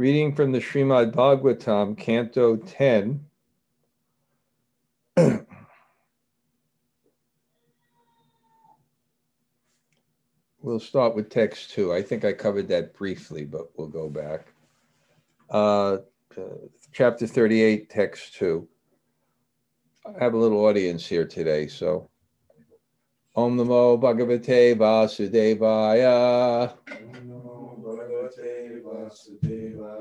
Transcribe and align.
Reading 0.00 0.34
from 0.34 0.50
the 0.50 0.60
Srimad 0.60 1.12
Bhagavatam, 1.12 1.94
Canto 1.94 2.56
10. 2.56 3.22
we'll 10.62 10.80
start 10.80 11.14
with 11.14 11.28
text 11.28 11.72
two. 11.72 11.92
I 11.92 12.00
think 12.00 12.24
I 12.24 12.32
covered 12.32 12.66
that 12.68 12.94
briefly, 12.94 13.44
but 13.44 13.68
we'll 13.76 13.88
go 13.88 14.08
back. 14.08 14.54
Uh, 15.50 15.98
uh, 16.34 16.44
chapter 16.94 17.26
38, 17.26 17.90
text 17.90 18.36
two. 18.36 18.66
I 20.06 20.24
have 20.24 20.32
a 20.32 20.38
little 20.38 20.64
audience 20.64 21.06
here 21.06 21.26
today, 21.26 21.66
so. 21.66 22.08
Om 23.36 23.58
Namo 23.58 24.00
Bhagavate 24.00 24.74
Vasudevaya. 24.78 26.72
Om 26.90 27.12
Namo 27.28 27.78
Bhagavate 27.84 28.82
Vasudevaya. 28.82 29.59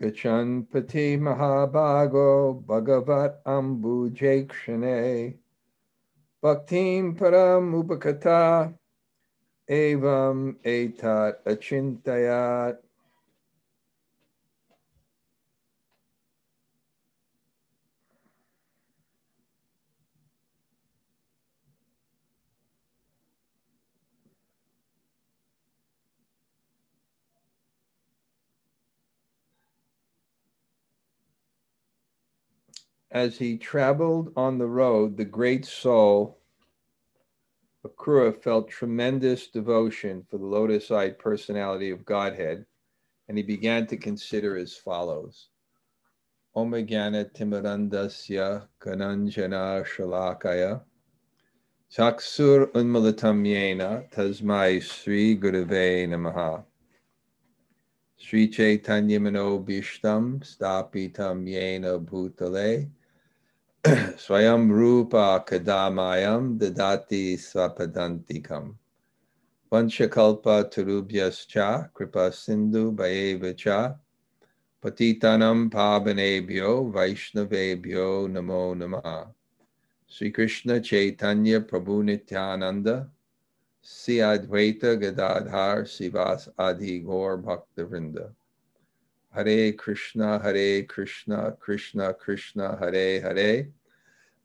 Gachanpati 0.00 1.18
Mahabhago 1.18 2.64
Bhagavat 2.64 3.42
Ambujakshane 3.44 5.34
Bhaktim 6.42 7.18
Param 7.18 7.82
Upakata 7.82 8.72
Evam 9.68 10.54
Etat 10.64 11.44
Achintayat 11.44 12.78
As 33.10 33.38
he 33.38 33.56
traveled 33.56 34.32
on 34.36 34.58
the 34.58 34.66
road, 34.66 35.16
the 35.16 35.24
great 35.24 35.64
soul, 35.64 36.38
Akrura 37.82 38.36
felt 38.36 38.68
tremendous 38.68 39.48
devotion 39.48 40.26
for 40.28 40.36
the 40.36 40.44
lotus 40.44 40.90
eyed 40.90 41.18
personality 41.18 41.90
of 41.90 42.04
Godhead, 42.04 42.66
and 43.26 43.38
he 43.38 43.42
began 43.42 43.86
to 43.86 43.96
consider 43.96 44.58
as 44.58 44.76
follows. 44.76 45.48
Omagana 46.54 47.32
Timarandasya 47.32 48.68
Kananjana 48.78 49.86
Shalakaya 49.86 50.82
Chaksur 51.90 52.66
Unmalatam 52.72 53.46
Yena 53.46 54.10
Tasmai 54.10 54.82
Sri 54.82 55.34
Gurave 55.34 56.06
Namaha. 56.08 56.62
Sri 58.18 58.48
Chaitanya 58.48 59.18
Mano 59.18 59.58
Bhishtam 59.58 60.40
Stapitam 60.40 61.48
Yena 61.48 62.04
Bhutale 62.04 62.90
Swayam 64.18 64.70
Rupa 64.70 65.42
Kadamayam 65.48 66.58
Dadati 66.58 67.38
Swapadantikam 67.38 68.74
Vanchakalpa 69.72 70.70
Turubhyascha 70.70 71.90
Kripa 71.94 72.30
Sindhu 72.30 72.94
Bhayevacha 72.94 73.96
Patitanam 74.84 75.70
Pavanebhyo 75.70 76.92
Vaishnavebhyo 76.92 78.28
Namo 78.28 78.76
Namah 78.76 79.28
Sri 80.06 80.32
Krishna 80.32 80.80
Chaitanya 80.80 81.62
Prabhu 81.62 82.04
Nityananda 82.04 83.08
Si 83.80 84.16
Advaita 84.18 85.00
Gadadhar 85.00 85.84
Sivas 85.84 86.50
Adi 86.58 86.98
Gaur 86.98 87.38
Bhaktivinoda 87.38 88.32
Hare 89.32 89.72
Krishna, 89.72 90.38
Hare 90.40 90.82
Krishna, 90.82 91.56
Krishna 91.60 92.12
Krishna, 92.12 92.76
Hare 92.78 93.20
Hare, 93.20 93.68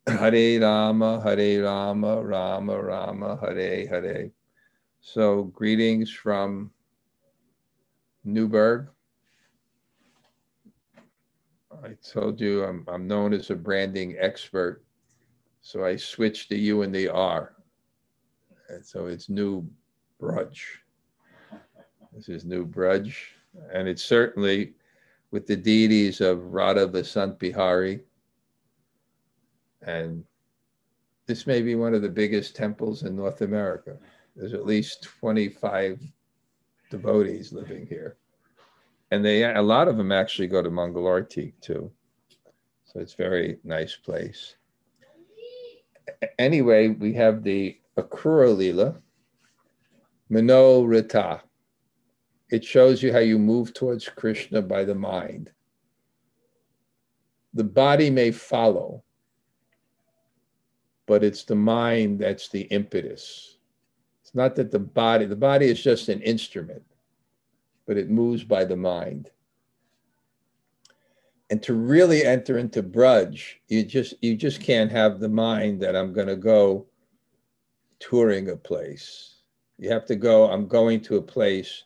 Hare 0.08 0.60
Rama, 0.60 1.22
Hare 1.22 1.64
Rama, 1.64 2.22
Rama 2.22 2.82
Rama, 2.82 3.38
Hare 3.42 3.88
Hare. 3.88 4.32
So, 5.02 5.44
greetings 5.46 6.12
from 6.12 6.72
Newburgh. 8.24 8.90
I 11.84 11.96
told 12.12 12.40
you 12.40 12.64
I'm, 12.64 12.86
I'm 12.88 13.08
known 13.08 13.34
as 13.34 13.50
a 13.50 13.56
branding 13.56 14.16
expert, 14.20 14.84
so 15.62 15.84
I 15.84 15.96
switched 15.96 16.50
the 16.50 16.58
U 16.58 16.84
and 16.84 16.94
the 16.94 17.10
R. 17.10 17.56
And 18.70 18.86
so 18.86 19.08
it's 19.08 19.28
New 19.28 19.68
Braj. 20.22 20.62
This 22.14 22.30
is 22.30 22.46
New 22.46 22.66
Braj 22.66 23.14
and 23.74 23.88
it's 23.88 24.04
certainly 24.04 24.74
with 25.32 25.48
the 25.48 25.56
deities 25.56 26.22
of 26.22 26.54
Radha 26.54 26.88
Vasant 26.88 27.40
Bihari. 27.40 28.02
And 29.86 30.24
this 31.26 31.48
may 31.48 31.62
be 31.62 31.76
one 31.76 31.94
of 31.94 32.02
the 32.02 32.10
biggest 32.10 32.56
temples 32.56 33.04
in 33.04 33.16
North 33.16 33.42
America. 33.42 33.98
There's 34.36 34.54
at 34.54 34.66
least 34.66 35.04
25 35.04 36.02
devotees 36.90 37.54
living 37.54 37.86
here. 37.88 38.18
And 39.12 39.24
they 39.24 39.44
a 39.44 39.62
lot 39.62 39.88
of 39.88 39.98
them 39.98 40.12
actually 40.12 40.48
go 40.48 40.62
to 40.62 40.70
Mangalartik 40.70 41.54
too. 41.62 41.92
So 42.86 43.00
it's 43.00 43.14
very 43.14 43.60
nice 43.64 43.96
place. 43.96 44.56
Anyway, 46.40 46.90
we 46.90 47.14
have 47.14 47.44
the 47.44 47.78
Akrura 47.98 48.56
Lila, 48.56 48.96
Manoratha 50.32 51.42
it 52.54 52.64
shows 52.64 53.02
you 53.02 53.12
how 53.12 53.18
you 53.18 53.40
move 53.40 53.74
towards 53.74 54.08
Krishna 54.08 54.62
by 54.62 54.84
the 54.84 54.94
mind. 54.94 55.52
The 57.56 57.64
body 57.64 58.12
may 58.12 58.30
follow, 58.30 59.03
but 61.06 61.24
it's 61.24 61.44
the 61.44 61.56
mind 61.56 62.20
that's 62.20 62.50
the 62.50 62.62
impetus. 62.64 63.58
It's 64.22 64.34
not 64.34 64.56
that 64.56 64.72
the 64.72 64.80
body, 64.80 65.26
the 65.26 65.36
body 65.36 65.68
is 65.68 65.84
just 65.84 66.10
an 66.10 66.22
instrument, 66.22 66.84
but 67.86 67.98
it 67.98 68.10
moves 68.10 68.44
by 68.44 68.64
the 68.66 68.78
mind. 68.78 69.30
And 71.50 71.62
to 71.64 71.74
really 71.74 72.24
enter 72.24 72.58
into 72.58 72.82
Braj, 72.82 73.44
you 73.68 73.84
just 73.84 74.16
you 74.22 74.36
just 74.36 74.62
can't 74.62 74.92
have 74.92 75.20
the 75.20 75.30
mind 75.30 75.82
that 75.82 75.96
I'm 75.96 76.14
going 76.14 76.28
to 76.28 76.36
go 76.36 76.88
touring 78.00 78.50
a 78.50 78.56
place. 78.56 79.36
You 79.78 79.90
have 79.90 80.06
to 80.06 80.16
go, 80.16 80.50
I'm 80.50 80.68
going 80.68 81.02
to 81.02 81.18
a 81.18 81.22
place 81.22 81.84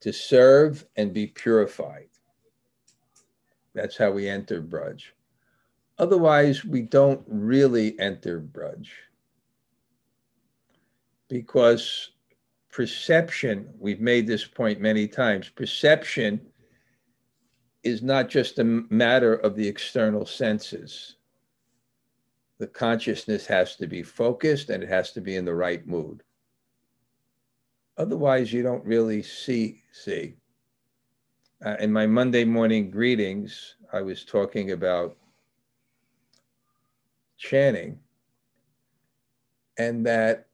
to 0.00 0.12
serve 0.12 0.84
and 0.96 1.12
be 1.12 1.26
purified. 1.26 2.08
That's 3.74 3.96
how 3.96 4.10
we 4.10 4.28
enter 4.28 4.60
Braj. 4.62 5.02
Otherwise, 5.98 6.64
we 6.64 6.82
don't 6.82 7.22
really 7.26 7.98
enter 7.98 8.40
Braj 8.40 8.86
because 11.28 12.10
perception, 12.70 13.68
we've 13.78 14.00
made 14.00 14.26
this 14.26 14.44
point 14.44 14.80
many 14.80 15.08
times, 15.08 15.48
perception 15.48 16.40
is 17.82 18.02
not 18.02 18.28
just 18.28 18.58
a 18.58 18.64
matter 18.64 19.34
of 19.34 19.56
the 19.56 19.66
external 19.66 20.24
senses. 20.24 21.16
The 22.58 22.66
consciousness 22.66 23.46
has 23.46 23.76
to 23.76 23.86
be 23.86 24.02
focused 24.02 24.70
and 24.70 24.82
it 24.82 24.88
has 24.88 25.12
to 25.12 25.20
be 25.20 25.36
in 25.36 25.44
the 25.44 25.54
right 25.54 25.86
mood. 25.86 26.22
Otherwise, 27.96 28.52
you 28.52 28.62
don't 28.62 28.84
really 28.84 29.22
see 29.22 29.82
see. 29.92 30.34
Uh, 31.64 31.74
in 31.80 31.92
my 31.92 32.06
Monday 32.06 32.44
morning 32.44 32.90
greetings, 32.90 33.74
I 33.92 34.00
was 34.00 34.24
talking 34.24 34.70
about 34.70 35.17
chanting, 37.38 37.98
and 39.78 40.04
that 40.04 40.48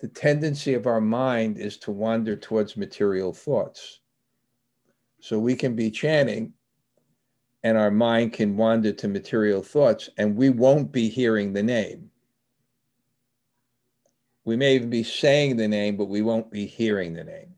the 0.00 0.08
tendency 0.08 0.74
of 0.74 0.86
our 0.86 1.00
mind 1.00 1.58
is 1.58 1.76
to 1.78 1.90
wander 1.90 2.36
towards 2.36 2.76
material 2.76 3.32
thoughts. 3.32 4.00
So 5.20 5.38
we 5.38 5.54
can 5.54 5.76
be 5.76 5.90
chanting, 5.90 6.52
and 7.62 7.76
our 7.76 7.90
mind 7.90 8.32
can 8.32 8.56
wander 8.56 8.92
to 8.92 9.08
material 9.08 9.62
thoughts, 9.62 10.08
and 10.16 10.36
we 10.36 10.50
won't 10.50 10.90
be 10.90 11.08
hearing 11.08 11.52
the 11.52 11.62
name 11.62 12.10
we 14.44 14.56
may 14.56 14.74
even 14.74 14.90
be 14.90 15.02
saying 15.02 15.56
the 15.56 15.68
name, 15.68 15.96
but 15.96 16.08
we 16.08 16.22
won't 16.22 16.50
be 16.50 16.66
hearing 16.66 17.14
the 17.14 17.24
name. 17.24 17.54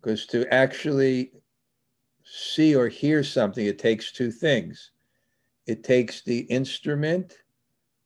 Because 0.00 0.26
to 0.26 0.52
actually 0.52 1.32
see 2.24 2.76
or 2.76 2.88
hear 2.88 3.24
something, 3.24 3.66
it 3.66 3.78
takes 3.78 4.12
two 4.12 4.30
things 4.30 4.92
it 5.68 5.84
takes 5.84 6.22
the 6.22 6.40
instrument 6.40 7.36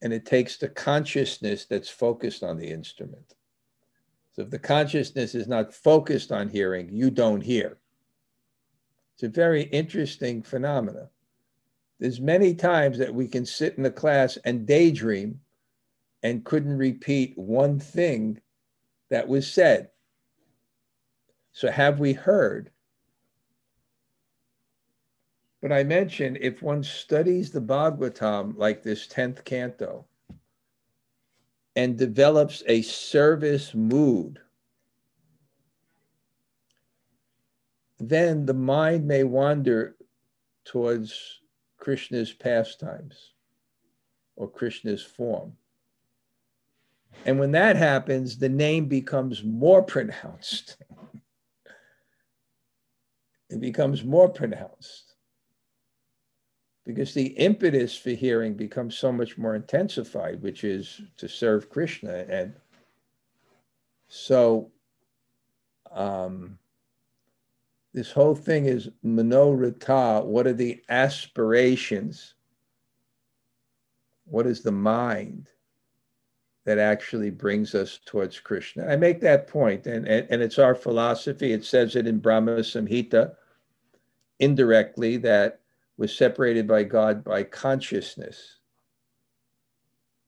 and 0.02 0.12
it 0.12 0.26
takes 0.26 0.56
the 0.56 0.68
consciousness 0.68 1.64
that's 1.64 1.88
focused 1.88 2.42
on 2.42 2.58
the 2.58 2.68
instrument. 2.68 3.36
So 4.32 4.42
if 4.42 4.50
the 4.50 4.58
consciousness 4.58 5.36
is 5.36 5.46
not 5.46 5.72
focused 5.72 6.32
on 6.32 6.48
hearing, 6.48 6.88
you 6.92 7.08
don't 7.08 7.40
hear. 7.40 7.78
It's 9.14 9.22
a 9.22 9.28
very 9.28 9.62
interesting 9.62 10.42
phenomena. 10.42 11.08
There's 12.00 12.20
many 12.20 12.52
times 12.52 12.98
that 12.98 13.14
we 13.14 13.28
can 13.28 13.46
sit 13.46 13.76
in 13.76 13.84
the 13.84 13.90
class 13.92 14.36
and 14.44 14.66
daydream 14.66 15.38
and 16.24 16.44
couldn't 16.44 16.76
repeat 16.76 17.38
one 17.38 17.78
thing 17.78 18.40
that 19.10 19.28
was 19.28 19.46
said. 19.46 19.90
So 21.52 21.70
have 21.70 22.00
we 22.00 22.12
heard? 22.12 22.70
But 25.62 25.72
I 25.72 25.84
mentioned 25.84 26.38
if 26.40 26.60
one 26.60 26.82
studies 26.82 27.52
the 27.52 27.60
Bhagavatam 27.60 28.58
like 28.58 28.82
this 28.82 29.06
10th 29.06 29.44
canto 29.44 30.04
and 31.76 31.96
develops 31.96 32.64
a 32.66 32.82
service 32.82 33.72
mood, 33.72 34.40
then 38.00 38.44
the 38.44 38.54
mind 38.54 39.06
may 39.06 39.22
wander 39.22 39.94
towards 40.64 41.40
Krishna's 41.78 42.32
pastimes 42.32 43.34
or 44.34 44.50
Krishna's 44.50 45.04
form. 45.04 45.56
And 47.24 47.38
when 47.38 47.52
that 47.52 47.76
happens, 47.76 48.36
the 48.36 48.48
name 48.48 48.86
becomes 48.86 49.44
more 49.44 49.82
pronounced. 49.82 50.78
it 53.48 53.60
becomes 53.60 54.02
more 54.02 54.28
pronounced 54.28 55.11
because 56.84 57.14
the 57.14 57.28
impetus 57.28 57.96
for 57.96 58.10
hearing 58.10 58.54
becomes 58.54 58.96
so 58.98 59.12
much 59.12 59.38
more 59.38 59.54
intensified, 59.54 60.42
which 60.42 60.64
is 60.64 61.00
to 61.16 61.28
serve 61.28 61.70
Krishna. 61.70 62.24
And 62.28 62.54
so 64.08 64.70
um, 65.92 66.58
this 67.94 68.10
whole 68.10 68.34
thing 68.34 68.66
is 68.66 68.90
manoratha. 69.04 70.24
What 70.24 70.46
are 70.46 70.52
the 70.52 70.82
aspirations? 70.88 72.34
What 74.24 74.46
is 74.46 74.62
the 74.62 74.72
mind 74.72 75.48
that 76.64 76.78
actually 76.78 77.30
brings 77.30 77.74
us 77.74 78.00
towards 78.04 78.40
Krishna? 78.40 78.86
I 78.86 78.96
make 78.96 79.20
that 79.20 79.46
point, 79.46 79.86
and, 79.86 80.06
and, 80.08 80.26
and 80.30 80.42
it's 80.42 80.58
our 80.58 80.74
philosophy. 80.74 81.52
It 81.52 81.64
says 81.64 81.94
it 81.94 82.06
in 82.06 82.18
Brahma 82.18 82.56
Samhita 82.56 83.34
indirectly 84.40 85.16
that 85.18 85.61
was 86.02 86.18
separated 86.18 86.66
by 86.66 86.82
God 86.82 87.22
by 87.22 87.44
consciousness, 87.44 88.58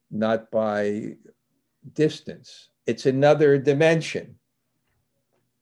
not 0.08 0.48
by 0.52 1.16
distance. 1.94 2.68
It's 2.86 3.06
another 3.06 3.58
dimension. 3.58 4.36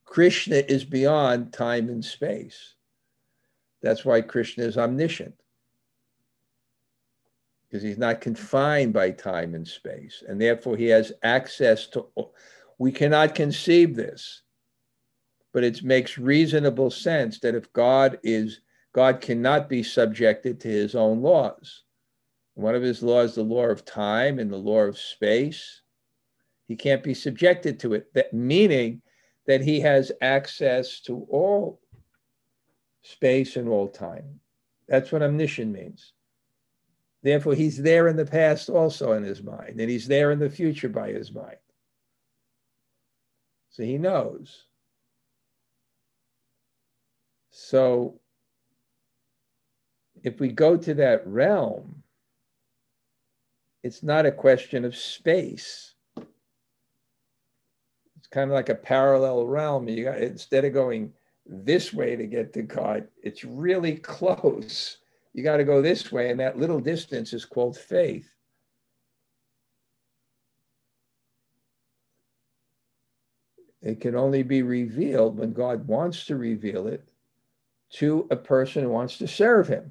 Krishna 0.04 0.56
is 0.56 0.84
beyond 0.84 1.54
time 1.54 1.88
and 1.88 2.04
space. 2.04 2.74
That's 3.80 4.04
why 4.04 4.20
Krishna 4.20 4.64
is 4.64 4.76
omniscient, 4.76 5.34
because 7.66 7.82
he's 7.82 7.96
not 7.96 8.20
confined 8.20 8.92
by 8.92 9.12
time 9.12 9.54
and 9.54 9.66
space, 9.66 10.22
and 10.28 10.38
therefore 10.38 10.76
he 10.76 10.88
has 10.88 11.14
access 11.22 11.86
to. 11.86 12.06
We 12.76 12.92
cannot 12.92 13.34
conceive 13.34 13.96
this, 13.96 14.42
but 15.54 15.64
it 15.64 15.82
makes 15.82 16.18
reasonable 16.18 16.90
sense 16.90 17.40
that 17.40 17.54
if 17.54 17.72
God 17.72 18.18
is 18.22 18.60
God 18.92 19.20
cannot 19.20 19.68
be 19.68 19.82
subjected 19.82 20.60
to 20.60 20.68
his 20.68 20.94
own 20.94 21.22
laws. 21.22 21.84
One 22.54 22.74
of 22.74 22.82
his 22.82 23.02
laws, 23.02 23.34
the 23.34 23.42
law 23.42 23.66
of 23.66 23.84
time 23.84 24.38
and 24.38 24.52
the 24.52 24.58
law 24.58 24.80
of 24.80 24.98
space, 24.98 25.80
he 26.68 26.76
can't 26.76 27.02
be 27.02 27.14
subjected 27.14 27.80
to 27.80 27.94
it. 27.94 28.12
That 28.12 28.34
meaning 28.34 29.00
that 29.46 29.62
he 29.62 29.80
has 29.80 30.12
access 30.20 31.00
to 31.02 31.26
all 31.30 31.80
space 33.02 33.56
and 33.56 33.68
all 33.68 33.88
time. 33.88 34.40
That's 34.88 35.10
what 35.10 35.22
omniscient 35.22 35.72
means. 35.72 36.12
Therefore, 37.22 37.54
he's 37.54 37.80
there 37.80 38.08
in 38.08 38.16
the 38.16 38.26
past 38.26 38.68
also 38.68 39.12
in 39.12 39.22
his 39.22 39.42
mind, 39.42 39.80
and 39.80 39.88
he's 39.88 40.08
there 40.08 40.32
in 40.32 40.38
the 40.38 40.50
future 40.50 40.88
by 40.88 41.10
his 41.10 41.32
mind. 41.32 41.56
So 43.70 43.84
he 43.84 43.96
knows. 43.96 44.64
So 47.50 48.20
if 50.22 50.38
we 50.38 50.48
go 50.48 50.76
to 50.76 50.94
that 50.94 51.26
realm, 51.26 52.02
it's 53.82 54.02
not 54.02 54.26
a 54.26 54.32
question 54.32 54.84
of 54.84 54.96
space. 54.96 55.94
It's 56.16 58.28
kind 58.30 58.50
of 58.50 58.54
like 58.54 58.68
a 58.68 58.74
parallel 58.74 59.46
realm. 59.46 59.88
You 59.88 60.04
got 60.04 60.18
instead 60.18 60.64
of 60.64 60.72
going 60.72 61.12
this 61.44 61.92
way 61.92 62.14
to 62.14 62.26
get 62.26 62.52
to 62.52 62.62
God, 62.62 63.08
it's 63.22 63.44
really 63.44 63.96
close. 63.96 64.98
You 65.32 65.42
got 65.42 65.56
to 65.56 65.64
go 65.64 65.82
this 65.82 66.12
way, 66.12 66.30
and 66.30 66.38
that 66.38 66.58
little 66.58 66.78
distance 66.78 67.32
is 67.32 67.44
called 67.44 67.76
faith. 67.76 68.28
It 73.80 74.00
can 74.00 74.14
only 74.14 74.44
be 74.44 74.62
revealed 74.62 75.38
when 75.38 75.52
God 75.52 75.88
wants 75.88 76.26
to 76.26 76.36
reveal 76.36 76.86
it 76.86 77.08
to 77.94 78.28
a 78.30 78.36
person 78.36 78.84
who 78.84 78.90
wants 78.90 79.18
to 79.18 79.26
serve 79.26 79.66
him 79.66 79.90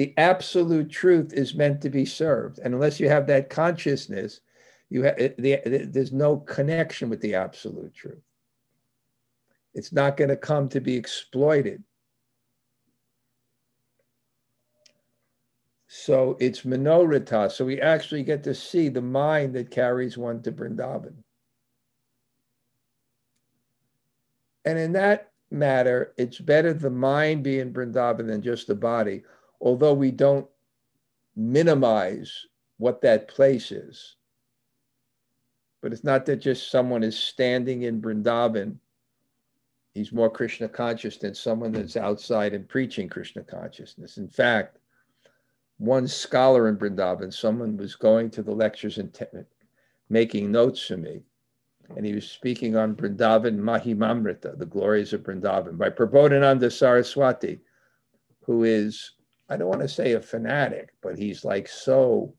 the 0.00 0.14
absolute 0.16 0.88
truth 0.88 1.34
is 1.34 1.54
meant 1.54 1.82
to 1.82 1.90
be 1.90 2.06
served. 2.06 2.58
And 2.60 2.72
unless 2.72 2.98
you 2.98 3.10
have 3.10 3.26
that 3.26 3.50
consciousness, 3.50 4.40
you 4.88 5.02
have 5.02 5.18
the, 5.18 5.34
the, 5.36 5.90
there's 5.92 6.10
no 6.10 6.38
connection 6.38 7.10
with 7.10 7.20
the 7.20 7.34
absolute 7.34 7.92
truth. 7.92 8.22
It's 9.74 9.92
not 9.92 10.16
going 10.16 10.30
to 10.30 10.38
come 10.38 10.70
to 10.70 10.80
be 10.80 10.96
exploited. 10.96 11.84
So 15.86 16.38
it's 16.40 16.62
Manoratha. 16.62 17.52
So 17.52 17.66
we 17.66 17.78
actually 17.82 18.22
get 18.22 18.42
to 18.44 18.54
see 18.54 18.88
the 18.88 19.02
mind 19.02 19.54
that 19.54 19.70
carries 19.70 20.16
one 20.16 20.40
to 20.44 20.52
Vrindavan. 20.52 21.16
And 24.64 24.78
in 24.78 24.92
that 24.92 25.32
matter, 25.50 26.14
it's 26.16 26.38
better 26.38 26.72
the 26.72 26.88
mind 26.88 27.44
be 27.44 27.58
in 27.58 27.74
Vrindavan 27.74 28.28
than 28.28 28.40
just 28.40 28.66
the 28.66 28.74
body 28.74 29.24
although 29.60 29.94
we 29.94 30.10
don't 30.10 30.46
minimize 31.36 32.46
what 32.78 33.00
that 33.02 33.28
place 33.28 33.72
is. 33.72 34.16
But 35.82 35.92
it's 35.92 36.04
not 36.04 36.26
that 36.26 36.36
just 36.36 36.70
someone 36.70 37.02
is 37.02 37.18
standing 37.18 37.82
in 37.82 38.02
Vrindavan. 38.02 38.76
He's 39.94 40.12
more 40.12 40.30
Krishna 40.30 40.68
conscious 40.68 41.16
than 41.16 41.34
someone 41.34 41.72
that's 41.72 41.96
outside 41.96 42.54
and 42.54 42.68
preaching 42.68 43.08
Krishna 43.08 43.42
consciousness. 43.42 44.18
In 44.18 44.28
fact, 44.28 44.78
one 45.78 46.06
scholar 46.06 46.68
in 46.68 46.76
Vrindavan, 46.76 47.32
someone 47.32 47.76
was 47.76 47.96
going 47.96 48.30
to 48.30 48.42
the 48.42 48.52
lectures 48.52 48.98
and 48.98 49.12
te- 49.12 49.24
making 50.10 50.52
notes 50.52 50.86
for 50.86 50.98
me, 50.98 51.22
and 51.96 52.04
he 52.04 52.12
was 52.12 52.28
speaking 52.28 52.76
on 52.76 52.94
Vrindavan 52.94 53.58
Mahimamrita, 53.58 54.58
the 54.58 54.66
glories 54.66 55.12
of 55.12 55.22
Vrindavan, 55.22 55.78
by 55.78 55.88
Prabodhananda 55.88 56.70
Saraswati, 56.70 57.60
who 58.42 58.64
is 58.64 59.12
I 59.50 59.56
don't 59.56 59.68
want 59.68 59.80
to 59.80 59.88
say 59.88 60.12
a 60.12 60.20
fanatic, 60.20 60.94
but 61.02 61.18
he's 61.18 61.44
like 61.44 61.66
so 61.66 62.32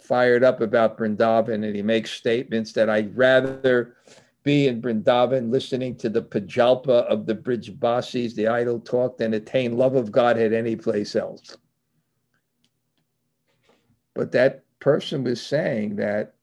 fired 0.00 0.42
up 0.42 0.62
about 0.62 0.96
Brindavan 0.96 1.66
and 1.66 1.76
he 1.76 1.82
makes 1.82 2.10
statements 2.10 2.72
that 2.72 2.88
I'd 2.88 3.16
rather 3.16 3.96
be 4.42 4.68
in 4.68 4.80
Brindavan 4.80 5.50
listening 5.50 5.96
to 5.96 6.08
the 6.08 6.22
Prajalpa 6.22 7.04
of 7.06 7.26
the 7.26 7.34
bridge 7.34 7.72
Brijbasis, 7.72 8.34
the 8.34 8.46
idle 8.48 8.80
talk, 8.80 9.18
than 9.18 9.34
attain 9.34 9.76
love 9.76 9.96
of 9.96 10.10
God 10.10 10.38
at 10.38 10.52
any 10.52 10.76
place 10.76 11.14
else. 11.14 11.56
But 14.14 14.32
that 14.32 14.64
person 14.80 15.24
was 15.24 15.44
saying 15.44 15.96
that 15.96 16.34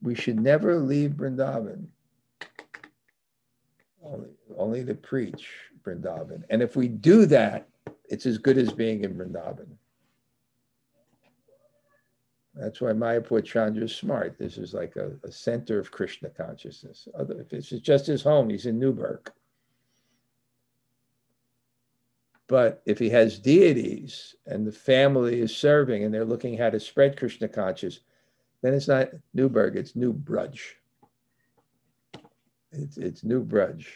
we 0.00 0.14
should 0.14 0.40
never 0.40 0.78
leave 0.78 1.10
Brindavan, 1.10 1.86
only, 4.02 4.28
only 4.56 4.84
to 4.84 4.94
preach 4.94 5.48
Brindavan. 5.82 6.44
And 6.48 6.62
if 6.62 6.76
we 6.76 6.88
do 6.88 7.26
that, 7.26 7.68
it's 8.08 8.26
as 8.26 8.38
good 8.38 8.58
as 8.58 8.72
being 8.72 9.04
in 9.04 9.14
Vrindavan. 9.14 9.68
That's 12.54 12.80
why 12.80 12.90
Mayapur 12.90 13.44
Chandra 13.44 13.84
is 13.84 13.94
smart. 13.94 14.36
This 14.36 14.58
is 14.58 14.74
like 14.74 14.96
a, 14.96 15.12
a 15.22 15.30
center 15.30 15.78
of 15.78 15.92
Krishna 15.92 16.28
consciousness. 16.30 17.06
Other, 17.16 17.40
if 17.40 17.52
it's 17.52 17.68
just 17.68 18.06
his 18.06 18.22
home, 18.22 18.50
he's 18.50 18.66
in 18.66 18.80
Newburgh. 18.80 19.30
But 22.48 22.82
if 22.86 22.98
he 22.98 23.10
has 23.10 23.38
deities 23.38 24.34
and 24.46 24.66
the 24.66 24.72
family 24.72 25.40
is 25.40 25.54
serving 25.54 26.02
and 26.02 26.12
they're 26.12 26.24
looking 26.24 26.56
how 26.56 26.70
to 26.70 26.80
spread 26.80 27.18
Krishna 27.18 27.46
consciousness, 27.46 28.02
then 28.62 28.74
it's 28.74 28.88
not 28.88 29.10
Newburgh, 29.34 29.76
it's 29.76 29.94
New 29.94 30.12
Braj. 30.12 30.58
It's, 32.72 32.96
it's 32.96 33.22
New 33.22 33.44
Braj, 33.44 33.86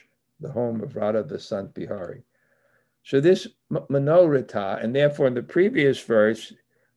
the 0.40 0.52
home 0.52 0.82
of 0.82 0.94
Radha 0.94 1.24
Vasant 1.24 1.74
Bihari. 1.74 2.22
So 3.04 3.20
this 3.20 3.48
Manoratha, 3.70 4.82
and 4.82 4.94
therefore 4.94 5.26
in 5.26 5.34
the 5.34 5.42
previous 5.42 6.00
verse, 6.00 6.52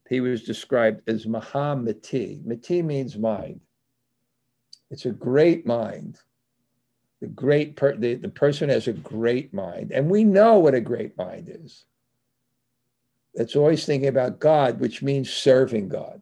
he 0.10 0.22
was 0.22 0.44
described 0.44 1.02
as 1.10 1.26
Mahamati. 1.26 2.46
Mati 2.46 2.82
means 2.82 3.18
mind. 3.18 3.62
It's 4.92 5.06
a 5.06 5.12
great 5.12 5.66
mind. 5.66 6.20
The 7.22 7.28
great 7.28 7.76
per, 7.76 7.96
the, 7.96 8.16
the 8.16 8.30
person 8.30 8.70
has 8.70 8.88
a 8.88 8.94
great 8.94 9.54
mind. 9.54 9.92
And 9.92 10.10
we 10.10 10.24
know 10.24 10.60
what 10.60 10.76
a 10.76 10.82
great 10.82 11.18
mind 11.18 11.50
is. 11.50 11.86
It's 13.34 13.56
always 13.56 13.86
thinking 13.86 14.10
about 14.10 14.40
God, 14.40 14.80
which 14.80 15.02
means 15.02 15.34
serving 15.34 15.90
God. 15.90 16.22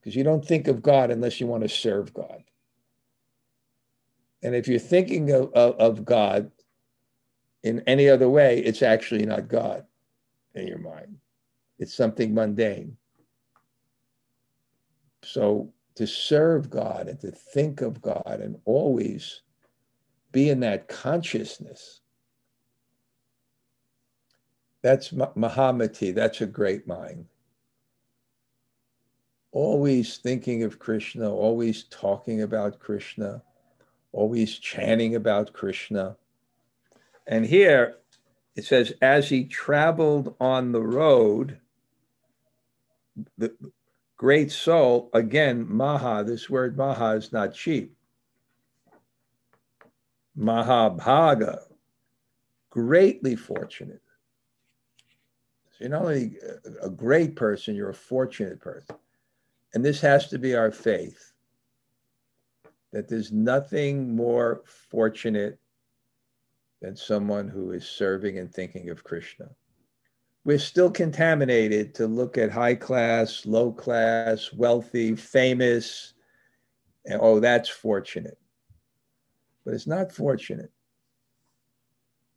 Because 0.00 0.14
you 0.14 0.22
don't 0.22 0.44
think 0.44 0.68
of 0.68 0.82
God 0.82 1.10
unless 1.10 1.40
you 1.40 1.46
want 1.46 1.62
to 1.62 1.68
serve 1.68 2.14
God. 2.14 2.44
And 4.42 4.54
if 4.54 4.68
you're 4.68 4.78
thinking 4.78 5.30
of, 5.32 5.52
of, 5.52 5.74
of 5.76 6.04
God 6.04 6.50
in 7.62 7.80
any 7.86 8.08
other 8.08 8.28
way, 8.28 8.58
it's 8.60 8.82
actually 8.82 9.26
not 9.26 9.48
God 9.48 9.84
in 10.54 10.66
your 10.66 10.78
mind. 10.78 11.16
It's 11.78 11.94
something 11.94 12.34
mundane. 12.34 12.96
So 15.22 15.72
to 15.96 16.06
serve 16.06 16.70
God 16.70 17.08
and 17.08 17.20
to 17.20 17.30
think 17.30 17.82
of 17.82 18.00
God 18.00 18.40
and 18.40 18.56
always 18.64 19.42
be 20.32 20.48
in 20.48 20.60
that 20.60 20.88
consciousness. 20.88 22.00
That's 24.82 25.10
Mahamati. 25.10 26.14
That's 26.14 26.40
a 26.40 26.46
great 26.46 26.86
mind. 26.86 27.26
Always 29.52 30.18
thinking 30.18 30.62
of 30.62 30.78
Krishna, 30.78 31.30
always 31.30 31.84
talking 31.84 32.42
about 32.42 32.78
Krishna, 32.78 33.42
always 34.12 34.58
chanting 34.58 35.16
about 35.16 35.52
Krishna. 35.52 36.16
And 37.26 37.46
here 37.46 37.96
it 38.56 38.64
says, 38.64 38.92
as 39.00 39.28
he 39.28 39.44
traveled 39.44 40.34
on 40.40 40.72
the 40.72 40.82
road, 40.82 41.58
the 43.38 43.54
great 44.16 44.50
soul, 44.50 45.10
again, 45.14 45.66
Maha, 45.68 46.24
this 46.24 46.50
word 46.50 46.76
Maha 46.76 47.16
is 47.16 47.32
not 47.32 47.54
cheap. 47.54 47.94
Mahabhaga, 50.38 51.60
greatly 52.70 53.36
fortunate. 53.36 54.02
So 55.70 55.76
you're 55.80 55.90
not 55.90 56.02
only 56.02 56.36
a 56.82 56.90
great 56.90 57.36
person, 57.36 57.74
you're 57.74 57.90
a 57.90 57.94
fortunate 57.94 58.60
person. 58.60 58.96
And 59.74 59.84
this 59.84 60.00
has 60.00 60.28
to 60.28 60.38
be 60.38 60.56
our 60.56 60.72
faith 60.72 61.32
that 62.92 63.08
there's 63.08 63.30
nothing 63.30 64.16
more 64.16 64.62
fortunate 64.64 65.59
than 66.80 66.96
someone 66.96 67.48
who 67.48 67.72
is 67.72 67.86
serving 67.86 68.38
and 68.38 68.52
thinking 68.52 68.90
of 68.90 69.04
Krishna. 69.04 69.48
We're 70.44 70.58
still 70.58 70.90
contaminated 70.90 71.94
to 71.96 72.06
look 72.06 72.38
at 72.38 72.50
high 72.50 72.74
class, 72.74 73.44
low 73.44 73.72
class, 73.72 74.52
wealthy, 74.52 75.14
famous, 75.14 76.14
and 77.04 77.18
oh, 77.22 77.40
that's 77.40 77.68
fortunate 77.68 78.38
but 79.64 79.74
it's 79.74 79.86
not 79.86 80.12
fortunate. 80.12 80.72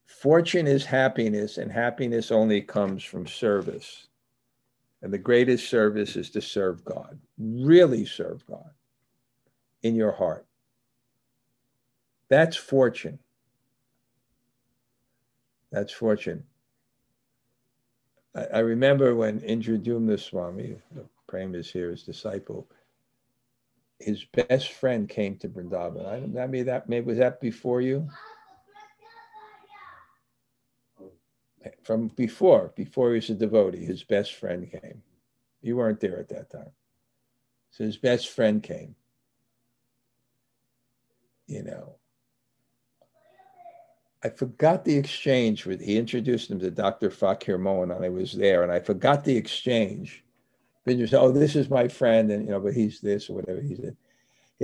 Fortune 0.06 0.68
is 0.68 0.86
happiness, 0.86 1.58
and 1.58 1.72
happiness 1.72 2.32
only 2.32 2.62
comes 2.62 3.04
from 3.04 3.26
service. 3.26 4.08
And 5.02 5.12
the 5.12 5.18
greatest 5.18 5.70
service 5.70 6.16
is 6.16 6.30
to 6.32 6.42
serve 6.42 6.86
God, 6.86 7.20
really 7.38 8.06
serve 8.06 8.46
God 8.46 8.70
in 9.82 9.96
your 9.96 10.12
heart. 10.12 10.46
That's 12.30 12.56
fortune. 12.56 13.20
That's 15.74 15.92
fortune. 15.92 16.44
I, 18.36 18.46
I 18.46 18.60
remember 18.60 19.16
when 19.16 19.42
Indradyumna 19.42 20.20
Swami, 20.20 20.78
Prem 21.28 21.56
is 21.56 21.72
here, 21.72 21.90
his 21.90 22.04
disciple, 22.04 22.68
his 24.00 24.24
best 24.24 24.74
friend 24.74 25.10
came 25.10 25.36
to 25.38 25.50
Vrindavan. 25.50 26.06
I 26.06 26.20
don't, 26.20 26.34
maybe 26.34 26.62
that 26.64 26.88
maybe 26.88 27.08
was 27.08 27.18
that 27.18 27.42
before 27.42 27.82
you? 27.82 28.08
From 31.84 32.10
before, 32.10 32.72
before 32.76 33.10
he 33.10 33.16
was 33.16 33.30
a 33.32 33.34
devotee, 33.34 33.84
his 33.84 34.04
best 34.04 34.36
friend 34.36 34.70
came. 34.70 35.02
You 35.62 35.78
weren't 35.78 36.00
there 36.00 36.20
at 36.20 36.30
that 36.30 36.52
time. 36.52 36.72
So 37.72 37.84
his 37.84 37.98
best 37.98 38.30
friend 38.30 38.62
came. 38.62 38.96
You 41.48 41.64
know. 41.64 41.96
I 44.24 44.30
forgot 44.30 44.86
the 44.86 44.96
exchange 44.96 45.66
with 45.66 45.82
he 45.82 45.98
introduced 45.98 46.50
him 46.50 46.60
to 46.60 46.72
Dr. 46.72 47.10
Fakir 47.10 47.58
Mohan, 47.58 47.92
and 47.92 48.06
I 48.06 48.10
was 48.10 48.34
there, 48.34 48.64
and 48.64 48.72
I 48.72 48.80
forgot 48.80 49.24
the 49.24 49.36
exchange 49.36 50.24
you 50.86 51.08
say, 51.08 51.18
oh, 51.18 51.32
this 51.32 51.56
is 51.56 51.70
my 51.70 51.88
friend, 51.88 52.32
and 52.32 52.46
you 52.46 52.52
know, 52.52 52.60
but 52.60 52.74
he's 52.74 53.00
this 53.00 53.30
or 53.30 53.36
whatever 53.36 53.62
he 53.62 53.76
said. 53.76 53.96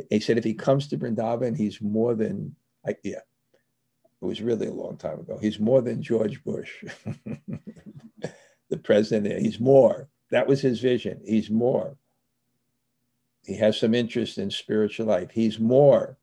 He 0.10 0.20
said 0.20 0.38
if 0.38 0.44
he 0.44 0.54
comes 0.54 0.88
to 0.88 0.98
Vrindavan, 0.98 1.58
he's 1.58 1.82
more 1.82 2.16
than 2.16 2.56
I, 2.86 2.96
yeah. 3.04 3.20
It 4.22 4.26
was 4.26 4.42
really 4.42 4.68
a 4.68 4.74
long 4.74 4.98
time 4.98 5.20
ago. 5.20 5.38
He's 5.42 5.60
more 5.60 5.82
than 5.82 6.02
George 6.02 6.44
Bush, 6.44 6.84
the 8.70 8.78
president. 8.84 9.42
He's 9.42 9.62
more. 9.62 10.10
That 10.30 10.46
was 10.46 10.60
his 10.60 10.82
vision. 10.82 11.22
He's 11.26 11.50
more. 11.50 11.96
He 13.46 13.56
has 13.56 13.80
some 13.80 13.96
interest 13.96 14.38
in 14.38 14.52
spiritual 14.52 15.06
life. 15.06 15.32
He's 15.32 15.58
more. 15.58 16.18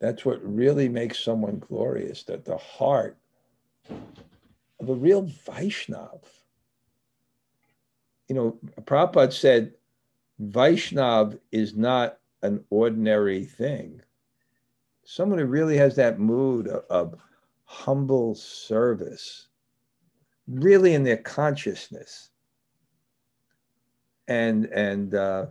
That's 0.00 0.24
what 0.24 0.40
really 0.42 0.88
makes 0.88 1.18
someone 1.18 1.58
glorious, 1.58 2.22
that 2.24 2.44
the 2.44 2.56
heart 2.56 3.16
of 3.88 4.88
a 4.88 4.94
real 4.94 5.24
Vaishnav 5.24 6.20
you 8.28 8.34
know, 8.34 8.58
Prabhupada 8.82 9.32
said 9.32 9.72
Vaishnav 10.40 11.38
is 11.50 11.74
not 11.74 12.18
an 12.42 12.62
ordinary 12.70 13.44
thing. 13.44 14.00
Someone 15.04 15.38
who 15.38 15.46
really 15.46 15.76
has 15.78 15.96
that 15.96 16.20
mood 16.20 16.68
of, 16.68 16.84
of 16.90 17.20
humble 17.64 18.34
service, 18.34 19.48
really 20.46 20.94
in 20.94 21.02
their 21.02 21.16
consciousness. 21.16 22.30
And, 24.28 24.66
and, 24.66 25.14
uh, 25.14 25.46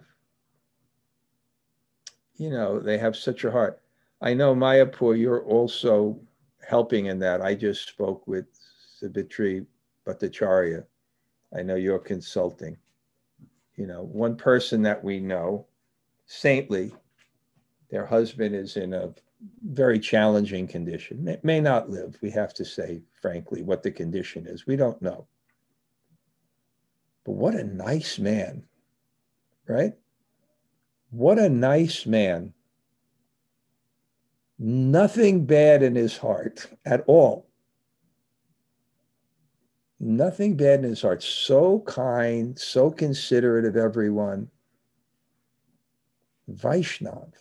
you 2.36 2.52
know, 2.52 2.80
they 2.80 3.00
have 3.00 3.16
such 3.16 3.44
a 3.44 3.52
heart. 3.52 3.82
I 4.22 4.34
know 4.34 4.56
Mayapur, 4.56 5.20
you're 5.20 5.44
also 5.44 6.20
helping 6.68 7.06
in 7.06 7.20
that. 7.20 7.42
I 7.42 7.54
just 7.54 7.88
spoke 7.88 8.28
with 8.28 8.46
Savitri 9.00 9.66
Bhattacharya 10.06 10.84
I 11.56 11.62
know 11.62 11.76
you're 11.76 12.00
consulting. 12.00 12.78
You 13.76 13.88
know, 13.88 14.04
one 14.04 14.36
person 14.36 14.82
that 14.84 15.04
we 15.04 15.20
know, 15.20 15.68
saintly, 16.26 16.94
their 17.90 18.06
husband 18.06 18.56
is 18.56 18.76
in 18.76 18.94
a 18.94 19.14
very 19.64 20.00
challenging 20.00 20.68
condition, 20.68 21.24
may, 21.24 21.38
may 21.44 21.62
not 21.62 21.90
live. 21.90 22.18
We 22.22 22.32
have 22.32 22.54
to 22.56 22.66
say, 22.66 23.02
frankly, 23.22 23.62
what 23.62 23.84
the 23.84 23.92
condition 23.92 24.48
is. 24.48 24.66
We 24.66 24.76
don't 24.76 25.02
know. 25.02 25.28
But 27.24 27.34
what 27.34 27.56
a 27.56 27.64
nice 27.64 28.18
man, 28.18 28.64
right? 29.68 29.94
What 31.12 31.38
a 31.38 31.50
nice 31.50 32.06
man. 32.06 32.54
Nothing 34.60 35.46
bad 35.46 35.84
in 35.84 35.96
his 35.96 36.18
heart 36.18 36.68
at 36.86 37.04
all 37.08 37.48
nothing 40.00 40.56
bad 40.56 40.80
in 40.84 40.90
his 40.90 41.02
heart. 41.02 41.24
So 41.24 41.82
kind, 41.82 42.58
so 42.58 42.92
considerate 42.92 43.66
of 43.66 43.76
everyone. 43.76 44.50
Vaishnav. 46.52 47.34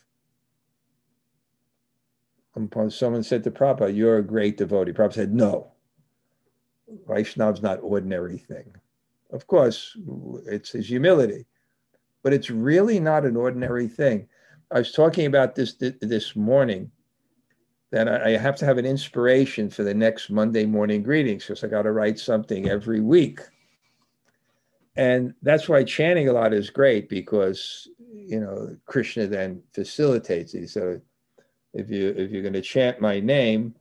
Someone 2.88 3.22
said 3.22 3.44
to 3.44 3.50
Prabhupada, 3.50 3.94
You're 3.94 4.18
a 4.18 4.22
great 4.22 4.56
devotee. 4.56 4.92
Prabhupada 4.92 5.14
said, 5.14 5.34
No. 5.34 5.72
Vaishnav's 7.06 7.62
not 7.62 7.80
ordinary 7.82 8.38
thing. 8.38 8.74
Of 9.30 9.46
course, 9.46 9.96
it's 10.46 10.70
his 10.70 10.88
humility, 10.88 11.46
but 12.22 12.32
it's 12.32 12.48
really 12.48 13.00
not 13.00 13.24
an 13.24 13.36
ordinary 13.36 13.88
thing. 13.88 14.28
I 14.70 14.78
was 14.78 14.92
talking 14.92 15.26
about 15.26 15.54
this 15.54 15.74
this 15.74 16.34
morning 16.34 16.90
then 17.90 18.08
I 18.08 18.30
have 18.30 18.56
to 18.56 18.64
have 18.64 18.78
an 18.78 18.86
inspiration 18.86 19.70
for 19.70 19.84
the 19.84 19.94
next 19.94 20.30
Monday 20.30 20.66
morning 20.66 21.02
greetings 21.02 21.44
because 21.44 21.62
I 21.62 21.68
got 21.68 21.82
to 21.82 21.92
write 21.92 22.18
something 22.18 22.68
every 22.68 23.00
week. 23.00 23.40
And 24.96 25.34
that's 25.42 25.68
why 25.68 25.84
chanting 25.84 26.28
a 26.28 26.32
lot 26.32 26.52
is 26.52 26.70
great 26.70 27.08
because 27.08 27.86
you 28.10 28.40
know 28.40 28.76
Krishna 28.86 29.26
then 29.26 29.62
facilitates 29.72 30.54
it. 30.54 30.68
So 30.70 31.00
if 31.74 31.90
you 31.90 32.14
if 32.16 32.30
you're 32.30 32.42
going 32.42 32.54
to 32.54 32.62
chant 32.62 33.00
my 33.00 33.20
name, 33.20 33.74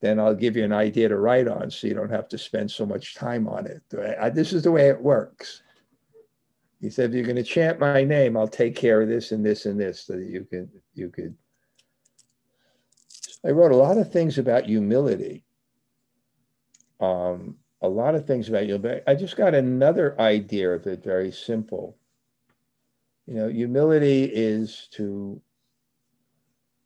then 0.00 0.18
I'll 0.18 0.34
give 0.34 0.56
you 0.56 0.64
an 0.64 0.72
idea 0.72 1.08
to 1.08 1.18
write 1.18 1.46
on, 1.46 1.70
so 1.70 1.86
you 1.86 1.94
don't 1.94 2.10
have 2.10 2.28
to 2.30 2.38
spend 2.38 2.70
so 2.70 2.86
much 2.86 3.14
time 3.14 3.46
on 3.46 3.66
it. 3.66 3.82
I, 4.20 4.30
this 4.30 4.52
is 4.52 4.62
the 4.62 4.72
way 4.72 4.88
it 4.88 5.00
works. 5.00 5.62
He 6.80 6.88
said, 6.88 7.10
if 7.10 7.16
you're 7.16 7.24
going 7.24 7.36
to 7.36 7.42
chant 7.42 7.78
my 7.78 8.02
name, 8.02 8.36
I'll 8.36 8.48
take 8.48 8.74
care 8.74 9.02
of 9.02 9.08
this 9.08 9.32
and 9.32 9.44
this 9.44 9.66
and 9.66 9.78
this 9.78 10.04
so 10.04 10.14
that 10.14 10.24
you 10.24 10.46
can, 10.48 10.70
you 10.94 11.10
could. 11.10 11.34
I 13.44 13.50
wrote 13.50 13.72
a 13.72 13.76
lot 13.76 13.98
of 13.98 14.12
things 14.12 14.38
about 14.38 14.66
humility. 14.66 15.44
Um, 17.00 17.56
a 17.82 17.88
lot 17.88 18.14
of 18.14 18.26
things 18.26 18.48
about 18.48 18.64
humility. 18.64 19.02
I 19.06 19.14
just 19.14 19.36
got 19.36 19.54
another 19.54 20.20
idea 20.20 20.70
of 20.70 20.86
it, 20.86 21.02
very 21.02 21.32
simple. 21.32 21.96
You 23.26 23.34
know, 23.34 23.48
humility 23.48 24.24
is 24.24 24.88
to 24.92 25.40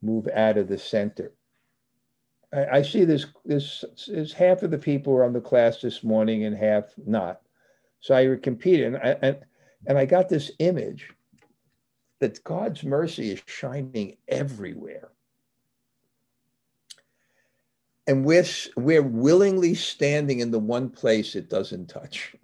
move 0.03 0.29
out 0.35 0.59
of 0.59 0.69
the 0.69 0.79
center. 0.79 1.33
I, 2.53 2.67
I 2.67 2.83
see 2.83 3.05
this, 3.05 3.27
this 3.45 3.85
is 4.07 4.33
half 4.33 4.63
of 4.63 4.71
the 4.71 4.79
people 4.79 5.13
were 5.13 5.25
on 5.25 5.33
the 5.33 5.41
class 5.41 5.81
this 5.81 6.05
morning 6.05 6.45
and 6.45 6.57
half 6.57 6.85
not. 7.07 7.41
So 8.01 8.15
I 8.15 8.37
competed 8.41 8.95
and 8.95 8.97
I, 8.99 9.17
and, 9.23 9.39
and 9.87 9.99
I 9.99 10.05
got 10.05 10.29
this 10.29 10.53
image 10.59 11.11
that 12.21 12.45
God's 12.45 12.85
mercy 12.85 13.33
is 13.33 13.43
shining 13.47 14.17
everywhere. 14.29 15.14
And 18.07 18.25
we're, 18.25 18.45
we're 18.77 19.03
willingly 19.03 19.75
standing 19.75 20.41
in 20.41 20.51
the 20.51 20.59
one 20.59 20.91
place 20.91 21.35
it 21.35 21.49
doesn't 21.49 21.87
touch. 21.89 22.35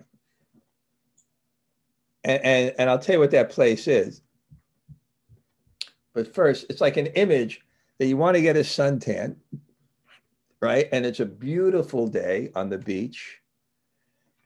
And, 2.25 2.45
and, 2.45 2.75
and 2.79 2.91
I'll 2.91 2.99
tell 2.99 3.17
you 3.17 3.21
what 3.21 3.31
that 3.33 3.51
place 3.51 3.87
is. 3.87 4.23
But 6.13 6.35
first, 6.35 6.67
it's 6.69 6.81
like 6.81 6.97
an 6.97 7.07
image 7.07 7.61
that 7.99 8.07
you 8.07 8.17
want 8.17 8.37
to 8.37 8.43
get 8.43 8.57
a 8.57 8.61
suntan, 8.61 9.37
right? 10.61 10.89
And 10.93 11.07
it's 11.07 11.21
a 11.21 11.27
beautiful 11.27 12.07
day 12.09 12.51
on 12.55 12.69
the 12.69 12.79
beach. 12.79 13.41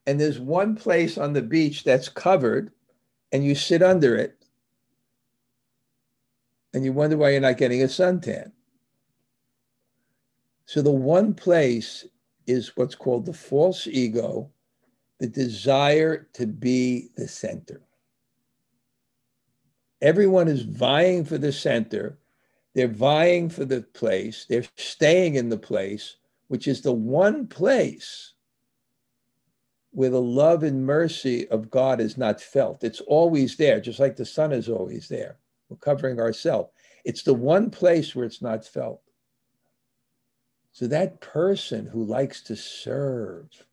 And 0.06 0.20
there's 0.20 0.38
one 0.38 0.76
place 0.76 1.16
on 1.16 1.32
the 1.32 1.42
beach 1.42 1.84
that's 1.84 2.08
covered, 2.08 2.72
and 3.32 3.44
you 3.44 3.54
sit 3.54 3.82
under 3.82 4.16
it. 4.16 4.36
And 6.74 6.84
you 6.84 6.92
wonder 6.92 7.16
why 7.16 7.30
you're 7.30 7.40
not 7.40 7.56
getting 7.56 7.82
a 7.82 7.86
suntan. 7.86 8.52
So 10.66 10.82
the 10.82 10.90
one 10.90 11.34
place 11.34 12.06
is 12.46 12.76
what's 12.76 12.94
called 12.94 13.26
the 13.26 13.32
false 13.32 13.86
ego, 13.86 14.50
the 15.20 15.26
desire 15.26 16.28
to 16.34 16.46
be 16.46 17.08
the 17.16 17.28
center. 17.28 17.82
Everyone 20.02 20.48
is 20.48 20.62
vying 20.62 21.24
for 21.24 21.38
the 21.38 21.52
center. 21.52 22.18
They're 22.74 22.88
vying 22.88 23.48
for 23.48 23.64
the 23.64 23.82
place. 23.82 24.46
They're 24.48 24.64
staying 24.76 25.36
in 25.36 25.48
the 25.48 25.58
place, 25.58 26.16
which 26.48 26.66
is 26.66 26.82
the 26.82 26.92
one 26.92 27.46
place 27.46 28.34
where 29.92 30.10
the 30.10 30.20
love 30.20 30.64
and 30.64 30.84
mercy 30.84 31.48
of 31.48 31.70
God 31.70 32.00
is 32.00 32.18
not 32.18 32.40
felt. 32.40 32.82
It's 32.82 33.00
always 33.02 33.56
there, 33.56 33.80
just 33.80 34.00
like 34.00 34.16
the 34.16 34.26
sun 34.26 34.52
is 34.52 34.68
always 34.68 35.08
there. 35.08 35.38
We're 35.68 35.76
covering 35.76 36.18
ourselves. 36.18 36.70
It's 37.04 37.22
the 37.22 37.34
one 37.34 37.70
place 37.70 38.14
where 38.14 38.26
it's 38.26 38.42
not 38.42 38.66
felt. 38.66 39.03
So 40.74 40.86
that 40.88 41.20
person 41.20 41.86
who 41.86 42.04
likes 42.04 42.42
to 42.42 42.56
serve, 42.56 43.64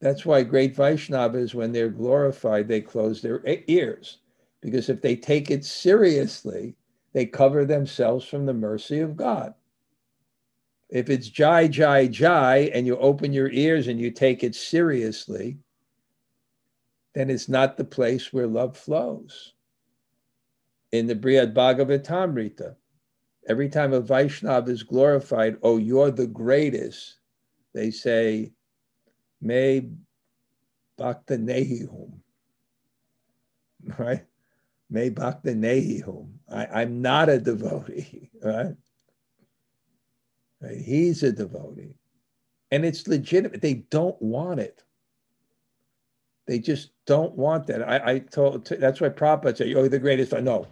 That's 0.00 0.24
why 0.24 0.42
great 0.42 0.74
Vaishnavas, 0.74 1.54
when 1.54 1.72
they're 1.72 1.90
glorified, 1.90 2.68
they 2.68 2.80
close 2.80 3.20
their 3.20 3.42
ears. 3.44 4.18
Because 4.62 4.88
if 4.88 5.02
they 5.02 5.14
take 5.14 5.50
it 5.50 5.64
seriously, 5.64 6.74
they 7.12 7.26
cover 7.26 7.64
themselves 7.64 8.24
from 8.24 8.46
the 8.46 8.54
mercy 8.54 9.00
of 9.00 9.16
God. 9.16 9.54
If 10.88 11.10
it's 11.10 11.28
Jai, 11.28 11.68
Jai, 11.68 12.06
Jai, 12.08 12.70
and 12.72 12.86
you 12.86 12.96
open 12.96 13.32
your 13.32 13.50
ears 13.50 13.88
and 13.88 14.00
you 14.00 14.10
take 14.10 14.42
it 14.42 14.54
seriously, 14.54 15.58
then 17.14 17.28
it's 17.28 17.48
not 17.48 17.76
the 17.76 17.84
place 17.84 18.32
where 18.32 18.46
love 18.46 18.76
flows. 18.76 19.52
In 20.92 21.06
the 21.06 21.14
Brihad 21.14 21.54
Bhagavatamrita, 21.54 22.74
every 23.50 23.68
time 23.68 23.92
a 23.92 24.00
Vaishnav 24.00 24.68
is 24.68 24.84
glorified, 24.84 25.56
oh, 25.64 25.76
you're 25.76 26.12
the 26.12 26.28
greatest, 26.28 27.18
they 27.74 27.90
say, 27.90 28.52
May 29.42 29.88
bakta 30.98 31.36
nehihum. 31.36 32.12
Right? 33.98 34.24
May 34.88 35.10
bakta 35.10 35.52
nehihum. 35.56 36.28
I'm 36.48 37.02
not 37.02 37.28
a 37.28 37.38
devotee, 37.38 38.30
right? 38.42 38.76
right? 40.60 40.76
He's 40.76 41.24
a 41.24 41.32
devotee. 41.32 41.96
And 42.70 42.84
it's 42.84 43.08
legitimate. 43.08 43.62
They 43.62 43.74
don't 43.90 44.20
want 44.22 44.60
it. 44.60 44.84
They 46.46 46.60
just 46.60 46.90
don't 47.06 47.34
want 47.34 47.66
that. 47.66 47.88
I, 47.88 48.12
I 48.12 48.18
told 48.20 48.66
that's 48.66 49.00
why 49.00 49.08
Prabhupada 49.08 49.56
said, 49.56 49.74
"Oh, 49.76 49.88
the 49.88 49.98
greatest." 49.98 50.34
I 50.34 50.40
know. 50.40 50.66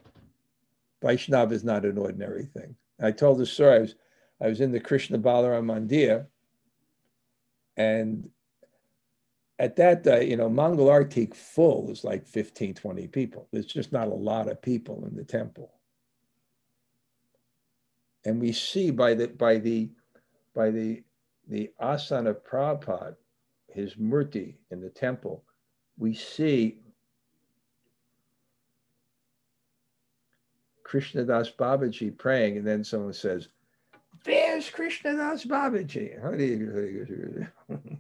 Vaishnav 1.02 1.52
is 1.52 1.64
not 1.64 1.84
an 1.84 1.98
ordinary 1.98 2.44
thing. 2.44 2.74
I 3.00 3.12
told 3.12 3.38
the 3.38 3.46
story. 3.46 3.76
I 3.76 3.80
was, 3.80 3.94
I 4.40 4.48
was 4.48 4.61
in 4.61 4.72
the 4.72 4.80
Krishna 4.80 5.18
Balaram 5.18 5.66
Mandir, 5.66 6.26
and 7.76 8.28
at 9.58 9.76
that, 9.76 10.26
you 10.26 10.37
know, 10.37 10.48
Mangal 10.48 10.87
Artik 10.87 11.34
full 11.34 11.90
is 11.90 12.04
like 12.04 12.26
15, 12.26 12.74
20 12.74 13.08
people. 13.08 13.48
There's 13.52 13.66
just 13.66 13.92
not 13.92 14.08
a 14.08 14.14
lot 14.14 14.48
of 14.48 14.62
people 14.62 15.04
in 15.06 15.16
the 15.16 15.24
temple. 15.24 15.72
And 18.24 18.40
we 18.40 18.52
see 18.52 18.90
by 18.90 19.14
the 19.14 19.28
by 19.28 19.58
the 19.58 19.90
by 20.54 20.70
the 20.70 21.02
the 21.48 21.70
asana 21.80 22.34
Prabhupada, 22.34 23.16
his 23.68 23.94
murti 23.94 24.56
in 24.70 24.80
the 24.80 24.90
temple, 24.90 25.44
we 25.96 26.14
see 26.14 26.80
Krishnadas 30.88 31.55
Babaji 31.55 32.16
praying, 32.16 32.57
and 32.57 32.66
then 32.66 32.83
someone 32.83 33.12
says, 33.12 33.48
There's 34.24 34.70
Krishnadas 34.70 35.46
Babaji. 35.46 36.16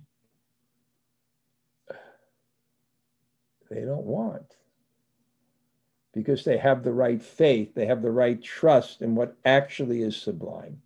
They 3.70 3.82
don't 3.82 4.06
want. 4.06 4.56
Because 6.14 6.42
they 6.42 6.56
have 6.56 6.82
the 6.82 6.92
right 6.92 7.22
faith, 7.22 7.74
they 7.74 7.84
have 7.84 8.00
the 8.00 8.10
right 8.10 8.42
trust 8.42 9.02
in 9.02 9.14
what 9.14 9.36
actually 9.44 10.00
is 10.02 10.16
sublime. 10.16 10.80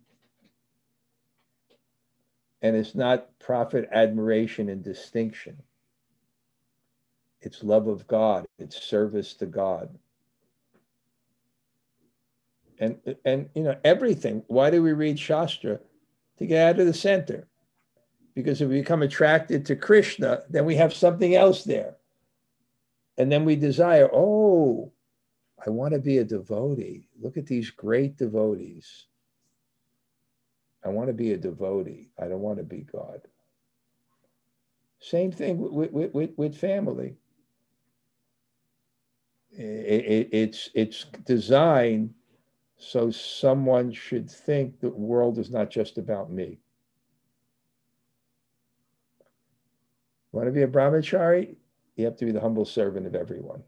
And 2.61 2.75
it's 2.75 2.93
not 2.93 3.39
profit, 3.39 3.87
admiration, 3.91 4.67
and 4.67 4.83
distinction. 4.83 5.63
It's 7.41 7.63
love 7.63 7.87
of 7.87 8.07
God, 8.07 8.45
it's 8.59 8.81
service 8.81 9.33
to 9.35 9.45
God. 9.45 9.97
And, 12.79 12.97
and 13.25 13.49
you 13.55 13.63
know, 13.63 13.77
everything. 13.83 14.43
Why 14.47 14.69
do 14.69 14.81
we 14.81 14.93
read 14.93 15.19
Shastra? 15.19 15.79
To 16.39 16.45
get 16.45 16.67
out 16.67 16.79
of 16.79 16.87
the 16.87 16.93
center. 16.93 17.47
Because 18.33 18.61
if 18.61 18.69
we 18.69 18.79
become 18.79 19.03
attracted 19.03 19.65
to 19.67 19.75
Krishna, 19.75 20.41
then 20.49 20.65
we 20.65 20.75
have 20.75 20.93
something 20.93 21.35
else 21.35 21.63
there. 21.63 21.95
And 23.17 23.31
then 23.31 23.45
we 23.45 23.55
desire, 23.55 24.09
oh, 24.11 24.91
I 25.65 25.69
want 25.69 25.93
to 25.93 25.99
be 25.99 26.17
a 26.17 26.23
devotee. 26.23 27.07
Look 27.21 27.37
at 27.37 27.45
these 27.45 27.69
great 27.69 28.17
devotees. 28.17 29.05
I 30.83 30.89
want 30.89 31.07
to 31.07 31.13
be 31.13 31.33
a 31.33 31.37
devotee. 31.37 32.09
I 32.19 32.27
don't 32.27 32.41
want 32.41 32.57
to 32.57 32.63
be 32.63 32.81
God. 32.81 33.21
Same 34.99 35.31
thing 35.31 35.57
with, 35.59 35.91
with, 35.91 36.13
with, 36.13 36.31
with 36.35 36.57
family. 36.57 37.15
It, 39.51 39.61
it, 39.61 40.29
it's, 40.31 40.69
it's 40.73 41.05
designed 41.25 42.13
so 42.83 43.09
someone 43.11 43.91
should 43.91 44.29
think 44.29 44.79
the 44.79 44.89
world 44.89 45.37
is 45.37 45.49
not 45.49 45.69
just 45.69 45.97
about 45.97 46.31
me. 46.31 46.59
Want 50.31 50.47
to 50.47 50.51
be 50.51 50.63
a 50.63 50.67
brahmachari? 50.67 51.55
you 51.95 52.05
have 52.05 52.17
to 52.17 52.25
be 52.25 52.31
the 52.31 52.41
humble 52.41 52.65
servant 52.65 53.05
of 53.05 53.15
everyone. 53.15 53.61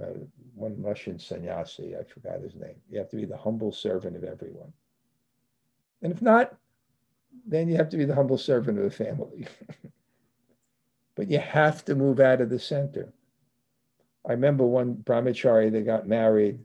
Uh, 0.00 0.24
one 0.54 0.74
Russian 0.82 1.18
sannyasi, 1.18 1.94
I 1.96 2.02
forgot 2.02 2.40
his 2.40 2.54
name. 2.54 2.74
You 2.90 2.98
have 2.98 3.10
to 3.10 3.16
be 3.16 3.24
the 3.24 3.36
humble 3.36 3.72
servant 3.72 4.16
of 4.16 4.24
everyone. 4.24 4.72
And 6.02 6.12
if 6.12 6.22
not, 6.22 6.56
then 7.46 7.68
you 7.68 7.76
have 7.76 7.88
to 7.90 7.96
be 7.96 8.04
the 8.04 8.14
humble 8.14 8.38
servant 8.38 8.78
of 8.78 8.84
the 8.84 8.90
family. 8.90 9.46
but 11.14 11.30
you 11.30 11.38
have 11.38 11.84
to 11.84 11.94
move 11.94 12.20
out 12.20 12.40
of 12.40 12.50
the 12.50 12.58
center. 12.58 13.12
I 14.26 14.32
remember 14.32 14.64
one 14.64 14.96
brahmachari 14.96 15.70
that 15.72 15.84
got 15.84 16.08
married. 16.08 16.58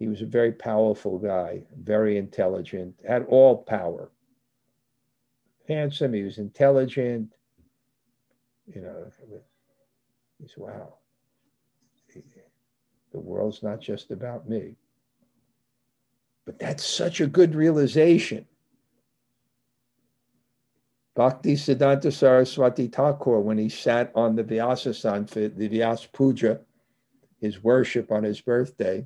He 0.00 0.08
was 0.08 0.22
a 0.22 0.26
very 0.26 0.50
powerful 0.50 1.18
guy, 1.18 1.62
very 1.78 2.16
intelligent, 2.16 2.94
had 3.06 3.26
all 3.28 3.58
power. 3.58 4.10
Handsome, 5.68 6.14
he 6.14 6.22
was 6.22 6.38
intelligent, 6.38 7.34
you 8.66 8.80
know, 8.80 9.12
he's 10.40 10.56
wow. 10.56 10.94
The 13.12 13.18
world's 13.18 13.62
not 13.62 13.80
just 13.80 14.10
about 14.10 14.48
me. 14.48 14.76
But 16.46 16.58
that's 16.58 16.86
such 16.86 17.20
a 17.20 17.26
good 17.26 17.54
realization. 17.54 18.46
Bhakti 21.14 21.56
Siddhanta 21.56 22.12
Saraswati 22.12 22.86
Thakur, 22.86 23.40
when 23.40 23.58
he 23.58 23.68
sat 23.68 24.12
on 24.14 24.34
the 24.34 24.44
Vyasasan 24.44 25.28
for 25.28 25.48
the 25.48 25.68
Vyas 25.68 26.10
Puja, 26.10 26.60
his 27.40 27.62
worship 27.62 28.10
on 28.10 28.22
his 28.22 28.40
birthday, 28.40 29.04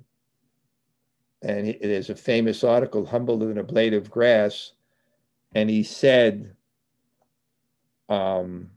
and 1.44 1.68
is 1.68 2.10
a 2.10 2.14
famous 2.14 2.64
article, 2.64 3.06
Humble 3.06 3.38
than 3.38 3.58
a 3.58 3.62
Blade 3.62 3.94
of 3.94 4.10
Grass, 4.10 4.72
and 5.54 5.70
he 5.70 5.82
said, 5.82 6.56
um, 8.08 8.70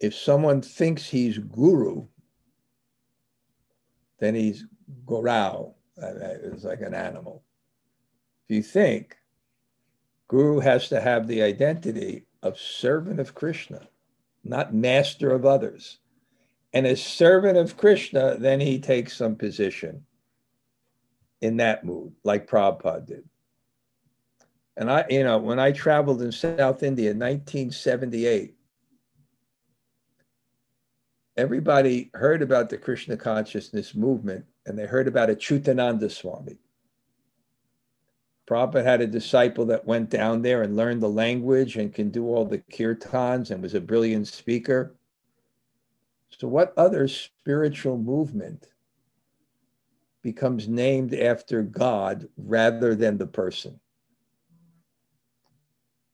if 0.00 0.14
someone 0.14 0.60
thinks 0.60 1.08
he's 1.08 1.38
guru, 1.38 2.06
then 4.18 4.34
he's 4.34 4.66
gorao. 5.06 5.74
It's 5.96 6.64
like 6.64 6.80
an 6.80 6.94
animal. 6.94 7.42
If 8.48 8.56
you 8.56 8.62
think 8.62 9.16
Guru 10.28 10.60
has 10.60 10.88
to 10.88 11.00
have 11.00 11.26
the 11.26 11.42
identity 11.42 12.26
of 12.42 12.58
servant 12.58 13.20
of 13.20 13.34
Krishna, 13.34 13.88
not 14.42 14.74
master 14.74 15.30
of 15.30 15.44
others. 15.44 15.98
And 16.72 16.86
as 16.86 17.02
servant 17.02 17.58
of 17.58 17.76
Krishna, 17.76 18.36
then 18.38 18.60
he 18.60 18.78
takes 18.78 19.16
some 19.16 19.36
position 19.36 20.04
in 21.40 21.58
that 21.58 21.84
mood, 21.84 22.12
like 22.24 22.48
Prabhupada 22.48 23.06
did. 23.06 23.28
And 24.76 24.90
I, 24.90 25.04
you 25.10 25.22
know, 25.22 25.38
when 25.38 25.58
I 25.58 25.72
traveled 25.72 26.22
in 26.22 26.32
South 26.32 26.82
India 26.82 27.10
in 27.10 27.18
1978, 27.18 28.54
everybody 31.36 32.10
heard 32.14 32.40
about 32.40 32.70
the 32.70 32.78
Krishna 32.78 33.16
consciousness 33.16 33.94
movement 33.94 34.46
and 34.64 34.78
they 34.78 34.86
heard 34.86 35.08
about 35.08 35.28
Achyutananda 35.28 36.10
Swami. 36.10 36.58
Prabhupada 38.48 38.84
had 38.84 39.00
a 39.00 39.06
disciple 39.06 39.66
that 39.66 39.86
went 39.86 40.10
down 40.10 40.42
there 40.42 40.62
and 40.62 40.76
learned 40.76 41.02
the 41.02 41.08
language 41.08 41.76
and 41.76 41.94
can 41.94 42.10
do 42.10 42.26
all 42.26 42.44
the 42.44 42.58
kirtans 42.58 43.50
and 43.50 43.62
was 43.62 43.74
a 43.74 43.80
brilliant 43.80 44.28
speaker. 44.28 44.94
So, 46.38 46.48
what 46.48 46.72
other 46.76 47.08
spiritual 47.08 47.98
movement 47.98 48.68
becomes 50.22 50.68
named 50.68 51.14
after 51.14 51.62
God 51.62 52.28
rather 52.36 52.94
than 52.94 53.18
the 53.18 53.26
person? 53.26 53.78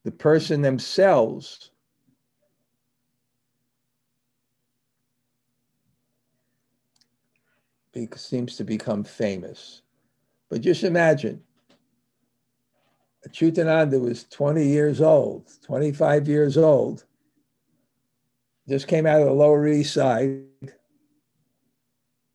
The 0.05 0.13
person 0.13 0.63
themselves 0.63 1.71
seems 8.15 8.57
to 8.57 8.65
become 8.65 9.03
famous. 9.03 9.83
But 10.49 10.61
just 10.61 10.85
imagine 10.85 11.43
Achyutananda 13.27 14.01
was 14.01 14.25
20 14.25 14.65
years 14.65 15.01
old, 15.01 15.51
25 15.65 16.29
years 16.29 16.57
old, 16.57 17.05
just 18.69 18.87
came 18.87 19.07
out 19.07 19.21
of 19.21 19.27
the 19.27 19.33
Lower 19.33 19.67
East 19.67 19.95
Side, 19.95 20.45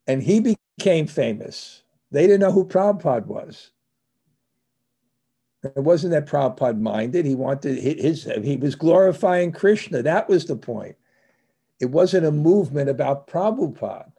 and 0.06 0.22
he 0.22 0.56
became 0.78 1.06
famous. 1.06 1.82
They 2.10 2.26
didn't 2.26 2.40
know 2.40 2.52
who 2.52 2.66
Prabhupada 2.66 3.26
was. 3.26 3.70
It 5.62 5.82
wasn't 5.82 6.12
that 6.12 6.26
Prabhupada 6.26 6.78
minded. 6.78 7.24
He 7.24 7.34
wanted 7.34 7.78
his, 7.78 8.24
he 8.42 8.56
was 8.56 8.74
glorifying 8.74 9.50
Krishna. 9.52 10.02
That 10.02 10.28
was 10.28 10.44
the 10.44 10.56
point. 10.56 10.96
It 11.80 11.86
wasn't 11.86 12.26
a 12.26 12.32
movement 12.32 12.90
about 12.90 13.26
Prabhupada. 13.26 14.12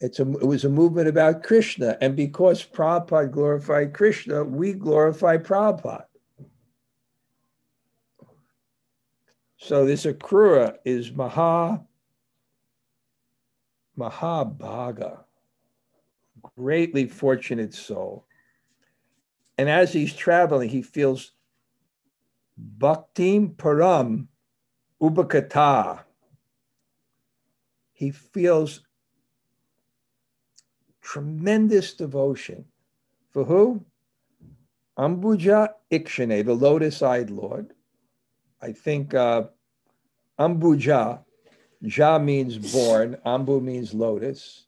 It's 0.00 0.18
a, 0.18 0.22
it 0.22 0.46
was 0.46 0.64
a 0.64 0.68
movement 0.68 1.08
about 1.08 1.42
Krishna. 1.42 1.96
And 2.00 2.16
because 2.16 2.64
Prabhupada 2.64 3.30
glorified 3.30 3.94
Krishna, 3.94 4.42
we 4.42 4.72
glorify 4.72 5.36
Prabhupada. 5.36 6.06
So 9.62 9.84
this 9.84 10.06
Akrura 10.06 10.76
is 10.86 11.12
Maha 11.12 11.82
Mahabhaga, 13.98 15.24
greatly 16.56 17.06
fortunate 17.06 17.74
soul. 17.74 18.24
And 19.58 19.68
as 19.68 19.92
he's 19.92 20.14
traveling, 20.14 20.70
he 20.70 20.80
feels 20.80 21.32
Bhaktim 22.78 23.54
Param 23.56 24.28
Ubakata. 25.02 26.04
He 27.92 28.10
feels 28.10 28.80
tremendous 31.02 31.92
devotion. 31.92 32.64
For 33.30 33.44
who? 33.44 33.84
Ambuja 34.98 35.68
Ikshane, 35.92 36.46
the 36.46 36.54
lotus 36.54 37.02
eyed 37.02 37.28
Lord. 37.28 37.74
I 38.62 38.72
think 38.72 39.14
uh, 39.14 39.44
Ambuja, 40.38 41.24
Ja 41.80 42.18
means 42.18 42.58
born, 42.58 43.16
Ambu 43.24 43.62
means 43.62 43.94
lotus, 43.94 44.66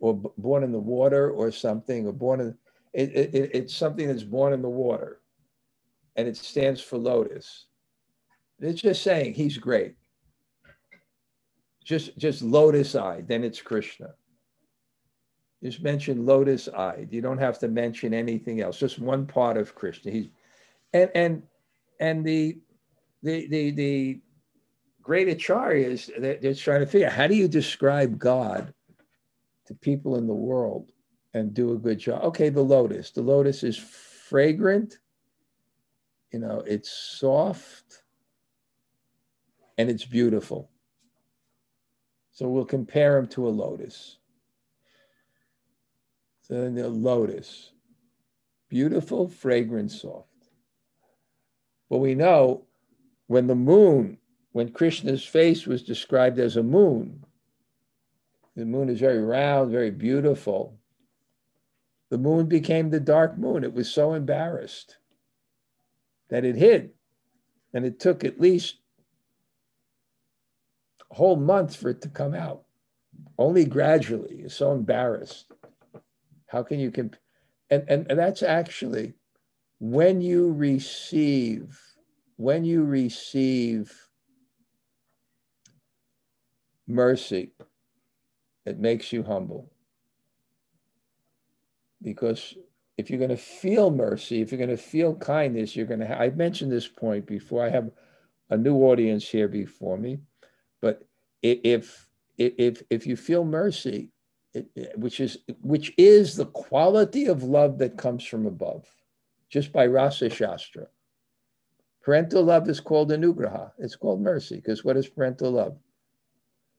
or 0.00 0.16
b- 0.16 0.30
born 0.38 0.64
in 0.64 0.72
the 0.72 0.78
water 0.78 1.30
or 1.30 1.52
something, 1.52 2.06
or 2.06 2.12
born 2.12 2.40
in, 2.40 2.58
it, 2.92 3.10
it, 3.14 3.50
it's 3.54 3.74
something 3.74 4.08
that's 4.08 4.24
born 4.24 4.52
in 4.52 4.62
the 4.62 4.68
water, 4.68 5.20
and 6.16 6.26
it 6.26 6.36
stands 6.36 6.80
for 6.80 6.98
lotus. 6.98 7.66
It's 8.60 8.82
just 8.82 9.02
saying 9.02 9.34
he's 9.34 9.58
great. 9.58 9.94
Just, 11.84 12.16
just 12.18 12.42
lotus 12.42 12.94
eyed, 12.94 13.26
then 13.28 13.44
it's 13.44 13.60
Krishna. 13.60 14.14
Just 15.62 15.82
mention 15.82 16.26
lotus 16.26 16.68
eyed. 16.68 17.08
You 17.12 17.20
don't 17.20 17.38
have 17.38 17.58
to 17.60 17.68
mention 17.68 18.12
anything 18.12 18.60
else. 18.60 18.78
Just 18.78 18.98
one 18.98 19.26
part 19.26 19.56
of 19.56 19.74
Krishna. 19.76 20.10
He's 20.10 20.26
and 20.92 21.10
and 21.14 21.42
and 22.02 22.24
the 22.24 22.58
the 23.22 23.46
the 23.48 23.70
the 23.70 24.20
great 25.02 25.28
acharyas 25.28 26.10
they're, 26.18 26.36
they're 26.36 26.54
trying 26.54 26.80
to 26.80 26.86
figure 26.86 27.06
out 27.06 27.12
how 27.12 27.28
do 27.28 27.36
you 27.36 27.46
describe 27.46 28.18
God 28.18 28.74
to 29.66 29.74
people 29.74 30.16
in 30.16 30.26
the 30.26 30.34
world 30.34 30.90
and 31.32 31.54
do 31.54 31.72
a 31.72 31.78
good 31.78 31.98
job. 31.98 32.22
Okay, 32.24 32.48
the 32.48 32.60
lotus. 32.60 33.10
The 33.12 33.22
lotus 33.22 33.62
is 33.62 33.78
fragrant. 33.78 34.98
You 36.32 36.40
know, 36.40 36.62
it's 36.66 36.90
soft 36.90 38.02
and 39.78 39.88
it's 39.88 40.04
beautiful. 40.04 40.70
So 42.32 42.48
we'll 42.48 42.64
compare 42.64 43.16
him 43.16 43.28
to 43.28 43.46
a 43.46 43.50
lotus. 43.50 44.18
So 46.42 46.68
the 46.68 46.88
lotus, 46.88 47.70
beautiful, 48.68 49.28
fragrant, 49.28 49.92
soft. 49.92 50.31
But 51.92 51.98
we 51.98 52.14
know 52.14 52.64
when 53.26 53.48
the 53.48 53.54
moon, 53.54 54.16
when 54.52 54.72
Krishna's 54.72 55.26
face 55.26 55.66
was 55.66 55.82
described 55.82 56.38
as 56.38 56.56
a 56.56 56.62
moon, 56.62 57.22
the 58.56 58.64
moon 58.64 58.88
is 58.88 58.98
very 58.98 59.22
round, 59.22 59.70
very 59.70 59.90
beautiful. 59.90 60.78
The 62.08 62.16
moon 62.16 62.46
became 62.46 62.88
the 62.88 62.98
dark 62.98 63.36
moon. 63.36 63.62
It 63.62 63.74
was 63.74 63.92
so 63.92 64.14
embarrassed 64.14 64.96
that 66.30 66.46
it 66.46 66.56
hid. 66.56 66.92
And 67.74 67.84
it 67.84 68.00
took 68.00 68.24
at 68.24 68.40
least 68.40 68.76
a 71.10 71.14
whole 71.14 71.36
month 71.36 71.76
for 71.76 71.90
it 71.90 72.00
to 72.00 72.08
come 72.08 72.32
out, 72.32 72.62
only 73.36 73.66
gradually. 73.66 74.36
It's 74.44 74.54
so 74.54 74.72
embarrassed. 74.72 75.52
How 76.46 76.62
can 76.62 76.80
you 76.80 76.90
compare? 76.90 77.20
and, 77.68 77.84
and 77.88 78.06
and 78.10 78.18
that's 78.18 78.42
actually 78.42 79.14
when 79.82 80.20
you 80.20 80.52
receive 80.52 81.76
when 82.36 82.64
you 82.64 82.84
receive 82.84 83.92
mercy, 86.86 87.50
it 88.64 88.78
makes 88.78 89.12
you 89.12 89.24
humble. 89.24 89.72
Because 92.00 92.54
if 92.96 93.10
you're 93.10 93.18
going 93.18 93.30
to 93.30 93.36
feel 93.36 93.90
mercy, 93.90 94.40
if 94.40 94.52
you're 94.52 94.64
going 94.64 94.70
to 94.70 94.76
feel 94.76 95.16
kindness, 95.16 95.74
you're 95.74 95.86
going 95.86 96.00
to. 96.00 96.16
I 96.16 96.30
mentioned 96.30 96.70
this 96.70 96.86
point 96.86 97.26
before. 97.26 97.66
I 97.66 97.70
have 97.70 97.90
a 98.50 98.56
new 98.56 98.76
audience 98.76 99.26
here 99.28 99.48
before 99.48 99.98
me, 99.98 100.20
but 100.80 101.02
if 101.42 102.08
if 102.38 102.84
if 102.88 103.04
you 103.04 103.16
feel 103.16 103.44
mercy, 103.44 104.12
which 104.94 105.18
is 105.18 105.38
which 105.60 105.92
is 105.98 106.36
the 106.36 106.46
quality 106.46 107.26
of 107.26 107.42
love 107.42 107.78
that 107.78 107.98
comes 107.98 108.24
from 108.24 108.46
above, 108.46 108.86
just 109.52 109.70
by 109.70 109.86
rasa 109.86 110.30
shastra. 110.30 110.86
Parental 112.02 112.42
love 112.42 112.68
is 112.70 112.80
called 112.80 113.10
anugraha. 113.10 113.70
It's 113.78 113.94
called 113.94 114.22
mercy 114.22 114.56
because 114.56 114.82
what 114.82 114.96
is 114.96 115.06
parental 115.06 115.52
love? 115.52 115.78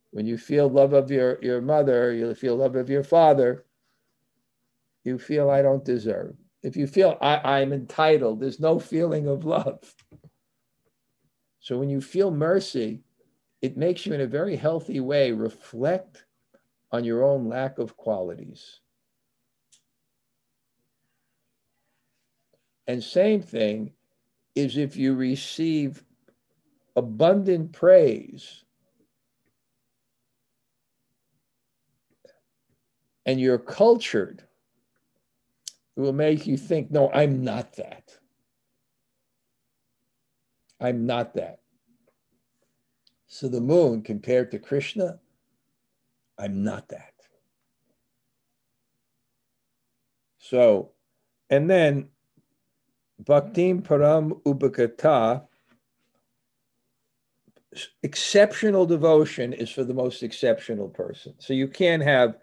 When 0.09 0.25
you 0.25 0.37
feel 0.37 0.67
love 0.67 0.93
of 0.93 1.11
your, 1.11 1.37
your 1.41 1.61
mother, 1.61 2.11
you 2.13 2.33
feel 2.33 2.55
love 2.55 2.75
of 2.75 2.89
your 2.89 3.03
father, 3.03 3.65
you 5.03 5.19
feel 5.19 5.49
I 5.49 5.61
don't 5.61 5.85
deserve. 5.85 6.35
If 6.63 6.75
you 6.75 6.87
feel 6.87 7.17
I, 7.21 7.37
I'm 7.37 7.73
entitled, 7.73 8.39
there's 8.39 8.59
no 8.59 8.79
feeling 8.79 9.27
of 9.27 9.45
love. 9.45 9.95
So 11.59 11.77
when 11.77 11.89
you 11.89 12.01
feel 12.01 12.31
mercy, 12.31 13.03
it 13.61 13.77
makes 13.77 14.05
you 14.05 14.13
in 14.13 14.21
a 14.21 14.27
very 14.27 14.55
healthy 14.55 14.99
way 14.99 15.31
reflect 15.31 16.25
on 16.91 17.03
your 17.03 17.23
own 17.23 17.47
lack 17.47 17.77
of 17.77 17.95
qualities. 17.97 18.79
And 22.87 23.03
same 23.03 23.41
thing 23.41 23.93
is 24.55 24.77
if 24.77 24.95
you 24.95 25.15
receive 25.15 26.03
abundant 26.95 27.71
praise 27.71 28.63
and 33.25 33.39
you're 33.39 33.57
cultured, 33.57 34.43
it 35.95 36.01
will 36.01 36.13
make 36.13 36.45
you 36.45 36.57
think, 36.57 36.91
no, 36.91 37.11
I'm 37.11 37.43
not 37.43 37.75
that. 37.77 38.17
I'm 40.79 41.05
not 41.05 41.35
that. 41.35 41.59
So 43.27 43.47
the 43.47 43.61
moon, 43.61 44.01
compared 44.01 44.51
to 44.51 44.59
Krishna, 44.59 45.19
I'm 46.37 46.63
not 46.63 46.89
that. 46.89 47.13
So, 50.39 50.91
and 51.49 51.69
then 51.69 52.09
Bhaktim 53.21 53.81
Param 53.81 54.41
Upakata, 54.43 55.43
exceptional 58.01 58.85
devotion 58.85 59.53
is 59.53 59.69
for 59.69 59.83
the 59.83 59.93
most 59.93 60.23
exceptional 60.23 60.89
person. 60.89 61.33
So 61.39 61.53
you 61.53 61.67
can't 61.67 62.03
have 62.03 62.37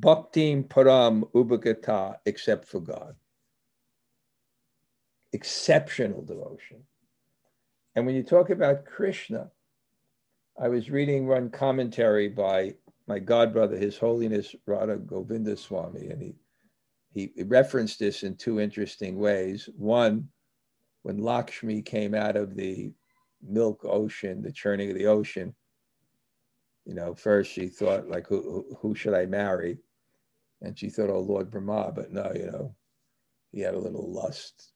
Bhaktim 0.00 0.68
Param 0.68 1.30
Upakata 1.32 2.16
except 2.26 2.66
for 2.66 2.80
God. 2.80 3.14
Exceptional 5.32 6.22
devotion. 6.22 6.84
And 7.94 8.06
when 8.06 8.14
you 8.14 8.22
talk 8.22 8.50
about 8.50 8.84
Krishna, 8.84 9.50
I 10.60 10.68
was 10.68 10.90
reading 10.90 11.26
one 11.26 11.50
commentary 11.50 12.28
by 12.28 12.74
my 13.06 13.20
godbrother, 13.20 13.80
His 13.80 13.98
Holiness 13.98 14.54
Radha 14.66 14.96
Govinda 14.96 15.56
Swami, 15.56 16.08
and 16.08 16.22
he 16.22 16.34
he 17.14 17.30
referenced 17.44 18.00
this 18.00 18.24
in 18.24 18.34
two 18.34 18.60
interesting 18.60 19.16
ways. 19.16 19.68
One, 19.76 20.28
when 21.02 21.18
Lakshmi 21.18 21.80
came 21.80 22.12
out 22.12 22.36
of 22.36 22.56
the 22.56 22.92
milk 23.40 23.84
ocean, 23.84 24.42
the 24.42 24.50
churning 24.50 24.90
of 24.90 24.96
the 24.96 25.06
ocean, 25.06 25.54
you 26.84 26.94
know, 26.94 27.14
first 27.14 27.52
she 27.52 27.68
thought 27.68 28.08
like, 28.08 28.26
who, 28.26 28.66
who 28.80 28.96
should 28.96 29.14
I 29.14 29.26
marry? 29.26 29.78
And 30.60 30.76
she 30.76 30.88
thought, 30.88 31.08
oh, 31.08 31.20
Lord 31.20 31.50
Brahma, 31.50 31.92
but 31.94 32.10
no, 32.12 32.32
you 32.34 32.46
know, 32.46 32.74
he 33.52 33.60
had 33.60 33.74
a 33.74 33.78
little 33.78 34.12
lust 34.12 34.72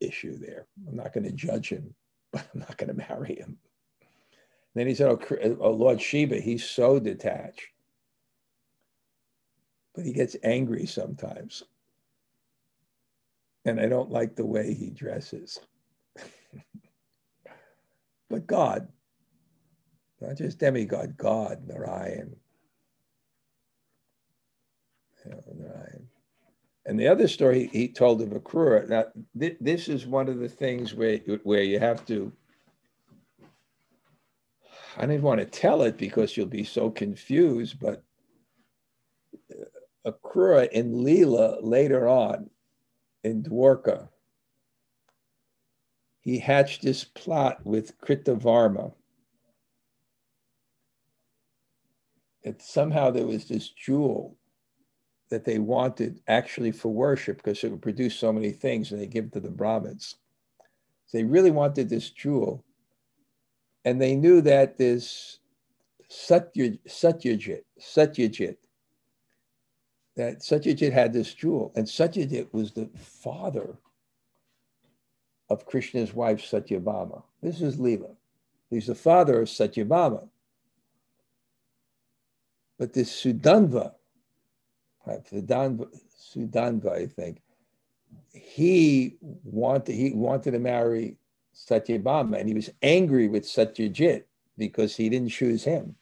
issue 0.00 0.36
there. 0.38 0.66
I'm 0.86 0.96
not 0.96 1.14
going 1.14 1.24
to 1.24 1.32
judge 1.32 1.70
him, 1.70 1.94
but 2.32 2.46
I'm 2.52 2.60
not 2.60 2.76
going 2.76 2.88
to 2.88 3.06
marry 3.08 3.36
him. 3.36 3.56
then 4.74 4.86
he 4.86 4.94
said, 4.94 5.08
oh, 5.08 5.20
oh, 5.60 5.70
Lord 5.70 6.02
Shiva, 6.02 6.38
he's 6.38 6.68
so 6.68 6.98
detached. 6.98 7.66
But 9.94 10.04
he 10.04 10.12
gets 10.12 10.36
angry 10.44 10.84
sometimes 10.84 11.64
and 13.68 13.80
I 13.80 13.86
don't 13.86 14.10
like 14.10 14.34
the 14.34 14.46
way 14.46 14.74
he 14.74 14.90
dresses. 14.90 15.60
but 18.30 18.46
God, 18.46 18.88
not 20.20 20.36
just 20.36 20.58
demigod, 20.58 21.16
God, 21.16 21.66
Narayan. 21.66 22.36
You 25.24 25.30
know, 25.30 25.42
Narayan. 25.54 26.08
And 26.86 26.98
the 26.98 27.08
other 27.08 27.28
story 27.28 27.68
he 27.70 27.88
told 27.88 28.22
of 28.22 28.30
Akrura. 28.30 28.88
Now, 28.88 29.06
th- 29.38 29.58
this 29.60 29.88
is 29.88 30.06
one 30.06 30.28
of 30.28 30.38
the 30.38 30.48
things 30.48 30.94
where, 30.94 31.18
where 31.42 31.62
you 31.62 31.78
have 31.78 32.06
to. 32.06 32.32
I 34.96 35.02
didn't 35.02 35.22
want 35.22 35.40
to 35.40 35.46
tell 35.46 35.82
it 35.82 35.98
because 35.98 36.36
you'll 36.36 36.46
be 36.46 36.64
so 36.64 36.90
confused, 36.90 37.78
but 37.78 38.02
uh, 39.52 40.10
Akrura 40.10 40.68
in 40.70 40.94
Leela 40.94 41.58
later 41.60 42.08
on 42.08 42.48
in 43.28 43.42
Dwarka, 43.42 44.08
he 46.20 46.38
hatched 46.38 46.82
his 46.82 47.04
plot 47.04 47.64
with 47.64 47.98
Kritavarma. 48.00 48.92
That 52.44 52.62
somehow 52.62 53.10
there 53.10 53.26
was 53.26 53.46
this 53.46 53.68
jewel 53.68 54.36
that 55.30 55.44
they 55.44 55.58
wanted 55.58 56.20
actually 56.28 56.72
for 56.72 56.88
worship 56.88 57.36
because 57.38 57.62
it 57.62 57.70
would 57.70 57.82
produce 57.82 58.16
so 58.16 58.32
many 58.32 58.50
things 58.50 58.90
and 58.90 59.00
they 59.00 59.06
give 59.06 59.26
it 59.26 59.32
to 59.32 59.40
the 59.40 59.50
Brahmins. 59.50 60.16
They 61.12 61.24
really 61.24 61.50
wanted 61.50 61.88
this 61.88 62.10
jewel. 62.10 62.64
And 63.84 64.00
they 64.00 64.14
knew 64.14 64.40
that 64.42 64.78
this 64.78 65.38
Satyajit, 66.10 66.78
Satyajit 66.88 68.56
that 70.18 70.40
Satyajit 70.40 70.92
had 70.92 71.12
this 71.12 71.32
jewel, 71.32 71.70
and 71.76 71.86
Satyajit 71.86 72.52
was 72.52 72.72
the 72.72 72.90
father 72.96 73.78
of 75.48 75.64
Krishna's 75.64 76.12
wife 76.12 76.40
Satyabhama. 76.40 77.22
This 77.40 77.62
is 77.62 77.76
Leela. 77.76 78.16
He's 78.68 78.88
the 78.88 78.96
father 78.96 79.42
of 79.42 79.48
Satyabhama. 79.48 80.28
But 82.80 82.92
this 82.92 83.12
Sudanva, 83.12 83.94
Sudanva, 85.06 86.92
I 86.92 87.06
think, 87.06 87.40
he 88.32 89.18
wanted 89.22 89.94
he 89.94 90.10
wanted 90.14 90.50
to 90.50 90.58
marry 90.58 91.16
Satyabhama, 91.54 92.40
and 92.40 92.48
he 92.48 92.54
was 92.56 92.70
angry 92.82 93.28
with 93.28 93.44
Satyajit 93.44 94.24
because 94.58 94.96
he 94.96 95.08
didn't 95.08 95.30
choose 95.30 95.62
him. 95.62 95.94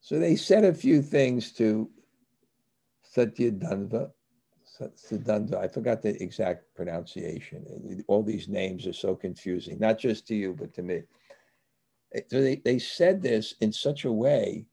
So 0.00 0.18
they 0.18 0.36
said 0.36 0.64
a 0.64 0.72
few 0.72 1.02
things 1.02 1.52
to 1.52 1.90
Satyadanva, 3.16 4.10
Satyadanva, 4.78 5.54
I 5.56 5.68
forgot 5.68 6.02
the 6.02 6.22
exact 6.22 6.74
pronunciation. 6.74 8.04
All 8.08 8.22
these 8.22 8.48
names 8.48 8.86
are 8.86 8.92
so 8.92 9.14
confusing, 9.14 9.78
not 9.78 9.98
just 9.98 10.26
to 10.28 10.34
you, 10.34 10.54
but 10.58 10.74
to 10.74 10.82
me. 10.82 11.02
Eh, 12.14 12.20
so 12.30 12.40
they, 12.42 12.56
they 12.56 12.78
said 12.78 13.22
this 13.22 13.54
in 13.60 13.72
such 13.72 14.04
a 14.04 14.12
way 14.12 14.66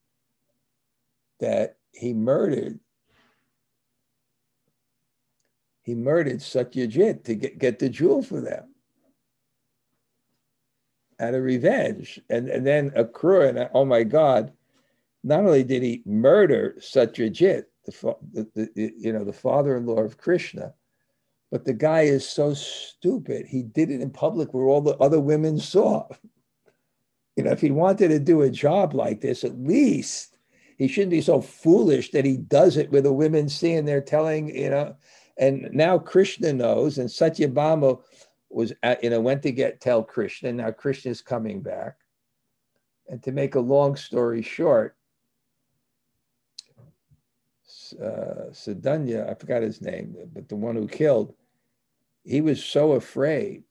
that 1.39 1.77
he 1.91 2.13
murdered 2.13 2.79
he 5.83 5.93
murdered 5.95 6.39
Satyajit 6.39 7.25
to 7.25 7.35
get, 7.35 7.59
get 7.59 7.77
the 7.77 7.89
jewel 7.89 8.21
for 8.21 8.39
them 8.39 8.73
out 11.19 11.33
of 11.33 11.43
revenge. 11.43 12.21
And, 12.29 12.47
and 12.47 12.65
then 12.65 12.91
Akrura, 12.91 13.49
and 13.49 13.69
oh 13.73 13.83
my 13.83 14.03
God, 14.03 14.53
not 15.25 15.41
only 15.41 15.65
did 15.65 15.83
he 15.83 16.01
murder 16.05 16.75
Satyajit, 16.79 17.65
the, 17.85 18.15
the, 18.33 18.69
the 18.75 18.93
you 18.97 19.13
know 19.13 19.23
the 19.23 19.33
father-in-law 19.33 20.01
of 20.01 20.17
Krishna, 20.17 20.73
but 21.51 21.65
the 21.65 21.73
guy 21.73 22.01
is 22.01 22.27
so 22.27 22.53
stupid. 22.53 23.45
He 23.45 23.63
did 23.63 23.91
it 23.91 24.01
in 24.01 24.09
public 24.09 24.53
where 24.53 24.65
all 24.65 24.81
the 24.81 24.97
other 24.97 25.19
women 25.19 25.59
saw. 25.59 26.07
You 27.35 27.43
know, 27.43 27.51
if 27.51 27.61
he 27.61 27.71
wanted 27.71 28.09
to 28.09 28.19
do 28.19 28.41
a 28.41 28.49
job 28.49 28.93
like 28.93 29.21
this, 29.21 29.43
at 29.43 29.57
least 29.57 30.37
he 30.77 30.87
shouldn't 30.87 31.11
be 31.11 31.21
so 31.21 31.41
foolish 31.41 32.11
that 32.11 32.25
he 32.25 32.37
does 32.37 32.77
it 32.77 32.91
with 32.91 33.03
the 33.05 33.13
women 33.13 33.49
seeing 33.49 33.85
they're 33.85 34.01
telling, 34.01 34.55
you 34.55 34.69
know. 34.69 34.95
And 35.37 35.69
now 35.73 35.97
Krishna 35.97 36.53
knows, 36.53 36.99
and 36.99 37.09
Satyabhama 37.09 37.99
was, 38.49 38.73
at, 38.83 39.03
you 39.03 39.09
know, 39.09 39.19
went 39.19 39.41
to 39.43 39.51
get 39.51 39.81
tell 39.81 40.03
Krishna. 40.03 40.53
Now 40.53 40.71
Krishna's 40.71 41.21
coming 41.21 41.61
back. 41.61 41.95
And 43.09 43.21
to 43.23 43.31
make 43.31 43.55
a 43.55 43.59
long 43.59 43.95
story 43.95 44.41
short, 44.41 44.95
uh, 47.95 48.51
Sadanya, 48.51 49.29
I 49.29 49.33
forgot 49.33 49.61
his 49.61 49.81
name, 49.81 50.15
but 50.33 50.49
the 50.49 50.55
one 50.55 50.75
who 50.75 50.87
killed, 50.87 51.33
he 52.23 52.41
was 52.41 52.63
so 52.63 52.93
afraid, 52.93 53.63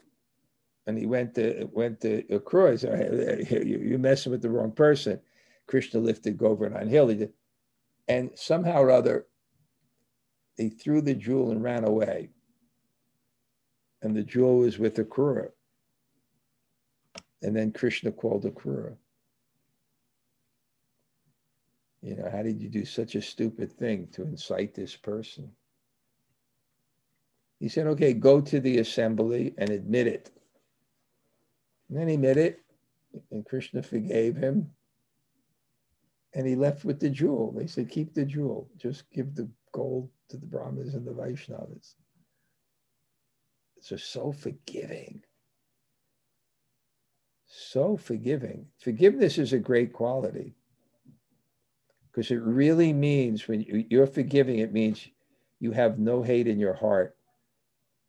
and 0.86 0.98
he 0.98 1.06
went 1.06 1.34
to 1.36 1.68
went 1.72 2.00
to 2.02 2.22
Akrura. 2.24 2.78
Said, 2.78 3.48
you, 3.66 3.78
you're 3.78 3.98
messing 3.98 4.32
with 4.32 4.42
the 4.42 4.50
wrong 4.50 4.72
person. 4.72 5.20
Krishna 5.66 6.00
lifted 6.00 6.36
Govardhan 6.36 6.88
Hill. 6.88 7.08
He 7.08 7.14
did, 7.16 7.32
and 8.08 8.30
somehow 8.34 8.82
or 8.82 8.90
other, 8.90 9.26
he 10.56 10.68
threw 10.68 11.00
the 11.00 11.14
jewel 11.14 11.50
and 11.50 11.62
ran 11.62 11.84
away. 11.84 12.30
And 14.02 14.16
the 14.16 14.22
jewel 14.22 14.58
was 14.58 14.78
with 14.78 14.96
Akrura. 14.96 15.50
And 17.42 17.56
then 17.56 17.72
Krishna 17.72 18.10
called 18.12 18.44
Akrura. 18.44 18.96
You 22.02 22.16
know, 22.16 22.28
how 22.30 22.42
did 22.42 22.60
you 22.60 22.68
do 22.68 22.84
such 22.84 23.14
a 23.14 23.22
stupid 23.22 23.72
thing 23.72 24.08
to 24.12 24.22
incite 24.22 24.74
this 24.74 24.96
person? 24.96 25.52
He 27.60 27.68
said, 27.68 27.86
okay, 27.86 28.12
go 28.12 28.40
to 28.40 28.58
the 28.58 28.78
assembly 28.78 29.54
and 29.56 29.70
admit 29.70 30.08
it. 30.08 30.30
And 31.88 31.96
then 31.96 32.08
he 32.08 32.14
admitted 32.14 32.44
it, 32.44 32.60
and 33.30 33.46
Krishna 33.46 33.82
forgave 33.84 34.36
him. 34.36 34.72
And 36.34 36.44
he 36.44 36.56
left 36.56 36.84
with 36.84 36.98
the 36.98 37.10
jewel. 37.10 37.52
They 37.52 37.68
said, 37.68 37.88
keep 37.88 38.14
the 38.14 38.24
jewel. 38.24 38.68
Just 38.76 39.08
give 39.12 39.36
the 39.36 39.48
gold 39.70 40.10
to 40.30 40.38
the 40.38 40.46
Brahmins 40.46 40.94
and 40.94 41.06
the 41.06 41.12
Vaishnavas. 41.12 41.94
So, 43.80 43.96
so 43.96 44.32
forgiving. 44.32 45.22
So 47.46 47.96
forgiving. 47.96 48.66
Forgiveness 48.78 49.38
is 49.38 49.52
a 49.52 49.58
great 49.58 49.92
quality 49.92 50.56
because 52.12 52.30
it 52.30 52.42
really 52.42 52.92
means 52.92 53.48
when 53.48 53.64
you're 53.90 54.06
forgiving, 54.06 54.58
it 54.58 54.72
means 54.72 55.08
you 55.60 55.72
have 55.72 55.98
no 55.98 56.22
hate 56.22 56.46
in 56.46 56.58
your 56.58 56.74
heart 56.74 57.16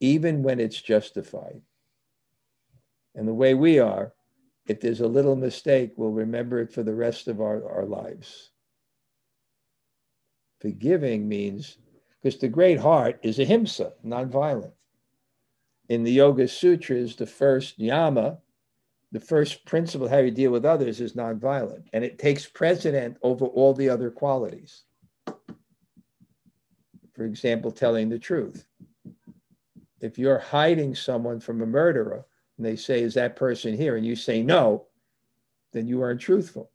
even 0.03 0.43
when 0.43 0.59
it's 0.59 0.81
justified. 0.81 1.61
And 3.15 3.25
the 3.25 3.33
way 3.33 3.53
we 3.53 3.79
are, 3.79 4.11
if 4.67 4.81
there's 4.81 4.99
a 4.99 5.07
little 5.07 5.37
mistake, 5.37 5.93
we'll 5.95 6.11
remember 6.11 6.59
it 6.59 6.73
for 6.73 6.83
the 6.83 6.93
rest 6.93 7.29
of 7.29 7.39
our, 7.39 7.65
our 7.71 7.85
lives. 7.85 8.51
Forgiving 10.59 11.29
means, 11.29 11.77
because 12.21 12.37
the 12.37 12.49
great 12.49 12.81
heart 12.81 13.17
is 13.23 13.39
ahimsa, 13.39 13.93
nonviolent. 14.05 14.73
In 15.87 16.03
the 16.03 16.11
Yoga 16.11 16.49
Sutras, 16.49 17.15
the 17.15 17.25
first 17.25 17.79
yama, 17.79 18.39
the 19.13 19.19
first 19.19 19.63
principle 19.65 20.09
how 20.09 20.17
you 20.17 20.31
deal 20.31 20.51
with 20.51 20.65
others 20.65 20.99
is 20.99 21.13
nonviolent, 21.13 21.83
and 21.93 22.03
it 22.03 22.17
takes 22.17 22.47
precedent 22.47 23.15
over 23.21 23.45
all 23.45 23.71
the 23.71 23.87
other 23.87 24.09
qualities. 24.09 24.85
For 27.13 27.23
example, 27.23 27.71
telling 27.71 28.09
the 28.09 28.17
truth. 28.17 28.65
If 30.01 30.17
you're 30.17 30.39
hiding 30.39 30.95
someone 30.95 31.39
from 31.39 31.61
a 31.61 31.65
murderer, 31.65 32.25
and 32.57 32.65
they 32.65 32.75
say, 32.75 33.03
Is 33.03 33.13
that 33.13 33.35
person 33.35 33.77
here? 33.77 33.97
And 33.97 34.05
you 34.05 34.15
say 34.15 34.41
no, 34.41 34.87
then 35.73 35.87
you 35.87 36.01
aren't 36.01 36.19
truthful. 36.19 36.71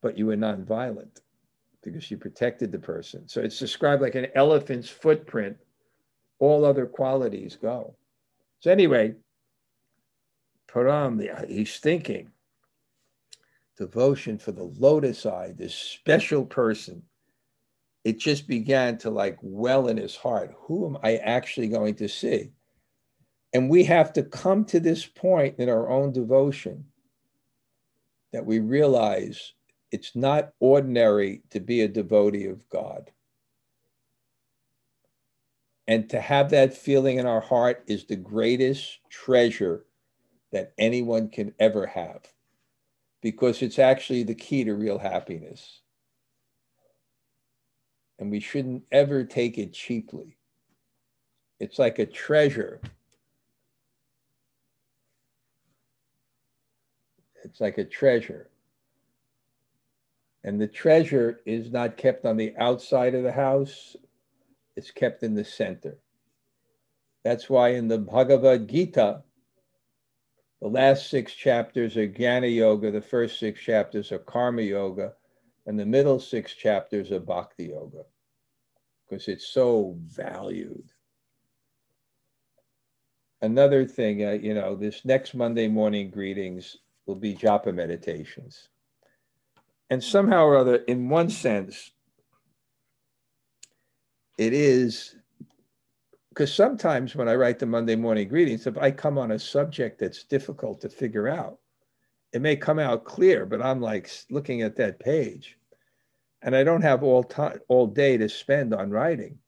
But 0.00 0.16
you 0.16 0.24
were 0.24 0.36
nonviolent 0.36 1.20
because 1.82 2.10
you 2.10 2.16
protected 2.16 2.72
the 2.72 2.78
person. 2.78 3.28
So 3.28 3.42
it's 3.42 3.58
described 3.58 4.00
like 4.00 4.14
an 4.14 4.28
elephant's 4.34 4.88
footprint. 4.88 5.58
All 6.38 6.64
other 6.64 6.86
qualities 6.86 7.58
go. 7.60 7.94
So, 8.60 8.70
anyway, 8.70 9.14
Param, 10.72 11.48
he's 11.48 11.78
thinking 11.78 12.30
devotion 13.76 14.38
for 14.38 14.52
the 14.52 14.70
lotus 14.78 15.24
eye, 15.24 15.52
this 15.56 15.74
special 15.74 16.44
person. 16.44 17.02
It 18.04 18.18
just 18.18 18.46
began 18.46 18.98
to 18.98 19.10
like 19.10 19.38
well 19.40 19.88
in 19.88 19.96
his 19.96 20.14
heart. 20.14 20.54
Who 20.66 20.86
am 20.86 20.98
I 21.02 21.16
actually 21.16 21.68
going 21.68 21.94
to 21.96 22.08
see? 22.08 22.50
And 23.54 23.70
we 23.70 23.84
have 23.84 24.12
to 24.12 24.22
come 24.22 24.64
to 24.66 24.80
this 24.80 25.06
point 25.06 25.56
in 25.58 25.68
our 25.68 25.88
own 25.88 26.12
devotion 26.12 26.84
that 28.32 28.44
we 28.44 28.60
realize 28.60 29.54
it's 29.90 30.14
not 30.14 30.52
ordinary 30.60 31.42
to 31.50 31.58
be 31.58 31.80
a 31.80 31.88
devotee 31.88 32.46
of 32.46 32.68
God. 32.68 33.10
And 35.88 36.08
to 36.10 36.20
have 36.20 36.50
that 36.50 36.74
feeling 36.74 37.18
in 37.18 37.26
our 37.26 37.40
heart 37.40 37.82
is 37.88 38.04
the 38.04 38.16
greatest 38.16 39.00
treasure 39.08 39.86
that 40.52 40.72
anyone 40.78 41.28
can 41.28 41.54
ever 41.58 41.86
have 41.86 42.22
because 43.22 43.62
it's 43.62 43.78
actually 43.78 44.22
the 44.22 44.34
key 44.34 44.64
to 44.64 44.74
real 44.74 44.98
happiness. 44.98 45.80
And 48.18 48.30
we 48.30 48.40
shouldn't 48.40 48.84
ever 48.92 49.24
take 49.24 49.58
it 49.58 49.72
cheaply. 49.72 50.36
It's 51.58 51.78
like 51.78 51.98
a 51.98 52.06
treasure 52.06 52.80
It's 57.44 57.60
like 57.60 57.78
a 57.78 57.84
treasure. 57.84 58.48
And 60.44 60.60
the 60.60 60.68
treasure 60.68 61.40
is 61.44 61.70
not 61.70 61.96
kept 61.96 62.24
on 62.24 62.36
the 62.36 62.54
outside 62.56 63.14
of 63.14 63.22
the 63.22 63.32
house, 63.32 63.96
it's 64.76 64.90
kept 64.90 65.22
in 65.22 65.34
the 65.34 65.44
center. 65.44 65.98
That's 67.24 67.50
why 67.50 67.70
in 67.70 67.88
the 67.88 67.98
Bhagavad 67.98 68.68
Gita, 68.68 69.22
the 70.60 70.68
last 70.68 71.08
six 71.10 71.34
chapters 71.34 71.96
are 71.96 72.08
Jnana 72.08 72.54
Yoga, 72.54 72.90
the 72.90 73.00
first 73.00 73.38
six 73.38 73.60
chapters 73.60 74.12
are 74.12 74.18
Karma 74.18 74.62
Yoga, 74.62 75.14
and 75.66 75.78
the 75.78 75.86
middle 75.86 76.20
six 76.20 76.54
chapters 76.54 77.10
are 77.12 77.20
Bhakti 77.20 77.66
Yoga, 77.66 78.04
because 79.08 79.28
it's 79.28 79.48
so 79.48 79.96
valued. 80.06 80.90
Another 83.42 83.86
thing, 83.86 84.24
uh, 84.24 84.32
you 84.32 84.52
know, 84.52 84.76
this 84.76 85.04
next 85.04 85.34
Monday 85.34 85.66
morning 85.66 86.10
greetings, 86.10 86.76
will 87.06 87.14
be 87.16 87.34
japa 87.34 87.74
meditations. 87.74 88.68
And 89.88 90.04
somehow 90.04 90.44
or 90.44 90.56
other, 90.56 90.76
in 90.76 91.08
one 91.08 91.30
sense, 91.30 91.90
it 94.38 94.52
is 94.52 95.16
because 96.30 96.54
sometimes 96.54 97.14
when 97.14 97.28
I 97.28 97.34
write 97.34 97.58
the 97.58 97.66
Monday 97.66 97.96
morning 97.96 98.28
greetings, 98.28 98.66
if 98.66 98.78
I 98.78 98.90
come 98.90 99.18
on 99.18 99.32
a 99.32 99.38
subject 99.38 99.98
that's 99.98 100.24
difficult 100.24 100.80
to 100.80 100.88
figure 100.88 101.28
out, 101.28 101.58
it 102.32 102.40
may 102.40 102.56
come 102.56 102.78
out 102.78 103.04
clear, 103.04 103.44
but 103.44 103.60
I'm 103.60 103.80
like 103.80 104.08
looking 104.30 104.62
at 104.62 104.76
that 104.76 105.00
page 105.00 105.58
and 106.42 106.54
I 106.54 106.64
don't 106.64 106.82
have 106.82 107.02
all 107.02 107.24
time 107.24 107.58
all 107.68 107.86
day 107.86 108.16
to 108.16 108.28
spend 108.28 108.72
on 108.72 108.90
writing. 108.90 109.38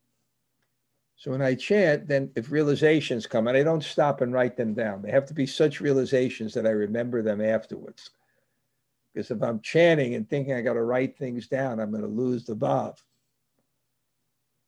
So 1.15 1.31
when 1.31 1.41
I 1.41 1.55
chant, 1.55 2.07
then 2.07 2.31
if 2.35 2.51
realizations 2.51 3.27
come, 3.27 3.47
and 3.47 3.55
I 3.55 3.63
don't 3.63 3.83
stop 3.83 4.19
and 4.19 4.33
write 4.33 4.57
them 4.57 4.73
down, 4.73 5.01
they 5.01 5.11
have 5.11 5.25
to 5.27 5.33
be 5.33 5.45
such 5.47 5.79
realizations 5.79 6.53
that 6.53 6.67
I 6.67 6.71
remember 6.71 7.21
them 7.21 7.39
afterwards. 7.39 8.09
Because 9.13 9.31
if 9.31 9.41
I'm 9.41 9.61
chanting 9.61 10.15
and 10.15 10.29
thinking 10.29 10.53
I 10.53 10.61
got 10.61 10.73
to 10.73 10.83
write 10.83 11.17
things 11.17 11.47
down, 11.47 11.79
I'm 11.79 11.91
going 11.91 12.01
to 12.01 12.09
lose 12.09 12.43
the 12.43 12.55
bhav. 12.55 12.97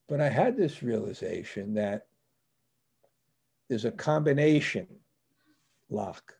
But 0.08 0.22
I 0.22 0.30
had 0.30 0.56
this 0.56 0.84
realization 0.84 1.74
that 1.76 2.08
there's 3.70 3.86
a 3.86 3.92
combination 3.92 4.88
lock. 5.90 6.34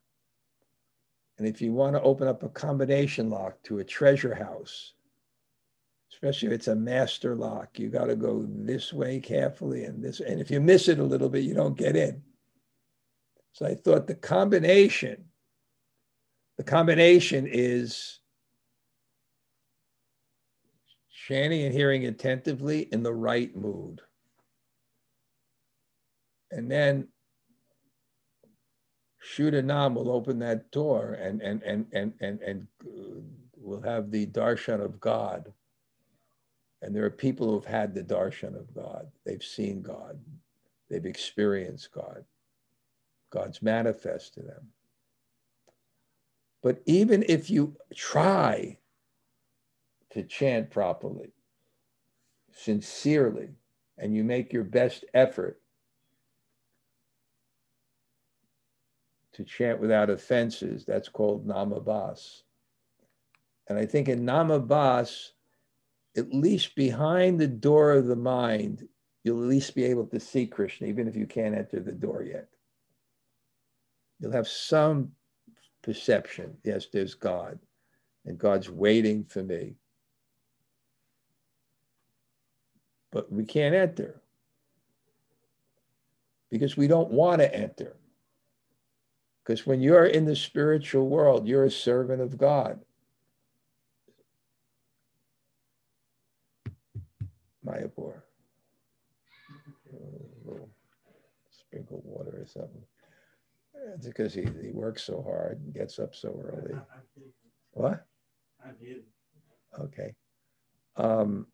And 1.38 1.48
if 1.48 1.62
you 1.62 1.74
want 1.74 1.96
to 1.96 2.02
open 2.02 2.28
up 2.28 2.44
a 2.44 2.50
combination 2.50 3.30
lock 3.30 3.62
to 3.64 3.80
a 3.80 3.84
treasure 3.84 4.36
house, 4.36 4.94
especially 6.16 6.48
if 6.48 6.54
it's 6.54 6.68
a 6.70 6.76
master 6.76 7.36
lock. 7.36 7.78
You 7.78 7.90
got 7.90 8.06
to 8.06 8.16
go 8.16 8.46
this 8.48 8.94
way 8.94 9.20
carefully 9.20 9.84
and 9.84 10.02
this. 10.02 10.22
And 10.22 10.40
if 10.40 10.50
you 10.50 10.62
miss 10.62 10.88
it 10.88 11.00
a 11.00 11.04
little 11.04 11.30
bit, 11.30 11.44
you 11.44 11.54
don't 11.54 11.78
get 11.78 11.96
in. 11.96 12.22
So 13.52 13.66
I 13.66 13.76
thought 13.76 14.08
the 14.08 14.16
combination, 14.16 15.26
the 16.58 16.64
combination 16.64 17.48
is 17.48 18.20
chanting 21.28 21.64
and 21.64 21.74
hearing 21.74 22.06
attentively 22.06 22.88
in 22.92 23.04
the 23.04 23.14
right 23.14 23.56
mood. 23.56 24.02
And 26.52 26.70
then 26.70 27.08
Shuddhanam 29.24 29.96
will 29.96 30.12
open 30.12 30.40
that 30.40 30.72
door 30.72 31.14
and 31.14 31.42
and 31.42 31.64
and 31.64 31.88
and 31.94 32.14
and 32.22 32.42
and 32.42 32.68
uh, 32.86 33.22
we'll 33.58 33.82
have 33.82 34.12
the 34.12 34.28
darshan 34.28 34.84
of 34.84 35.00
God 35.00 35.52
and 36.86 36.96
there 36.96 37.04
are 37.04 37.10
people 37.10 37.50
who've 37.50 37.66
had 37.66 37.96
the 37.96 38.04
darshan 38.04 38.56
of 38.56 38.72
God. 38.76 39.08
They've 39.26 39.44
seen 39.44 39.82
God. 39.82 40.20
They've 40.88 41.06
experienced 41.06 41.92
God. 41.92 42.24
God's 43.32 43.64
manifest 43.64 44.36
to 44.36 44.42
them. 44.42 44.68
But 46.62 46.84
even 46.86 47.26
if 47.28 47.50
you 47.50 47.76
try 47.96 48.78
to 50.16 50.24
chant 50.24 50.72
properly, 50.72 51.34
sincerely, 52.54 53.50
and 53.98 54.16
you 54.16 54.24
make 54.24 54.54
your 54.54 54.64
best 54.64 55.04
effort 55.14 55.60
to 59.34 59.44
chant 59.44 59.82
without 59.82 60.10
offenses, 60.10 60.86
that's 60.86 61.10
called 61.10 61.46
namabas. 61.46 62.44
And 63.68 63.78
I 63.78 63.86
think 63.86 64.08
in 64.08 64.26
namabas, 64.26 65.32
at 66.16 66.34
least 66.34 66.76
behind 66.76 67.38
the 67.38 67.48
door 67.48 67.92
of 67.92 68.06
the 68.06 68.16
mind, 68.16 68.88
you'll 69.26 69.44
at 69.44 69.50
least 69.50 69.76
be 69.76 69.84
able 69.84 70.08
to 70.08 70.20
see 70.22 70.48
Krishna, 70.48 70.88
even 70.88 71.10
if 71.10 71.16
you 71.18 71.26
can't 71.26 71.56
enter 71.56 71.82
the 71.82 71.92
door 71.92 72.24
yet. 72.24 72.48
You'll 74.22 74.32
have 74.32 74.48
some 74.48 75.12
perception. 75.82 76.56
Yes, 76.64 76.88
there's 76.94 77.16
God, 77.16 77.60
and 78.24 78.38
God's 78.38 78.70
waiting 78.70 79.26
for 79.26 79.44
me. 79.44 79.76
But 83.12 83.32
we 83.32 83.46
can't 83.46 83.76
enter 83.76 84.22
because 86.52 86.78
we 86.78 86.88
don't 86.88 87.12
want 87.12 87.40
to 87.40 87.56
enter. 87.56 87.96
Because 89.44 89.66
when 89.66 89.82
you're 89.82 90.06
in 90.06 90.26
the 90.26 90.36
spiritual 90.36 91.08
world, 91.08 91.48
you're 91.48 91.66
a 91.66 91.72
servant 91.72 92.22
of 92.22 92.38
God. 92.38 92.80
Mayapur. 97.66 98.22
Sprinkle 101.52 102.02
water 102.06 102.42
or 102.42 102.46
something. 102.48 102.84
It's 103.96 104.08
because 104.08 104.34
he, 104.34 104.48
he 104.62 104.72
works 104.72 105.04
so 105.04 105.22
hard 105.22 105.60
and 105.64 105.74
gets 105.74 106.00
up 106.00 106.16
so 106.16 106.42
early. 106.44 106.76
What? 107.72 108.06
I 108.64 108.70
did. 108.82 109.04
Okay. 109.80 110.16
Um, 110.96 111.48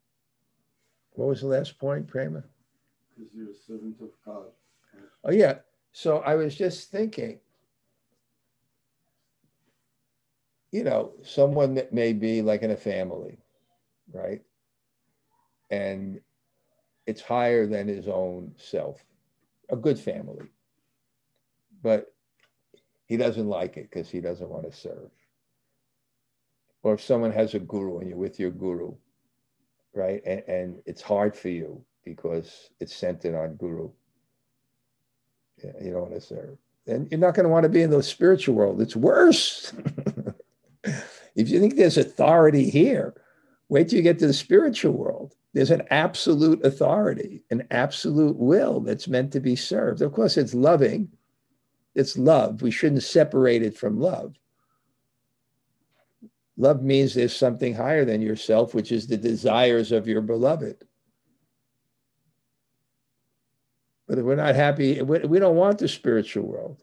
what 1.14 1.28
was 1.28 1.40
the 1.42 1.48
last 1.48 1.78
point, 1.78 2.08
Prema? 2.08 2.44
Because 3.16 3.32
you're 3.34 3.50
a 3.50 3.54
servant 3.66 3.96
of 4.00 4.10
God. 4.26 4.46
Oh, 5.24 5.32
yeah. 5.32 5.56
So 5.92 6.18
I 6.18 6.34
was 6.36 6.56
just 6.56 6.90
thinking, 6.90 7.40
you 10.72 10.84
know, 10.84 11.12
someone 11.24 11.74
that 11.74 11.92
may 11.92 12.12
be 12.14 12.42
like 12.42 12.62
in 12.62 12.70
a 12.72 12.76
family, 12.76 13.38
right? 14.12 14.42
and 15.70 16.20
it's 17.06 17.22
higher 17.22 17.66
than 17.66 17.88
his 17.88 18.08
own 18.08 18.54
self. 18.58 19.04
a 19.70 19.76
good 19.76 19.98
family. 19.98 20.46
But 21.82 22.14
he 23.06 23.16
doesn't 23.16 23.48
like 23.48 23.76
it 23.78 23.90
because 23.90 24.10
he 24.10 24.20
doesn't 24.20 24.48
want 24.50 24.70
to 24.70 24.76
serve. 24.76 25.10
Or 26.82 26.94
if 26.94 27.02
someone 27.02 27.32
has 27.32 27.54
a 27.54 27.60
guru 27.60 27.98
and 28.00 28.08
you're 28.10 28.18
with 28.18 28.40
your 28.40 28.50
guru, 28.50 28.94
right? 29.94 30.22
And, 30.24 30.42
and 30.48 30.82
it's 30.86 31.02
hard 31.02 31.36
for 31.36 31.48
you 31.48 31.84
because 32.04 32.70
it's 32.80 32.94
centered 32.94 33.34
on 33.34 33.54
guru. 33.54 33.90
You 35.80 35.92
don't 35.92 36.10
want 36.10 36.14
to 36.14 36.20
serve. 36.20 36.58
And 36.86 37.08
you're 37.10 37.20
not 37.20 37.34
going 37.34 37.44
to 37.44 37.50
want 37.50 37.62
to 37.64 37.68
be 37.68 37.82
in 37.82 37.90
the 37.90 38.02
spiritual 38.02 38.56
world. 38.56 38.80
It's 38.80 38.96
worse. 38.96 39.72
if 40.84 41.48
you 41.48 41.60
think 41.60 41.76
there's 41.76 41.98
authority 41.98 42.68
here, 42.68 43.14
wait 43.68 43.88
till 43.88 43.98
you 43.98 44.02
get 44.02 44.18
to 44.18 44.26
the 44.26 44.32
spiritual 44.32 44.92
world. 44.92 45.34
There's 45.54 45.70
an 45.70 45.82
absolute 45.90 46.64
authority, 46.64 47.44
an 47.50 47.66
absolute 47.70 48.36
will 48.36 48.80
that's 48.80 49.06
meant 49.06 49.32
to 49.32 49.40
be 49.40 49.54
served. 49.54 50.00
Of 50.00 50.12
course, 50.12 50.36
it's 50.36 50.54
loving, 50.54 51.10
it's 51.94 52.16
love. 52.16 52.62
We 52.62 52.70
shouldn't 52.70 53.02
separate 53.02 53.62
it 53.62 53.76
from 53.76 54.00
love. 54.00 54.34
Love 56.56 56.82
means 56.82 57.14
there's 57.14 57.34
something 57.34 57.74
higher 57.74 58.04
than 58.04 58.20
yourself, 58.20 58.74
which 58.74 58.92
is 58.92 59.06
the 59.06 59.16
desires 59.16 59.90
of 59.90 60.06
your 60.06 60.20
beloved. 60.20 60.84
But 64.06 64.18
if 64.18 64.24
we're 64.24 64.36
not 64.36 64.54
happy, 64.54 65.00
we 65.00 65.38
don't 65.38 65.56
want 65.56 65.78
the 65.78 65.88
spiritual 65.88 66.44
world. 66.44 66.82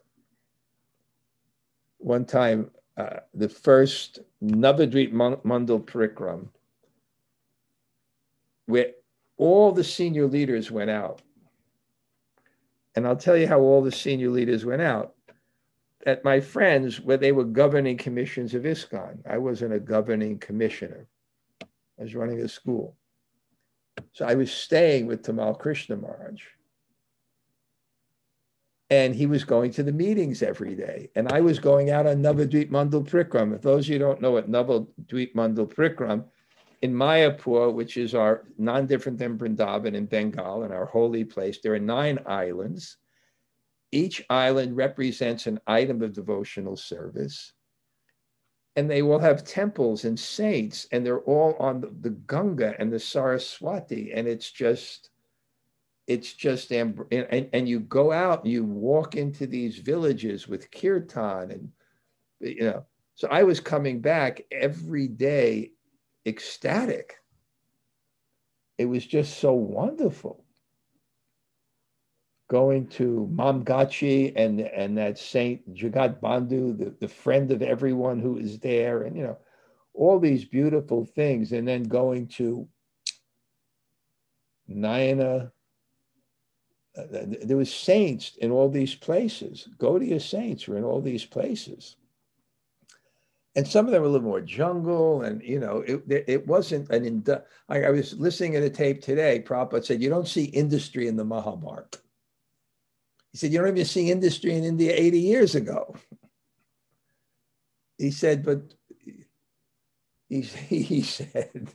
One 1.98 2.24
time, 2.24 2.70
uh, 2.96 3.20
the 3.34 3.48
first 3.48 4.18
Navadvip 4.42 5.12
Mandal 5.12 5.84
Parikram, 5.84 6.48
where 8.66 8.92
all 9.36 9.70
the 9.72 9.84
senior 9.84 10.26
leaders 10.26 10.70
went 10.70 10.90
out. 10.90 11.22
And 12.96 13.06
I'll 13.06 13.16
tell 13.16 13.36
you 13.36 13.46
how 13.46 13.60
all 13.60 13.82
the 13.82 13.92
senior 13.92 14.30
leaders 14.30 14.64
went 14.64 14.82
out. 14.82 15.14
At 16.06 16.24
my 16.24 16.40
friends, 16.40 17.00
where 17.00 17.18
they 17.18 17.32
were 17.32 17.44
governing 17.44 17.96
commissions 17.96 18.54
of 18.54 18.62
ISKCON, 18.62 19.18
I 19.28 19.38
wasn't 19.38 19.74
a 19.74 19.80
governing 19.80 20.38
commissioner. 20.38 21.06
I 21.62 22.02
was 22.02 22.14
running 22.14 22.40
a 22.40 22.48
school. 22.48 22.96
So 24.12 24.24
I 24.24 24.34
was 24.34 24.50
staying 24.50 25.06
with 25.06 25.22
Tamal 25.22 25.58
Krishna 25.58 25.98
and 28.90 29.14
he 29.14 29.26
was 29.26 29.44
going 29.44 29.70
to 29.72 29.82
the 29.82 29.92
meetings 29.92 30.42
every 30.42 30.74
day. 30.74 31.10
And 31.14 31.30
I 31.30 31.40
was 31.40 31.58
going 31.58 31.90
out 31.90 32.06
on 32.06 32.22
Navadvip 32.22 32.70
Mandal 32.70 33.08
Parikram. 33.08 33.54
If 33.54 33.62
those 33.62 33.86
of 33.86 33.90
you 33.90 33.98
don't 33.98 34.20
know 34.20 34.32
what 34.32 34.50
Navadvip 34.50 35.34
Mandal 35.34 35.72
Parikram, 35.72 36.24
in 36.82 36.94
Mayapur, 36.94 37.72
which 37.72 37.96
is 37.96 38.14
our 38.14 38.44
non-different 38.58 39.18
than 39.18 39.38
Vrindavan 39.38 39.94
in 39.94 40.06
Bengal 40.06 40.62
and 40.62 40.72
our 40.72 40.86
holy 40.86 41.24
place, 41.24 41.58
there 41.60 41.74
are 41.74 41.78
nine 41.78 42.18
islands. 42.26 42.96
Each 43.92 44.24
island 44.30 44.76
represents 44.76 45.46
an 45.46 45.60
item 45.66 46.02
of 46.02 46.12
devotional 46.12 46.76
service. 46.76 47.52
And 48.76 48.88
they 48.88 49.02
will 49.02 49.18
have 49.18 49.44
temples 49.44 50.04
and 50.04 50.18
saints, 50.18 50.86
and 50.92 51.04
they're 51.04 51.20
all 51.20 51.56
on 51.58 51.80
the, 51.80 52.10
Ganga 52.10 52.74
and 52.78 52.92
the 52.92 53.00
Saraswati. 53.00 54.12
And 54.12 54.28
it's 54.28 54.50
just 54.50 55.10
it's 56.10 56.32
just 56.32 56.72
and, 56.72 56.98
and 57.12 57.68
you 57.68 57.78
go 57.78 58.10
out 58.10 58.42
and 58.42 58.52
you 58.52 58.64
walk 58.64 59.14
into 59.14 59.46
these 59.46 59.78
villages 59.78 60.48
with 60.48 60.68
kirtan 60.72 61.52
and 61.52 61.68
you 62.40 62.64
know 62.64 62.84
so 63.14 63.28
i 63.30 63.44
was 63.44 63.60
coming 63.60 64.00
back 64.00 64.42
every 64.50 65.06
day 65.06 65.70
ecstatic 66.26 67.14
it 68.76 68.86
was 68.86 69.06
just 69.06 69.38
so 69.38 69.52
wonderful 69.52 70.44
going 72.50 72.84
to 72.88 73.30
mamgachi 73.32 74.32
and 74.34 74.60
and 74.60 74.98
that 74.98 75.16
saint 75.16 75.72
jagat 75.72 76.20
bandhu 76.20 76.76
the, 76.76 76.90
the 76.98 77.06
friend 77.06 77.52
of 77.52 77.62
everyone 77.62 78.18
who 78.18 78.36
is 78.38 78.58
there 78.58 79.02
and 79.04 79.16
you 79.16 79.22
know 79.22 79.38
all 79.94 80.18
these 80.18 80.44
beautiful 80.44 81.04
things 81.04 81.52
and 81.52 81.66
then 81.66 81.84
going 81.84 82.26
to 82.26 82.66
Nayana 84.68 85.52
uh, 86.98 87.04
there 87.44 87.56
was 87.56 87.72
saints 87.72 88.36
in 88.38 88.50
all 88.50 88.68
these 88.68 88.96
places. 88.96 89.68
Gaudiya 89.78 90.20
saints 90.20 90.66
were 90.66 90.76
in 90.76 90.82
all 90.82 91.00
these 91.00 91.24
places. 91.24 91.94
And 93.54 93.66
some 93.66 93.86
of 93.86 93.92
them 93.92 94.02
were 94.02 94.08
a 94.08 94.10
little 94.10 94.26
more 94.26 94.40
jungle, 94.40 95.22
and 95.22 95.40
you 95.42 95.60
know, 95.60 95.84
it, 95.86 96.02
it 96.08 96.46
wasn't 96.46 96.88
an. 96.90 97.04
Indu- 97.04 97.42
I, 97.68 97.82
I 97.82 97.90
was 97.90 98.14
listening 98.14 98.52
to 98.52 98.64
a 98.64 98.70
tape 98.70 99.02
today. 99.02 99.42
Prabhupada 99.44 99.84
said, 99.84 100.02
"You 100.02 100.08
don't 100.08 100.28
see 100.28 100.44
industry 100.44 101.08
in 101.08 101.16
the 101.16 101.24
Mahabharata." 101.24 101.98
He 103.32 103.38
said, 103.38 103.52
"You 103.52 103.58
don't 103.58 103.68
even 103.68 103.84
see 103.84 104.10
industry 104.10 104.54
in 104.54 104.64
India 104.64 104.92
80 104.94 105.20
years 105.20 105.54
ago." 105.54 105.94
He 107.98 108.10
said, 108.10 108.44
"But 108.44 108.74
he, 110.28 110.42
he 110.42 111.02
said, 111.02 111.70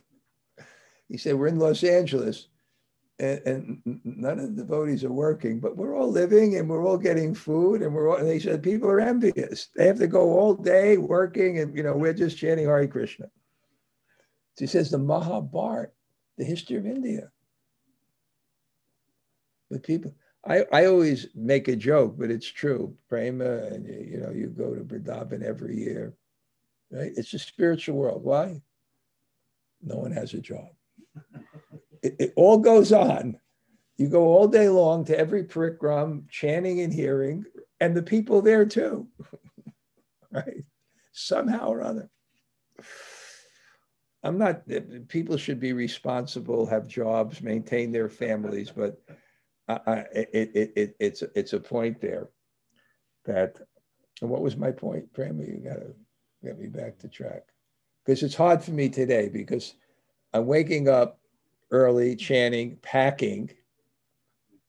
he 1.08 1.16
said 1.16 1.34
we're 1.34 1.48
in 1.48 1.58
Los 1.58 1.84
Angeles 1.84 2.48
and, 3.18 3.40
and, 3.46 4.00
none 4.04 4.38
of 4.38 4.56
the 4.56 4.62
devotees 4.62 5.04
are 5.04 5.12
working, 5.12 5.60
but 5.60 5.76
we're 5.76 5.96
all 5.96 6.10
living 6.10 6.56
and 6.56 6.68
we're 6.68 6.84
all 6.84 6.98
getting 6.98 7.34
food 7.34 7.82
and 7.82 7.94
we're 7.94 8.10
all, 8.10 8.16
and 8.16 8.28
they 8.28 8.38
said 8.38 8.62
people 8.62 8.90
are 8.90 9.00
envious. 9.00 9.68
They 9.74 9.86
have 9.86 9.98
to 9.98 10.06
go 10.06 10.38
all 10.38 10.54
day 10.54 10.98
working 10.98 11.58
and, 11.60 11.74
you 11.76 11.82
know, 11.82 11.96
we're 11.96 12.12
just 12.12 12.36
chanting 12.36 12.66
Hare 12.66 12.86
Krishna. 12.86 13.26
So 14.56 14.64
he 14.64 14.66
says 14.66 14.90
the 14.90 14.98
Mahabharata, 14.98 15.92
the 16.36 16.44
history 16.44 16.76
of 16.76 16.86
India. 16.86 17.30
But 19.70 19.82
people, 19.82 20.14
I, 20.48 20.64
I 20.72 20.86
always 20.86 21.28
make 21.34 21.68
a 21.68 21.76
joke, 21.76 22.16
but 22.18 22.30
it's 22.30 22.46
true. 22.46 22.94
Prema, 23.08 23.66
and 23.66 23.86
you, 23.86 24.08
you 24.12 24.20
know, 24.20 24.30
you 24.30 24.46
go 24.46 24.74
to 24.74 24.82
Vrindavan 24.82 25.42
every 25.42 25.76
year, 25.76 26.14
right? 26.90 27.12
It's 27.16 27.34
a 27.34 27.38
spiritual 27.38 27.96
world. 27.96 28.22
Why? 28.22 28.60
No 29.82 29.96
one 29.96 30.12
has 30.12 30.34
a 30.34 30.40
job 30.40 30.68
it, 32.02 32.16
it 32.18 32.32
all 32.36 32.58
goes 32.58 32.92
on. 32.92 33.38
You 33.96 34.08
go 34.08 34.24
all 34.24 34.46
day 34.46 34.68
long 34.68 35.04
to 35.06 35.18
every 35.18 35.44
parikram, 35.44 36.28
chanting 36.28 36.80
and 36.80 36.92
hearing, 36.92 37.44
and 37.80 37.96
the 37.96 38.02
people 38.02 38.42
there 38.42 38.66
too, 38.66 39.08
right? 40.30 40.64
Somehow 41.12 41.68
or 41.68 41.82
other. 41.82 42.10
I'm 44.22 44.38
not, 44.38 44.62
people 45.08 45.36
should 45.36 45.60
be 45.60 45.72
responsible, 45.72 46.66
have 46.66 46.88
jobs, 46.88 47.40
maintain 47.40 47.92
their 47.92 48.08
families, 48.08 48.70
but 48.74 49.00
I, 49.68 50.04
it, 50.12 50.30
it, 50.32 50.72
it, 50.76 50.96
it's, 51.00 51.22
it's 51.34 51.52
a 51.52 51.60
point 51.60 52.00
there 52.00 52.28
that, 53.24 53.56
and 54.22 54.30
what 54.30 54.42
was 54.42 54.56
my 54.56 54.70
point? 54.70 55.12
Prema, 55.12 55.42
you 55.42 55.60
gotta 55.64 55.92
get 56.44 56.58
me 56.58 56.68
back 56.68 56.98
to 56.98 57.08
track. 57.08 57.42
Because 58.04 58.22
it's 58.22 58.34
hard 58.34 58.62
for 58.62 58.70
me 58.70 58.88
today 58.88 59.28
because 59.28 59.74
I'm 60.32 60.46
waking 60.46 60.88
up 60.88 61.18
early, 61.70 62.14
chanting, 62.14 62.76
packing, 62.82 63.50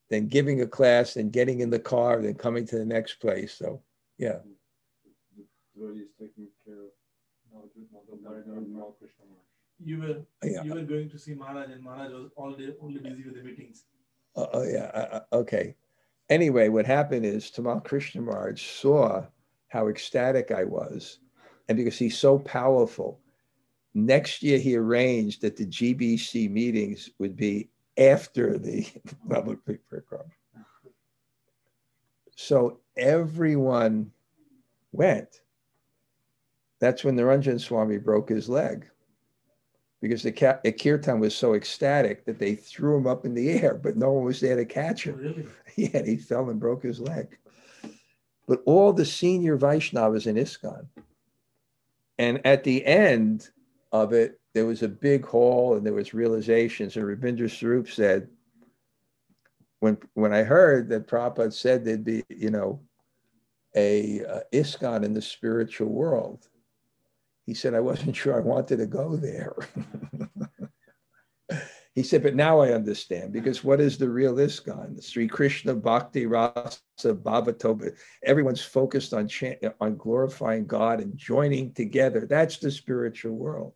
then 0.09 0.27
giving 0.27 0.61
a 0.61 0.67
class, 0.67 1.13
then 1.13 1.29
getting 1.29 1.59
in 1.59 1.69
the 1.69 1.79
car, 1.79 2.21
then 2.21 2.33
coming 2.33 2.65
to 2.65 2.77
the 2.77 2.85
next 2.85 3.15
place. 3.15 3.53
So, 3.53 3.81
yeah. 4.17 4.39
You 9.79 9.99
were 9.99 10.15
yeah. 10.43 10.63
you 10.63 10.73
were 10.73 10.81
going 10.81 11.09
to 11.11 11.19
see 11.19 11.35
Maharaj, 11.35 11.69
and 11.69 11.83
Maharaj 11.83 12.11
was 12.11 12.31
all 12.35 12.53
day 12.53 12.69
only 12.81 12.99
busy 12.99 13.23
with 13.23 13.35
the 13.35 13.43
meetings. 13.43 13.83
Uh, 14.37 14.47
oh 14.53 14.63
yeah, 14.63 14.91
uh, 14.93 15.19
uh, 15.31 15.35
okay. 15.35 15.75
Anyway, 16.29 16.69
what 16.69 16.85
happened 16.85 17.25
is 17.25 17.51
Tamal 17.51 17.83
Krishna 17.83 18.21
saw 18.55 19.25
how 19.69 19.87
ecstatic 19.87 20.51
I 20.51 20.63
was, 20.63 21.19
and 21.67 21.77
because 21.77 21.97
he's 21.97 22.17
so 22.17 22.39
powerful, 22.39 23.19
Next 23.97 24.43
year, 24.43 24.59
he 24.59 24.75
arranged 24.75 25.41
that 25.41 25.55
the 25.57 25.65
GBC 25.65 26.51
meetings 26.51 27.09
would 27.17 27.35
be 27.35 27.71
after 27.97 28.59
the 28.59 28.85
public 29.29 29.65
prayer 29.65 29.81
program. 29.89 30.29
So 32.35 32.79
everyone 32.95 34.11
went. 34.91 35.41
That's 36.79 37.03
when 37.03 37.15
Niranjana 37.15 37.59
Swami 37.59 37.97
broke 37.97 38.29
his 38.29 38.47
leg 38.47 38.87
because 40.01 40.23
the, 40.23 40.59
the 40.63 40.71
kirtan 40.71 41.19
was 41.19 41.35
so 41.35 41.53
ecstatic 41.53 42.25
that 42.25 42.39
they 42.39 42.55
threw 42.55 42.97
him 42.97 43.07
up 43.07 43.25
in 43.25 43.33
the 43.33 43.49
air, 43.49 43.73
but 43.73 43.97
no 43.97 44.11
one 44.11 44.25
was 44.25 44.39
there 44.39 44.55
to 44.55 44.65
catch 44.65 45.03
him. 45.05 45.17
Really? 45.17 45.47
Yeah, 45.75 46.03
he 46.03 46.17
fell 46.17 46.49
and 46.49 46.59
broke 46.59 46.81
his 46.81 46.99
leg. 46.99 47.37
But 48.47 48.63
all 48.65 48.93
the 48.93 49.05
senior 49.05 49.59
Vaishnavas 49.59 50.25
in 50.25 50.35
ISKCON. 50.35 50.87
And 52.17 52.41
at 52.47 52.63
the 52.63 52.83
end, 52.83 53.51
of 53.91 54.13
it, 54.13 54.39
there 54.53 54.65
was 54.65 54.83
a 54.83 54.87
big 54.87 55.25
hall 55.25 55.75
and 55.75 55.85
there 55.85 55.93
was 55.93 56.13
realizations. 56.13 56.95
And 56.95 57.05
Rabindra 57.05 57.49
Swarup 57.49 57.89
said, 57.89 58.27
when 59.79 59.97
when 60.15 60.33
I 60.33 60.41
heard 60.41 60.89
that 60.89 61.07
Prabhupada 61.07 61.53
said 61.53 61.85
there'd 61.85 62.03
be, 62.03 62.23
you 62.29 62.49
know, 62.49 62.81
a 63.75 64.25
uh, 64.25 64.39
ISKCON 64.51 65.03
in 65.03 65.13
the 65.13 65.21
spiritual 65.21 65.89
world, 65.89 66.47
he 67.47 67.55
said, 67.55 67.73
I 67.73 67.79
wasn't 67.79 68.15
sure 68.15 68.35
I 68.35 68.41
wanted 68.41 68.77
to 68.77 68.85
go 68.85 69.15
there. 69.15 69.55
He 71.97 72.03
said, 72.03 72.21
but 72.21 72.35
now 72.35 72.59
I 72.59 72.73
understand 72.73 73.33
because 73.33 73.63
what 73.63 73.81
is 73.81 73.97
the 73.97 74.07
real 74.07 74.35
ISKCON? 74.35 75.03
Sri 75.03 75.27
Krishna 75.27 75.73
Bhakti 75.73 76.27
Rasa 76.27 76.79
Bhavatobha. 77.03 77.97
Everyone's 78.23 78.61
focused 78.61 79.15
on, 79.15 79.27
on 79.81 79.97
glorifying 79.97 80.67
God 80.67 80.99
and 80.99 81.17
joining 81.17 81.73
together. 81.73 82.27
That's 82.29 82.59
the 82.59 82.69
spiritual 82.69 83.33
world. 83.33 83.73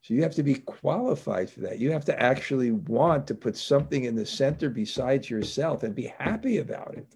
So 0.00 0.14
you 0.14 0.22
have 0.22 0.36
to 0.36 0.42
be 0.42 0.54
qualified 0.54 1.50
for 1.50 1.60
that. 1.60 1.78
You 1.78 1.92
have 1.92 2.06
to 2.06 2.18
actually 2.18 2.70
want 2.70 3.26
to 3.26 3.34
put 3.34 3.58
something 3.58 4.04
in 4.04 4.14
the 4.14 4.24
center 4.24 4.70
besides 4.70 5.28
yourself 5.28 5.82
and 5.82 5.94
be 5.94 6.14
happy 6.18 6.56
about 6.56 6.94
it. 6.96 7.14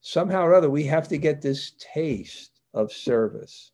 Somehow 0.00 0.42
or 0.42 0.54
other, 0.54 0.70
we 0.70 0.84
have 0.84 1.08
to 1.08 1.18
get 1.18 1.42
this 1.42 1.72
taste 1.80 2.49
of 2.74 2.92
service 2.92 3.72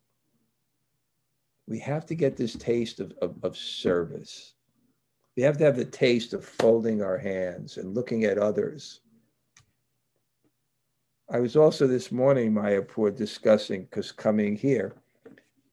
we 1.67 1.79
have 1.79 2.05
to 2.05 2.15
get 2.15 2.37
this 2.37 2.53
taste 2.53 2.99
of, 2.99 3.13
of, 3.21 3.35
of, 3.43 3.57
service. 3.57 4.53
We 5.35 5.43
have 5.43 5.57
to 5.57 5.65
have 5.65 5.75
the 5.75 5.85
taste 5.85 6.33
of 6.33 6.45
folding 6.45 7.03
our 7.03 7.17
hands 7.17 7.77
and 7.77 7.93
looking 7.93 8.23
at 8.23 8.37
others. 8.37 9.01
I 11.29 11.39
was 11.39 11.57
also 11.57 11.87
this 11.87 12.11
morning, 12.11 12.53
Mayapur, 12.53 13.15
discussing, 13.15 13.83
because 13.83 14.13
coming 14.13 14.55
here, 14.55 14.95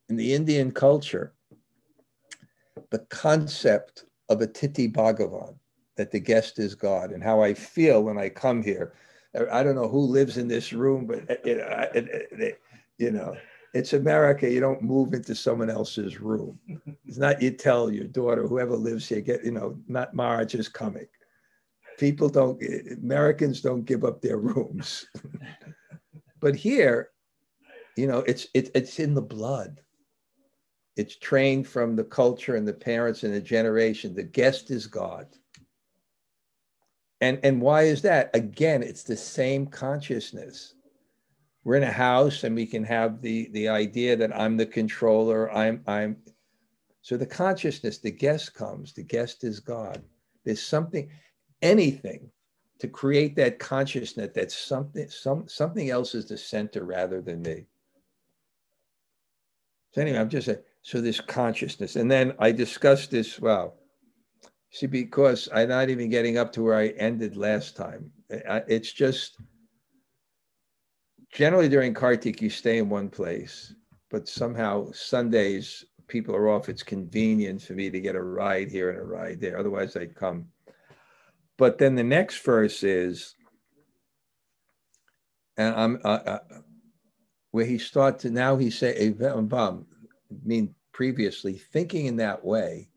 in 0.08 0.16
the 0.16 0.34
Indian 0.34 0.72
culture, 0.72 1.32
the 2.90 2.98
concept 3.10 4.04
of 4.28 4.40
Atithi 4.40 4.92
Bhagavan, 4.92 5.54
that 5.96 6.10
the 6.10 6.18
guest 6.18 6.58
is 6.58 6.74
God, 6.74 7.12
and 7.12 7.22
how 7.22 7.40
I 7.40 7.54
feel 7.54 8.02
when 8.02 8.18
I 8.18 8.28
come 8.28 8.64
here. 8.64 8.94
I 9.50 9.62
don't 9.62 9.76
know 9.76 9.88
who 9.88 10.00
lives 10.00 10.38
in 10.38 10.48
this 10.48 10.72
room, 10.72 11.06
but 11.06 11.18
it, 11.28 11.40
it, 11.46 12.28
it, 12.32 12.60
you 12.98 13.10
know, 13.10 13.36
it's 13.74 13.92
America. 13.92 14.50
You 14.50 14.60
don't 14.60 14.82
move 14.82 15.14
into 15.14 15.34
someone 15.34 15.70
else's 15.70 16.20
room. 16.20 16.58
It's 17.06 17.18
not 17.18 17.42
you 17.42 17.50
tell 17.50 17.92
your 17.92 18.06
daughter, 18.06 18.48
whoever 18.48 18.74
lives 18.74 19.06
here, 19.06 19.20
get, 19.20 19.44
you 19.44 19.52
know, 19.52 19.78
not 19.86 20.14
Marge 20.14 20.54
is 20.54 20.68
coming. 20.68 21.06
People 21.98 22.28
don't, 22.28 22.60
eh, 22.62 22.94
Americans 22.94 23.60
don't 23.60 23.84
give 23.84 24.04
up 24.04 24.20
their 24.20 24.38
rooms. 24.38 25.06
but 26.40 26.56
here, 26.56 27.10
you 27.96 28.06
know, 28.06 28.20
it's, 28.20 28.48
it, 28.54 28.70
it's 28.74 28.98
in 28.98 29.14
the 29.14 29.22
blood. 29.22 29.80
It's 30.96 31.16
trained 31.16 31.68
from 31.68 31.94
the 31.94 32.04
culture 32.04 32.56
and 32.56 32.66
the 32.66 32.72
parents 32.72 33.22
and 33.22 33.34
the 33.34 33.40
generation. 33.40 34.14
The 34.14 34.24
guest 34.24 34.70
is 34.70 34.86
God. 34.86 35.26
And, 37.20 37.38
and 37.44 37.60
why 37.60 37.82
is 37.82 38.02
that? 38.02 38.30
Again, 38.34 38.82
it's 38.82 39.04
the 39.04 39.16
same 39.16 39.66
consciousness 39.66 40.74
we're 41.64 41.76
in 41.76 41.82
a 41.82 41.92
house 41.92 42.44
and 42.44 42.54
we 42.54 42.66
can 42.66 42.84
have 42.84 43.20
the 43.20 43.48
the 43.52 43.68
idea 43.68 44.16
that 44.16 44.34
i'm 44.38 44.56
the 44.56 44.66
controller 44.66 45.52
i'm 45.52 45.82
i'm 45.86 46.16
so 47.02 47.16
the 47.16 47.26
consciousness 47.26 47.98
the 47.98 48.10
guest 48.10 48.54
comes 48.54 48.92
the 48.92 49.02
guest 49.02 49.44
is 49.44 49.60
god. 49.60 50.02
There's 50.44 50.62
something 50.62 51.10
anything 51.62 52.30
to 52.78 52.88
create 52.88 53.34
that 53.36 53.58
consciousness 53.58 54.30
that 54.34 54.52
something 54.52 55.08
some 55.08 55.48
something 55.48 55.90
else 55.90 56.14
is 56.14 56.28
the 56.28 56.36
center 56.36 56.84
rather 56.84 57.22
than 57.22 57.42
me. 57.42 57.66
So 59.92 60.02
anyway 60.02 60.18
i'm 60.18 60.28
just 60.28 60.46
saying 60.46 60.58
so 60.82 61.00
this 61.00 61.20
consciousness 61.20 61.96
and 61.96 62.10
then 62.10 62.34
i 62.38 62.52
discussed 62.52 63.10
this 63.10 63.40
well 63.40 63.76
see 64.70 64.86
because 64.86 65.48
i'm 65.54 65.68
not 65.68 65.88
even 65.88 66.10
getting 66.10 66.36
up 66.36 66.52
to 66.52 66.62
where 66.62 66.74
i 66.74 66.88
ended 66.88 67.36
last 67.36 67.76
time. 67.76 68.10
It's 68.28 68.92
just 68.92 69.38
generally 71.34 71.68
during 71.68 71.92
Kartik, 71.92 72.40
you 72.40 72.48
stay 72.48 72.78
in 72.78 72.88
one 72.88 73.10
place, 73.10 73.74
but 74.08 74.28
somehow 74.28 74.90
Sundays, 74.92 75.84
people 76.06 76.34
are 76.34 76.48
off. 76.48 76.68
It's 76.68 76.84
convenient 76.84 77.60
for 77.60 77.74
me 77.74 77.90
to 77.90 78.00
get 78.00 78.14
a 78.14 78.22
ride 78.22 78.70
here 78.70 78.90
and 78.90 78.98
a 78.98 79.02
ride 79.02 79.40
there. 79.40 79.58
Otherwise, 79.58 79.96
I'd 79.96 80.14
come. 80.14 80.46
But 81.58 81.76
then 81.78 81.96
the 81.96 82.04
next 82.04 82.38
verse 82.44 82.82
is, 82.82 83.34
and 85.56 85.74
I'm 85.74 86.00
uh, 86.04 86.08
uh, 86.08 86.38
where 87.50 87.64
he 87.64 87.78
starts 87.78 88.22
to 88.22 88.30
now 88.30 88.56
he 88.56 88.70
say 88.70 89.14
I 89.20 89.74
mean 90.44 90.74
previously 90.92 91.58
thinking 91.72 92.06
in 92.06 92.16
that 92.16 92.44
way. 92.44 92.88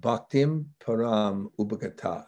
Bhaktim 0.00 0.66
Param 0.80 1.50
Upagata. 1.58 2.26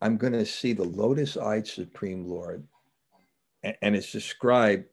I'm 0.00 0.16
going 0.16 0.32
to 0.32 0.46
see 0.46 0.72
the 0.72 0.82
lotus-eyed 0.82 1.66
Supreme 1.66 2.26
Lord 2.26 2.66
and 3.62 3.96
it's 3.96 4.12
described 4.12 4.84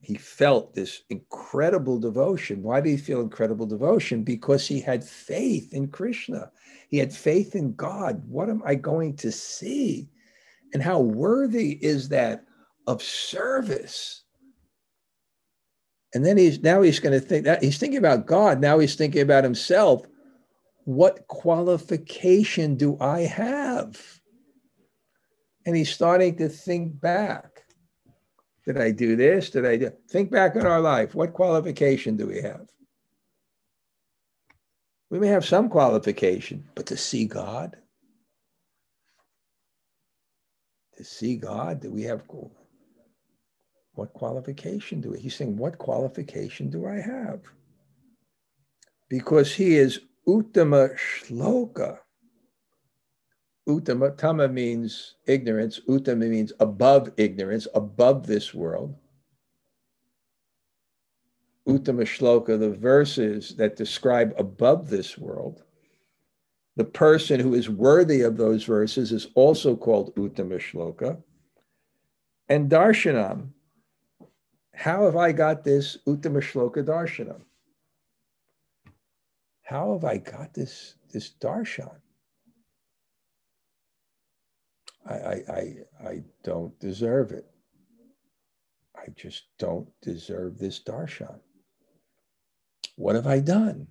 he 0.00 0.14
felt 0.14 0.74
this 0.74 1.02
incredible 1.10 1.98
devotion. 1.98 2.62
Why 2.62 2.80
did 2.80 2.90
he 2.90 2.96
feel 2.96 3.20
incredible 3.20 3.66
devotion? 3.66 4.24
Because 4.24 4.66
he 4.66 4.80
had 4.80 5.04
faith 5.04 5.74
in 5.74 5.88
Krishna. 5.88 6.50
He 6.88 6.96
had 6.96 7.12
faith 7.12 7.54
in 7.54 7.74
God. 7.74 8.22
What 8.26 8.48
am 8.48 8.62
I 8.64 8.76
going 8.76 9.16
to 9.16 9.30
see? 9.30 10.08
And 10.72 10.82
how 10.82 11.00
worthy 11.00 11.72
is 11.84 12.08
that 12.08 12.44
of 12.86 13.02
service? 13.02 14.24
And 16.14 16.24
then 16.24 16.38
he's 16.38 16.60
now 16.60 16.80
he's 16.80 16.98
going 16.98 17.18
to 17.18 17.24
think 17.24 17.44
that 17.44 17.62
he's 17.62 17.78
thinking 17.78 17.98
about 17.98 18.26
God. 18.26 18.60
Now 18.60 18.78
he's 18.78 18.94
thinking 18.94 19.20
about 19.20 19.44
himself. 19.44 20.06
What 20.84 21.28
qualification 21.28 22.76
do 22.76 22.96
I 23.00 23.20
have? 23.20 24.00
And 25.66 25.76
he's 25.76 25.92
starting 25.92 26.36
to 26.38 26.48
think 26.48 27.00
back 27.00 27.49
did 28.72 28.80
I 28.80 28.90
do 28.92 29.16
this? 29.16 29.50
Did 29.50 29.66
I 29.66 29.76
do? 29.76 29.90
Think 30.08 30.30
back 30.30 30.54
on 30.54 30.66
our 30.66 30.80
life. 30.80 31.14
What 31.14 31.32
qualification 31.32 32.16
do 32.16 32.26
we 32.26 32.40
have? 32.40 32.68
We 35.10 35.18
may 35.18 35.28
have 35.28 35.44
some 35.44 35.68
qualification, 35.68 36.68
but 36.76 36.86
to 36.86 36.96
see 36.96 37.24
God, 37.24 37.76
to 40.96 41.04
see 41.04 41.36
God, 41.36 41.80
do 41.80 41.90
we 41.90 42.02
have 42.02 42.22
what 43.94 44.12
qualification 44.12 45.00
do 45.00 45.10
we? 45.10 45.18
He's 45.18 45.34
saying, 45.34 45.56
what 45.56 45.78
qualification 45.78 46.70
do 46.70 46.86
I 46.86 47.00
have? 47.00 47.40
Because 49.08 49.52
he 49.52 49.76
is 49.76 50.00
Uttama 50.28 50.96
Shloka. 50.96 51.98
Uttama, 53.70 54.16
tama 54.16 54.48
means 54.48 55.14
ignorance. 55.26 55.80
Uttama 55.88 56.28
means 56.28 56.52
above 56.58 57.12
ignorance, 57.16 57.68
above 57.74 58.26
this 58.26 58.52
world. 58.52 58.96
Uttama 61.68 62.02
shloka, 62.02 62.58
the 62.58 62.70
verses 62.70 63.54
that 63.56 63.76
describe 63.76 64.34
above 64.36 64.90
this 64.90 65.16
world. 65.16 65.62
The 66.76 66.84
person 66.84 67.38
who 67.38 67.54
is 67.54 67.70
worthy 67.70 68.22
of 68.22 68.36
those 68.36 68.64
verses 68.64 69.12
is 69.12 69.28
also 69.34 69.76
called 69.76 70.14
Uttama 70.16 70.58
shloka. 70.58 71.22
And 72.48 72.68
darshanam, 72.68 73.50
how 74.74 75.04
have 75.04 75.16
I 75.16 75.30
got 75.30 75.62
this 75.62 75.98
Uttama 76.08 76.40
shloka 76.40 76.84
darshanam? 76.84 77.42
How 79.62 79.92
have 79.92 80.04
I 80.04 80.16
got 80.16 80.54
this, 80.54 80.96
this 81.12 81.30
darshan? 81.40 81.94
I, 85.06 85.14
I, 85.14 85.34
I, 85.48 85.74
I 86.08 86.22
don't 86.44 86.78
deserve 86.78 87.32
it. 87.32 87.46
I 88.96 89.10
just 89.16 89.44
don't 89.58 89.88
deserve 90.02 90.58
this 90.58 90.80
darshan. 90.80 91.40
What 92.96 93.14
have 93.14 93.26
I 93.26 93.40
done? 93.40 93.86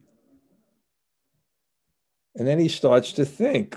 And 2.35 2.47
then 2.47 2.59
he 2.59 2.67
starts 2.67 3.13
to 3.13 3.25
think 3.25 3.75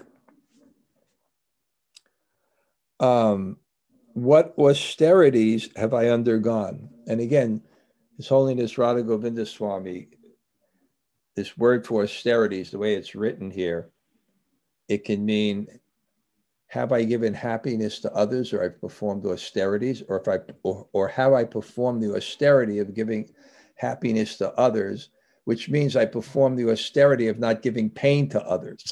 um, 3.00 3.56
what 4.12 4.54
austerities 4.58 5.70
have 5.76 5.94
I 5.94 6.08
undergone? 6.08 6.90
And 7.06 7.20
again, 7.20 7.62
His 8.16 8.28
Holiness 8.28 8.78
Radha 8.78 9.02
Govinda 9.02 9.46
Swami, 9.46 10.08
this 11.34 11.56
word 11.56 11.86
for 11.86 12.02
austerities, 12.02 12.70
the 12.70 12.78
way 12.78 12.94
it's 12.94 13.14
written 13.14 13.50
here, 13.50 13.90
it 14.88 15.04
can 15.04 15.24
mean 15.24 15.66
have 16.72 16.90
I 16.90 17.04
given 17.04 17.34
happiness 17.34 17.98
to 18.00 18.10
others 18.14 18.54
or 18.54 18.64
I've 18.64 18.80
performed 18.80 19.26
austerities 19.26 20.02
or 20.08 20.18
if 20.18 20.26
I 20.26 20.38
or, 20.62 20.88
or 20.94 21.06
have 21.06 21.34
I 21.34 21.44
performed 21.44 22.02
the 22.02 22.16
austerity 22.16 22.78
of 22.78 22.94
giving 22.94 23.28
happiness 23.74 24.38
to 24.38 24.54
others, 24.54 25.10
which 25.44 25.68
means 25.68 25.96
I 25.96 26.06
perform 26.06 26.56
the 26.56 26.70
austerity 26.70 27.28
of 27.28 27.38
not 27.38 27.60
giving 27.60 27.90
pain 27.90 28.26
to 28.30 28.42
others, 28.46 28.90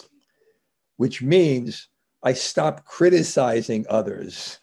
which 0.99 1.23
means 1.23 1.89
I 2.23 2.35
stop 2.35 2.85
criticizing 2.85 3.87
others. 3.89 4.59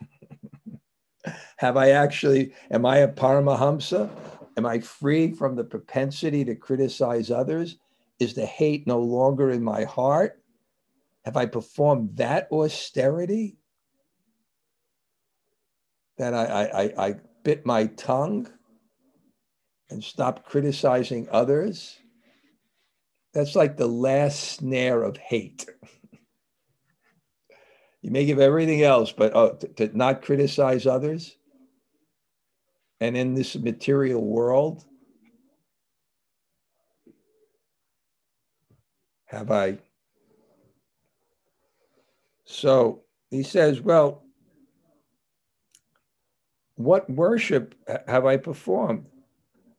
have 1.58 1.76
I 1.76 1.90
actually, 1.90 2.54
am 2.70 2.86
I 2.86 2.98
a 2.98 3.08
Paramahamsa? 3.08 4.12
Am 4.58 4.66
I 4.68 4.78
free 4.78 5.32
from 5.34 5.56
the 5.56 5.64
propensity 5.64 6.46
to 6.46 6.54
criticize 6.54 7.32
others? 7.32 7.78
Is 8.20 8.36
the 8.36 8.46
hate 8.46 8.86
no 8.86 9.00
longer 9.00 9.50
in 9.50 9.64
my 9.64 9.86
heart? 9.86 10.40
Have 11.28 11.36
I 11.36 11.46
performed 11.46 12.16
that 12.16 12.48
austerity? 12.54 13.58
That 16.18 16.34
I, 16.34 16.46
I, 16.46 17.08
I 17.08 17.16
bit 17.44 17.66
my 17.66 17.88
tongue 17.88 18.48
and 19.90 20.02
stopped 20.02 20.46
criticizing 20.46 21.28
others? 21.30 22.00
That's 23.34 23.58
like 23.58 23.76
the 23.76 23.88
last 23.90 24.40
snare 24.40 25.04
of 25.04 25.18
hate. 25.18 25.66
You 28.02 28.12
may 28.12 28.26
give 28.26 28.40
everything 28.40 28.84
else, 28.84 29.12
but 29.12 29.36
uh, 29.36 29.50
to, 29.56 29.68
to 29.68 29.98
not 29.98 30.22
criticize 30.22 30.86
others. 30.86 31.36
And 33.02 33.18
in 33.18 33.34
this 33.34 33.54
material 33.58 34.24
world, 34.24 34.86
have 39.26 39.52
I? 39.52 39.80
So 42.48 43.04
he 43.30 43.44
says, 43.44 43.82
Well, 43.82 44.24
what 46.76 47.10
worship 47.10 47.76
have 48.08 48.26
I 48.26 48.38
performed? 48.38 49.06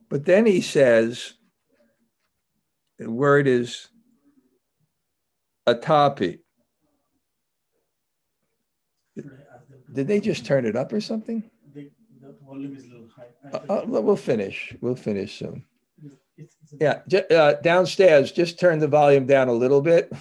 But 0.09 0.25
then 0.25 0.47
he 0.47 0.61
says, 0.61 1.35
the 2.99 3.11
word 3.11 3.47
is 3.47 3.89
atapi. 5.66 6.41
Did 9.93 10.07
they 10.07 10.21
just 10.21 10.45
turn 10.45 10.66
it 10.66 10.77
up 10.77 10.93
or 10.93 11.01
something? 11.01 11.43
The, 11.75 11.91
the 12.21 12.35
volume 12.45 12.77
is 12.77 12.85
a 12.85 12.89
little 12.89 13.09
high. 13.16 13.59
Uh, 13.69 13.83
uh, 13.83 13.85
we'll 13.87 14.16
finish. 14.16 14.75
We'll 14.81 14.97
finish 14.97 15.39
soon. 15.39 15.64
It's, 16.37 16.57
it's, 16.62 16.75
Yeah, 16.81 17.01
ju- 17.09 17.35
uh, 17.35 17.55
downstairs, 17.62 18.33
just 18.33 18.59
turn 18.61 18.79
the 18.79 18.89
volume 18.89 19.27
down 19.27 19.49
a 19.49 19.53
little 19.53 19.81
bit. 19.81 20.12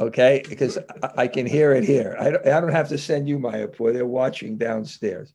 Okay, 0.00 0.42
because 0.48 0.78
I, 1.02 1.10
I 1.18 1.28
can 1.28 1.46
hear 1.46 1.72
it 1.72 1.84
here. 1.84 2.16
I 2.18 2.30
don't, 2.30 2.46
I 2.46 2.60
don't 2.60 2.72
have 2.72 2.88
to 2.88 2.98
send 2.98 3.28
you 3.28 3.38
my 3.38 3.58
report. 3.58 3.94
They're 3.94 4.06
watching 4.06 4.56
downstairs. 4.56 5.34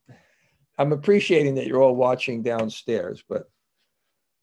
I'm 0.78 0.92
appreciating 0.92 1.56
that 1.56 1.68
you're 1.68 1.82
all 1.82 1.96
watching 1.96 2.44
downstairs, 2.44 3.24
but 3.28 3.50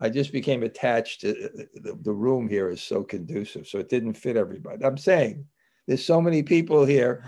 I 0.01 0.09
just 0.09 0.33
became 0.33 0.63
attached 0.63 1.21
to 1.23 1.31
uh, 1.31 1.65
the, 1.75 1.99
the 2.03 2.13
room 2.13 2.49
here 2.49 2.69
is 2.69 2.83
so 2.83 3.03
conducive, 3.03 3.67
so 3.67 3.79
it 3.79 3.89
didn't 3.89 4.15
fit 4.15 4.37
everybody. 4.37 4.85
I'm 4.85 4.99
saying 4.99 5.47
there's 5.87 6.05
so 6.05 6.21
many 6.21 6.43
people 6.43 6.85
here 6.85 7.25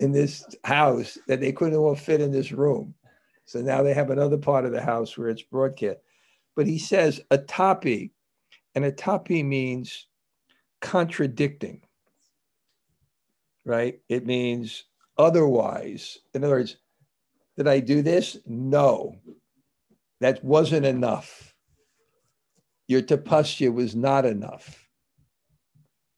in 0.00 0.12
this 0.12 0.44
house 0.64 1.18
that 1.28 1.40
they 1.40 1.52
couldn't 1.52 1.78
all 1.78 1.94
fit 1.94 2.20
in 2.20 2.30
this 2.30 2.52
room. 2.52 2.94
So 3.46 3.60
now 3.60 3.82
they 3.82 3.94
have 3.94 4.10
another 4.10 4.38
part 4.38 4.64
of 4.64 4.72
the 4.72 4.82
house 4.82 5.16
where 5.16 5.28
it's 5.28 5.42
broadcast. 5.42 5.98
But 6.56 6.66
he 6.66 6.78
says 6.78 7.20
atapi, 7.30 8.10
and 8.74 8.84
atapi 8.84 9.44
means 9.44 10.06
contradicting, 10.80 11.82
right? 13.64 14.00
It 14.08 14.26
means 14.26 14.84
otherwise. 15.18 16.18
In 16.34 16.44
other 16.44 16.54
words, 16.54 16.76
did 17.56 17.68
I 17.68 17.80
do 17.80 18.02
this? 18.02 18.36
No, 18.46 19.16
that 20.20 20.42
wasn't 20.44 20.86
enough. 20.86 21.54
Your 22.88 23.02
tapasya 23.02 23.72
was 23.72 23.94
not 23.94 24.24
enough 24.24 24.88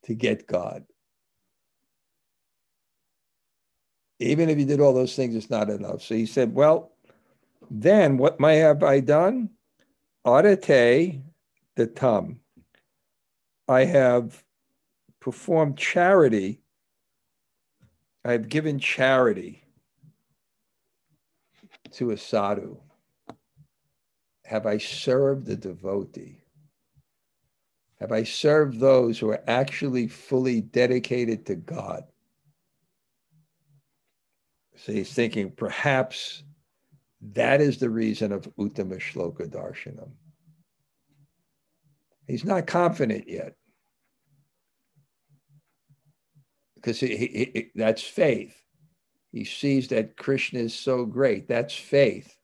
to 0.04 0.14
get 0.14 0.46
God. 0.46 0.84
Even 4.18 4.48
if 4.48 4.58
you 4.58 4.64
did 4.64 4.80
all 4.80 4.94
those 4.94 5.14
things, 5.14 5.34
it's 5.34 5.50
not 5.50 5.68
enough. 5.68 6.02
So 6.02 6.14
he 6.14 6.26
said, 6.26 6.54
Well, 6.54 6.92
then 7.70 8.16
what 8.16 8.40
may 8.40 8.56
have 8.58 8.82
I 8.82 9.00
done? 9.00 9.50
Audite 10.26 11.22
the 11.76 11.86
tum. 11.86 12.40
I 13.68 13.84
have 13.84 14.42
performed 15.20 15.76
charity. 15.76 16.62
I 18.26 18.32
have 18.32 18.48
given 18.48 18.80
charity 18.80 19.62
to 21.92 22.10
a 22.10 22.16
sadhu. 22.16 22.76
Have 24.44 24.66
I 24.66 24.78
served 24.78 25.46
the 25.46 25.54
devotee? 25.54 26.42
Have 28.00 28.10
I 28.10 28.24
served 28.24 28.80
those 28.80 29.16
who 29.16 29.30
are 29.30 29.44
actually 29.46 30.08
fully 30.08 30.60
dedicated 30.60 31.46
to 31.46 31.54
God? 31.54 32.02
So 34.74 34.90
he's 34.90 35.12
thinking 35.12 35.52
perhaps 35.52 36.42
that 37.32 37.60
is 37.60 37.78
the 37.78 37.90
reason 37.90 38.32
of 38.32 38.52
Uttama 38.56 38.98
Shloka 38.98 39.48
Darshanam. 39.48 40.10
He's 42.26 42.44
not 42.44 42.66
confident 42.66 43.28
yet. 43.28 43.54
Because 46.86 47.68
that's 47.74 48.02
faith. 48.04 48.54
He 49.32 49.44
sees 49.44 49.88
that 49.88 50.16
Krishna 50.16 50.60
is 50.60 50.72
so 50.72 51.04
great. 51.04 51.48
That's 51.48 51.74
faith. 51.74 52.36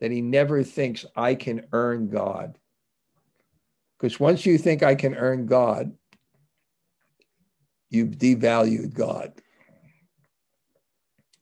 That 0.00 0.10
he 0.10 0.22
never 0.22 0.64
thinks, 0.64 1.06
I 1.14 1.36
can 1.36 1.66
earn 1.72 2.08
God. 2.08 2.58
Because 3.96 4.18
once 4.18 4.44
you 4.44 4.58
think 4.58 4.82
I 4.82 4.96
can 4.96 5.14
earn 5.14 5.46
God, 5.46 5.92
you've 7.90 8.16
devalued 8.16 8.92
God. 8.92 9.34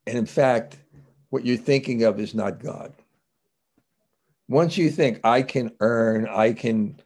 And 0.06 0.18
in 0.18 0.26
fact, 0.26 0.76
what 1.30 1.46
you're 1.46 1.56
thinking 1.56 2.02
of 2.02 2.20
is 2.20 2.34
not 2.34 2.62
God. 2.62 2.92
Once 4.48 4.76
you 4.76 4.90
think 4.90 5.20
I 5.24 5.40
can 5.40 5.72
earn, 5.80 6.28
I 6.28 6.52
can 6.52 7.00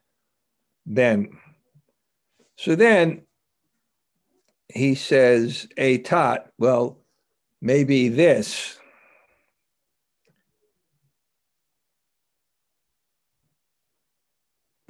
then. 0.85 1.29
So 2.57 2.75
then 2.75 3.23
he 4.73 4.95
says, 4.95 5.69
A 5.77 5.99
tot, 5.99 6.51
well, 6.59 6.99
maybe 7.61 8.09
this. 8.09 8.79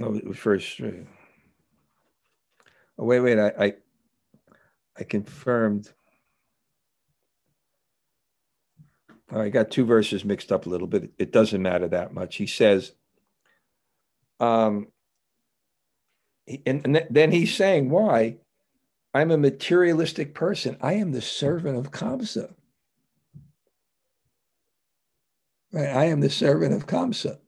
Oh, 0.01 0.21
first. 0.33 0.81
Oh, 0.81 3.05
wait, 3.05 3.21
wait, 3.21 3.39
I, 3.39 3.53
I, 3.59 3.75
I 4.99 5.05
confirmed. 5.05 5.93
I 9.31 9.49
got 9.49 9.71
two 9.71 9.87
verses 9.87 10.25
mixed 10.25 10.53
up 10.53 10.67
a 10.67 10.69
little 10.69 10.87
bit. 10.87 11.11
It 11.19 11.33
doesn't 11.33 11.63
matter 11.63 11.89
that 11.89 12.13
much. 12.13 12.37
He 12.37 12.47
says, 12.47 12.93
um, 14.41 14.89
and 16.67 17.07
then 17.09 17.31
he's 17.31 17.55
saying, 17.55 17.89
why? 17.89 18.37
I'm 19.15 19.31
a 19.31 19.37
materialistic 19.37 20.35
person. 20.35 20.77
I 20.81 20.95
am 20.95 21.13
the 21.13 21.21
servant 21.21 21.77
of 21.77 21.91
Kamsa. 21.91 22.55
Right? 25.73 25.89
I 25.89 26.05
am 26.07 26.21
the 26.21 26.31
servant 26.31 26.75
of 26.75 26.87
Kamsa. 26.87 27.39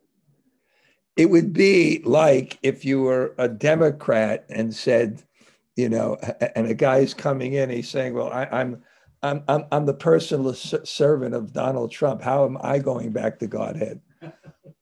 It 1.16 1.30
would 1.30 1.52
be 1.52 2.02
like 2.04 2.58
if 2.62 2.84
you 2.84 3.02
were 3.02 3.34
a 3.38 3.48
Democrat 3.48 4.44
and 4.48 4.74
said, 4.74 5.22
you 5.76 5.88
know, 5.88 6.16
and 6.56 6.66
a 6.66 6.74
guy's 6.74 7.14
coming 7.14 7.54
in, 7.54 7.70
he's 7.70 7.88
saying, 7.88 8.14
well, 8.14 8.30
I, 8.32 8.44
I'm 8.46 8.82
I'm, 9.24 9.42
I'm, 9.48 9.64
I'm 9.72 9.86
the 9.86 9.94
personal 9.94 10.52
servant 10.52 11.34
of 11.34 11.54
Donald 11.54 11.90
Trump. 11.90 12.20
How 12.20 12.44
am 12.44 12.58
I 12.62 12.78
going 12.78 13.10
back 13.10 13.38
to 13.40 13.46
Godhead? 13.46 14.00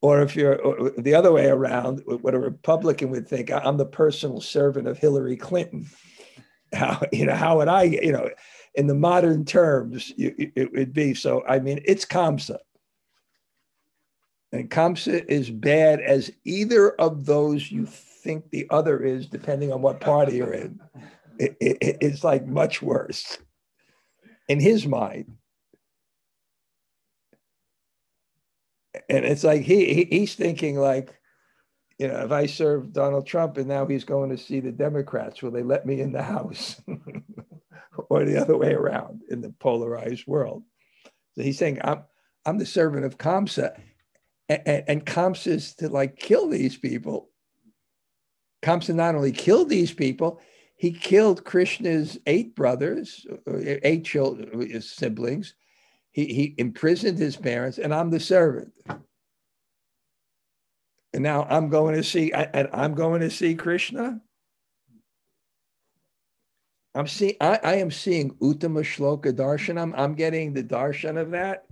Or 0.00 0.20
if 0.20 0.34
you're 0.34 0.58
the 0.98 1.14
other 1.14 1.30
way 1.30 1.46
around, 1.46 2.02
what 2.06 2.34
a 2.34 2.38
Republican 2.40 3.10
would 3.10 3.28
think, 3.28 3.52
I'm 3.52 3.76
the 3.76 3.86
personal 3.86 4.40
servant 4.40 4.88
of 4.88 4.98
Hillary 4.98 5.36
Clinton. 5.36 5.88
How, 6.74 7.02
you 7.12 7.26
know, 7.26 7.34
how 7.34 7.58
would 7.58 7.68
I, 7.68 7.84
you 7.84 8.12
know, 8.12 8.30
in 8.74 8.86
the 8.86 8.94
modern 8.94 9.44
terms, 9.44 10.12
it 10.16 10.72
would 10.72 10.94
be 10.94 11.14
so. 11.14 11.44
I 11.46 11.58
mean, 11.58 11.80
it's 11.84 12.06
Kamsa. 12.06 12.58
And 14.52 14.70
Kamsa 14.70 15.24
is 15.26 15.50
bad 15.50 16.00
as 16.00 16.30
either 16.44 16.90
of 16.92 17.26
those 17.26 17.70
you 17.70 17.86
think 17.86 18.50
the 18.50 18.66
other 18.70 19.02
is, 19.02 19.26
depending 19.26 19.72
on 19.72 19.82
what 19.82 20.00
party 20.00 20.36
you're 20.36 20.52
in. 20.52 20.80
It, 21.38 21.56
it, 21.60 21.96
it's 22.00 22.22
like 22.22 22.46
much 22.46 22.82
worse 22.82 23.38
in 24.48 24.60
his 24.60 24.86
mind. 24.86 25.36
And 29.08 29.24
it's 29.24 29.44
like 29.44 29.62
he, 29.62 29.92
he 29.94 30.04
he's 30.04 30.34
thinking 30.34 30.76
like, 30.76 31.18
you 31.98 32.08
know, 32.08 32.24
if 32.24 32.32
I 32.32 32.46
serve 32.46 32.92
Donald 32.92 33.26
Trump 33.26 33.56
and 33.56 33.66
now 33.66 33.86
he's 33.86 34.04
going 34.04 34.30
to 34.30 34.38
see 34.38 34.60
the 34.60 34.72
Democrats, 34.72 35.42
will 35.42 35.50
they 35.50 35.62
let 35.62 35.86
me 35.86 36.00
in 36.00 36.12
the 36.12 36.22
House? 36.22 36.80
or 38.08 38.24
the 38.24 38.40
other 38.40 38.56
way 38.56 38.72
around 38.72 39.22
in 39.30 39.40
the 39.40 39.50
polarized 39.58 40.26
world. 40.26 40.62
So 41.34 41.42
he's 41.42 41.58
saying, 41.58 41.80
I'm 41.82 42.04
I'm 42.44 42.58
the 42.58 42.66
servant 42.66 43.04
of 43.04 43.18
Kamsa. 43.18 43.80
And, 44.48 44.62
and, 44.66 44.84
and 44.88 45.06
Kamsa 45.06 45.46
is 45.48 45.74
to 45.76 45.88
like 45.88 46.16
kill 46.16 46.48
these 46.48 46.76
people. 46.76 47.30
Kamsa 48.62 48.94
not 48.94 49.14
only 49.14 49.32
killed 49.32 49.68
these 49.68 49.92
people, 49.92 50.40
he 50.76 50.92
killed 50.92 51.44
Krishna's 51.44 52.18
eight 52.26 52.56
brothers, 52.56 53.26
uh, 53.48 53.58
eight 53.82 54.04
children, 54.04 54.80
siblings. 54.80 55.54
He, 56.10 56.26
he 56.26 56.54
imprisoned 56.58 57.18
his 57.18 57.36
parents, 57.36 57.78
and 57.78 57.94
I'm 57.94 58.10
the 58.10 58.20
servant. 58.20 58.72
And 61.14 61.22
now 61.22 61.46
I'm 61.48 61.68
going 61.68 61.94
to 61.94 62.04
see, 62.04 62.32
and 62.32 62.68
I'm 62.72 62.94
going 62.94 63.20
to 63.20 63.30
see 63.30 63.54
Krishna. 63.54 64.20
I'm 66.94 67.06
seeing, 67.06 67.36
I, 67.40 67.58
I 67.62 67.74
am 67.76 67.90
seeing 67.90 68.34
Uttama 68.36 68.82
Shloka 68.82 69.32
Darshanam. 69.32 69.92
I'm 69.96 70.14
getting 70.14 70.52
the 70.52 70.62
darshan 70.62 71.18
of 71.18 71.30
that. 71.32 71.64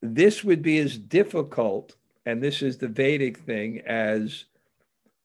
This 0.00 0.42
would 0.42 0.62
be 0.62 0.78
as 0.78 0.98
difficult 0.98 1.96
and 2.24 2.42
this 2.42 2.62
is 2.62 2.78
the 2.78 2.88
Vedic 2.88 3.38
thing, 3.38 3.80
as 3.80 4.44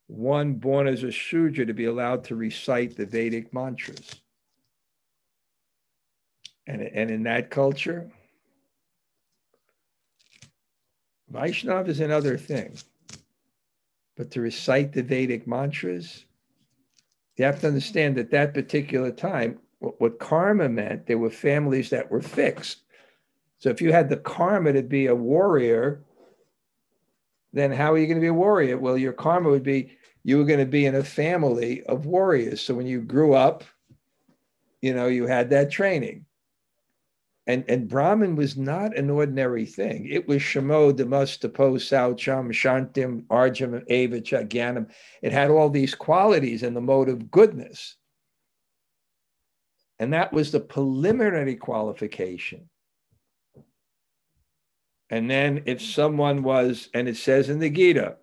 one 0.07 0.53
born 0.53 0.87
as 0.87 1.03
a 1.03 1.11
Shudra 1.11 1.65
to 1.65 1.73
be 1.73 1.85
allowed 1.85 2.23
to 2.25 2.35
recite 2.35 2.95
the 2.95 3.05
Vedic 3.05 3.53
mantras. 3.53 4.21
And, 6.65 6.81
and 6.81 7.11
in 7.11 7.23
that 7.23 7.49
culture, 7.49 8.09
Vaishnav 11.31 11.87
is 11.87 11.99
another 11.99 12.37
thing. 12.37 12.77
But 14.15 14.31
to 14.31 14.41
recite 14.41 14.93
the 14.93 15.03
Vedic 15.03 15.47
mantras, 15.47 16.25
you 17.35 17.45
have 17.45 17.61
to 17.61 17.67
understand 17.67 18.15
that 18.17 18.31
that 18.31 18.53
particular 18.53 19.11
time, 19.11 19.59
what, 19.79 19.99
what 20.01 20.19
karma 20.19 20.69
meant, 20.69 21.05
there 21.05 21.19
were 21.19 21.29
families 21.29 21.89
that 21.91 22.09
were 22.09 22.21
fixed. 22.21 22.81
So 23.59 23.69
if 23.69 23.81
you 23.81 23.91
had 23.91 24.09
the 24.09 24.17
karma 24.17 24.73
to 24.73 24.81
be 24.81 25.07
a 25.07 25.15
warrior, 25.15 26.03
then 27.53 27.71
how 27.71 27.93
are 27.93 27.97
you 27.97 28.07
going 28.07 28.17
to 28.17 28.21
be 28.21 28.27
a 28.27 28.33
warrior? 28.33 28.77
Well, 28.77 28.97
your 28.97 29.13
karma 29.13 29.49
would 29.49 29.63
be 29.63 29.97
you 30.23 30.37
were 30.37 30.45
going 30.45 30.59
to 30.59 30.65
be 30.65 30.85
in 30.85 30.95
a 30.95 31.03
family 31.03 31.83
of 31.83 32.05
warriors. 32.05 32.61
So 32.61 32.73
when 32.73 32.85
you 32.85 33.01
grew 33.01 33.33
up, 33.33 33.63
you 34.81 34.93
know, 34.93 35.07
you 35.07 35.25
had 35.25 35.49
that 35.51 35.71
training. 35.71 36.25
And, 37.47 37.63
and 37.69 37.87
Brahman 37.87 38.35
was 38.35 38.57
not 38.57 38.97
an 38.97 39.09
ordinary 39.09 39.65
thing. 39.65 40.05
It 40.09 40.27
was 40.27 40.41
Shamo, 40.41 40.93
Damas, 40.93 41.37
Tapo, 41.37 41.77
Saucham, 41.77 42.51
Shantim, 42.51 43.23
Arjam, 43.27 43.83
Ava, 43.87 44.19
Chaganam. 44.19 44.89
It 45.21 45.31
had 45.31 45.49
all 45.49 45.69
these 45.69 45.95
qualities 45.95 46.61
in 46.61 46.73
the 46.73 46.81
mode 46.81 47.07
of 47.07 47.31
goodness. 47.31 47.95
And 49.97 50.11
that 50.11 50.33
was 50.33 50.51
the 50.51 50.59
preliminary 50.59 51.55
qualification. 51.55 52.69
And 55.09 55.31
then 55.31 55.63
if 55.65 55.81
someone 55.81 56.43
was, 56.43 56.89
and 56.93 57.07
it 57.07 57.15
says 57.15 57.49
in 57.49 57.59
the 57.59 57.69
Gita, 57.69 58.17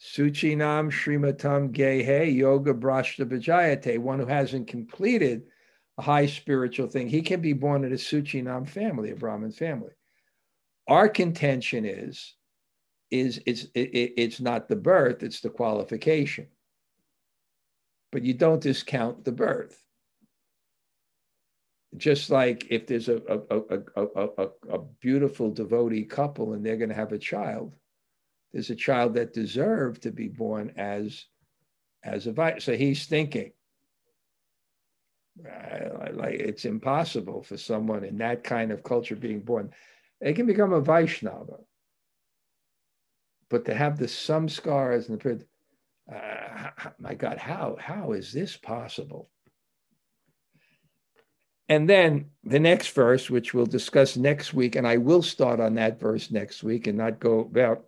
Suchinam 0.00 0.90
Srimatam 0.90 1.72
Gehe 1.72 2.32
Yoga 2.32 2.72
Brashta 2.74 3.26
Vijayate, 3.26 3.98
one 3.98 4.20
who 4.20 4.26
hasn't 4.26 4.68
completed 4.68 5.42
high 6.00 6.26
spiritual 6.26 6.88
thing, 6.88 7.08
he 7.08 7.22
can 7.22 7.40
be 7.40 7.52
born 7.52 7.84
in 7.84 7.92
a 7.92 7.96
Suchinam 7.96 8.68
family, 8.68 9.10
a 9.10 9.16
Brahmin 9.16 9.52
family. 9.52 9.92
Our 10.88 11.08
contention 11.08 11.84
is, 11.84 12.34
is 13.10 13.40
it's 13.46 13.64
it, 13.74 14.14
it's 14.16 14.40
not 14.40 14.68
the 14.68 14.76
birth, 14.76 15.22
it's 15.22 15.40
the 15.40 15.50
qualification. 15.50 16.46
But 18.12 18.22
you 18.22 18.34
don't 18.34 18.62
discount 18.62 19.24
the 19.24 19.32
birth 19.32 19.80
just 21.96 22.30
like 22.30 22.66
if 22.70 22.86
there's 22.86 23.08
a, 23.08 23.20
a, 23.28 23.80
a, 23.96 24.06
a, 24.38 24.48
a 24.70 24.78
beautiful 25.00 25.50
devotee 25.50 26.04
couple 26.04 26.52
and 26.52 26.64
they're 26.64 26.76
going 26.76 26.88
to 26.88 26.94
have 26.94 27.12
a 27.12 27.18
child, 27.18 27.74
there's 28.52 28.70
a 28.70 28.76
child 28.76 29.14
that 29.14 29.32
deserved 29.32 30.02
to 30.02 30.12
be 30.12 30.28
born 30.28 30.72
as 30.76 31.24
as 32.02 32.26
a 32.26 32.32
vice. 32.32 32.64
so 32.64 32.74
he's 32.74 33.06
thinking 33.06 33.52
like 36.12 36.34
it's 36.34 36.64
impossible 36.64 37.42
for 37.42 37.56
someone 37.56 38.04
in 38.04 38.18
that 38.18 38.44
kind 38.44 38.70
of 38.72 38.82
culture 38.82 39.16
being 39.16 39.40
born 39.40 39.70
they 40.20 40.32
can 40.32 40.46
become 40.46 40.72
a 40.72 40.80
vaishnava 40.80 41.56
but 43.48 43.64
to 43.64 43.74
have 43.74 43.98
the 43.98 44.06
samskars 44.06 45.08
and 45.08 45.20
the 45.20 45.44
uh, 46.14 46.70
my 46.98 47.14
god 47.14 47.38
how 47.38 47.76
how 47.80 48.12
is 48.12 48.32
this 48.32 48.56
possible 48.56 49.30
and 51.70 51.88
then 51.88 52.26
the 52.42 52.58
next 52.58 52.88
verse, 52.88 53.30
which 53.30 53.54
we'll 53.54 53.64
discuss 53.64 54.16
next 54.16 54.52
week, 54.52 54.74
and 54.74 54.88
I 54.88 54.96
will 54.96 55.22
start 55.22 55.60
on 55.60 55.76
that 55.76 56.00
verse 56.00 56.32
next 56.32 56.64
week 56.64 56.88
and 56.88 56.98
not 56.98 57.20
go 57.20 57.38
about. 57.38 57.84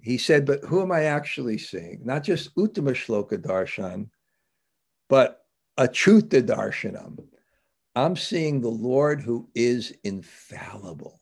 He 0.00 0.16
said, 0.16 0.46
But 0.46 0.64
who 0.64 0.80
am 0.80 0.92
I 0.92 1.06
actually 1.06 1.58
seeing? 1.58 2.02
Not 2.04 2.22
just 2.22 2.54
Uttama 2.54 2.92
Shloka 2.92 3.36
Darshan, 3.36 4.10
but 5.08 5.39
Achuta 5.80 6.42
Darshanam. 6.42 7.24
I'm 7.96 8.14
seeing 8.14 8.60
the 8.60 8.68
Lord 8.68 9.22
who 9.22 9.48
is 9.54 9.96
infallible. 10.04 11.18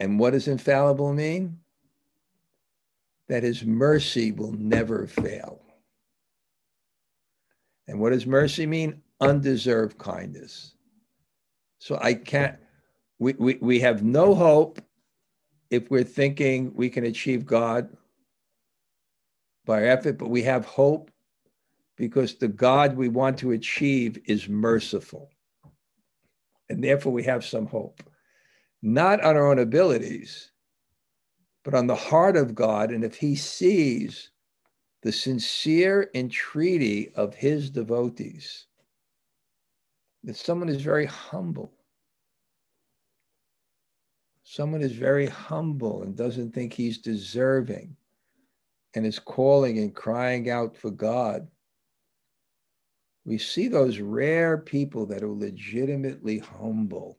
And 0.00 0.18
what 0.18 0.32
does 0.32 0.48
infallible 0.48 1.12
mean? 1.12 1.58
That 3.28 3.44
his 3.44 3.64
mercy 3.64 4.32
will 4.32 4.52
never 4.52 5.06
fail. 5.06 5.62
And 7.86 8.00
what 8.00 8.10
does 8.10 8.26
mercy 8.26 8.66
mean? 8.66 9.00
Undeserved 9.20 9.96
kindness. 9.96 10.74
So 11.78 11.96
I 12.02 12.14
can't, 12.14 12.56
we, 13.20 13.34
we, 13.34 13.58
we 13.60 13.80
have 13.80 14.02
no 14.02 14.34
hope 14.34 14.80
if 15.70 15.90
we're 15.90 16.02
thinking 16.02 16.72
we 16.74 16.90
can 16.90 17.04
achieve 17.04 17.46
God 17.46 17.88
by 19.64 19.84
effort, 19.84 20.18
but 20.18 20.28
we 20.28 20.42
have 20.42 20.64
hope 20.64 21.12
because 22.00 22.34
the 22.34 22.48
God 22.48 22.96
we 22.96 23.08
want 23.08 23.38
to 23.38 23.52
achieve 23.52 24.18
is 24.24 24.48
merciful. 24.48 25.30
And 26.68 26.82
therefore 26.82 27.12
we 27.12 27.22
have 27.24 27.44
some 27.44 27.66
hope, 27.66 28.02
not 28.82 29.22
on 29.22 29.36
our 29.36 29.50
own 29.50 29.58
abilities, 29.58 30.50
but 31.62 31.74
on 31.74 31.86
the 31.86 31.94
heart 31.94 32.36
of 32.36 32.54
God. 32.54 32.90
And 32.90 33.04
if 33.04 33.16
He 33.16 33.36
sees 33.36 34.30
the 35.02 35.12
sincere 35.12 36.10
entreaty 36.14 37.10
of 37.14 37.34
his 37.34 37.70
devotees. 37.70 38.66
That 40.24 40.36
someone 40.36 40.68
is 40.68 40.82
very 40.82 41.06
humble. 41.06 41.72
Someone 44.42 44.82
is 44.82 44.92
very 44.92 45.26
humble 45.26 46.02
and 46.02 46.16
doesn't 46.16 46.52
think 46.52 46.72
he's 46.72 46.98
deserving 46.98 47.96
and 48.94 49.06
is 49.06 49.18
calling 49.18 49.78
and 49.78 49.94
crying 49.94 50.50
out 50.50 50.76
for 50.76 50.90
God. 50.90 51.46
We 53.30 53.38
see 53.38 53.68
those 53.68 54.00
rare 54.00 54.58
people 54.58 55.06
that 55.06 55.22
are 55.22 55.30
legitimately 55.30 56.40
humble. 56.40 57.18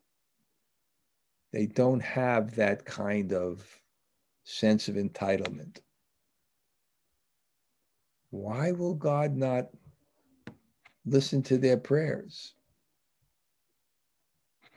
They 1.53 1.65
don't 1.65 2.01
have 2.01 2.55
that 2.55 2.85
kind 2.85 3.31
of 3.31 3.65
sense 4.43 4.89
of 4.89 4.95
entitlement 4.95 5.79
why 8.31 8.71
will 8.71 8.95
God 8.95 9.35
not 9.35 9.69
listen 11.05 11.43
to 11.43 11.57
their 11.57 11.77
prayers? 11.77 12.53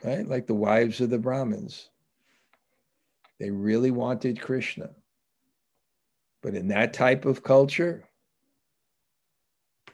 Right? 0.03 0.27
Like 0.27 0.45
the 0.45 0.53
wives 0.53 1.01
of 1.01 1.09
the 1.09 1.17
Brahmins. 1.17 1.89
They 3.39 3.49
really 3.49 3.91
wanted 3.91 4.41
Krishna. 4.41 4.89
But 6.41 6.53
in 6.53 6.67
that 6.67 6.93
type 6.93 7.25
of 7.25 7.43
culture, 7.43 8.03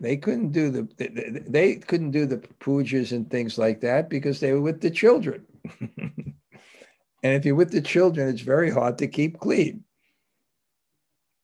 they 0.01 0.17
couldn't 0.17 0.51
do 0.51 0.71
the 0.71 0.87
they, 0.97 1.41
they 1.47 1.75
couldn't 1.75 2.11
do 2.11 2.25
the 2.25 2.37
pujas 2.59 3.11
and 3.11 3.29
things 3.29 3.57
like 3.57 3.81
that 3.81 4.09
because 4.09 4.39
they 4.39 4.51
were 4.51 4.61
with 4.61 4.81
the 4.81 4.89
children. 4.89 5.45
and 5.79 6.33
if 7.23 7.45
you're 7.45 7.55
with 7.55 7.71
the 7.71 7.81
children, 7.81 8.27
it's 8.27 8.41
very 8.41 8.71
hard 8.71 8.97
to 8.97 9.07
keep 9.07 9.39
clean 9.39 9.83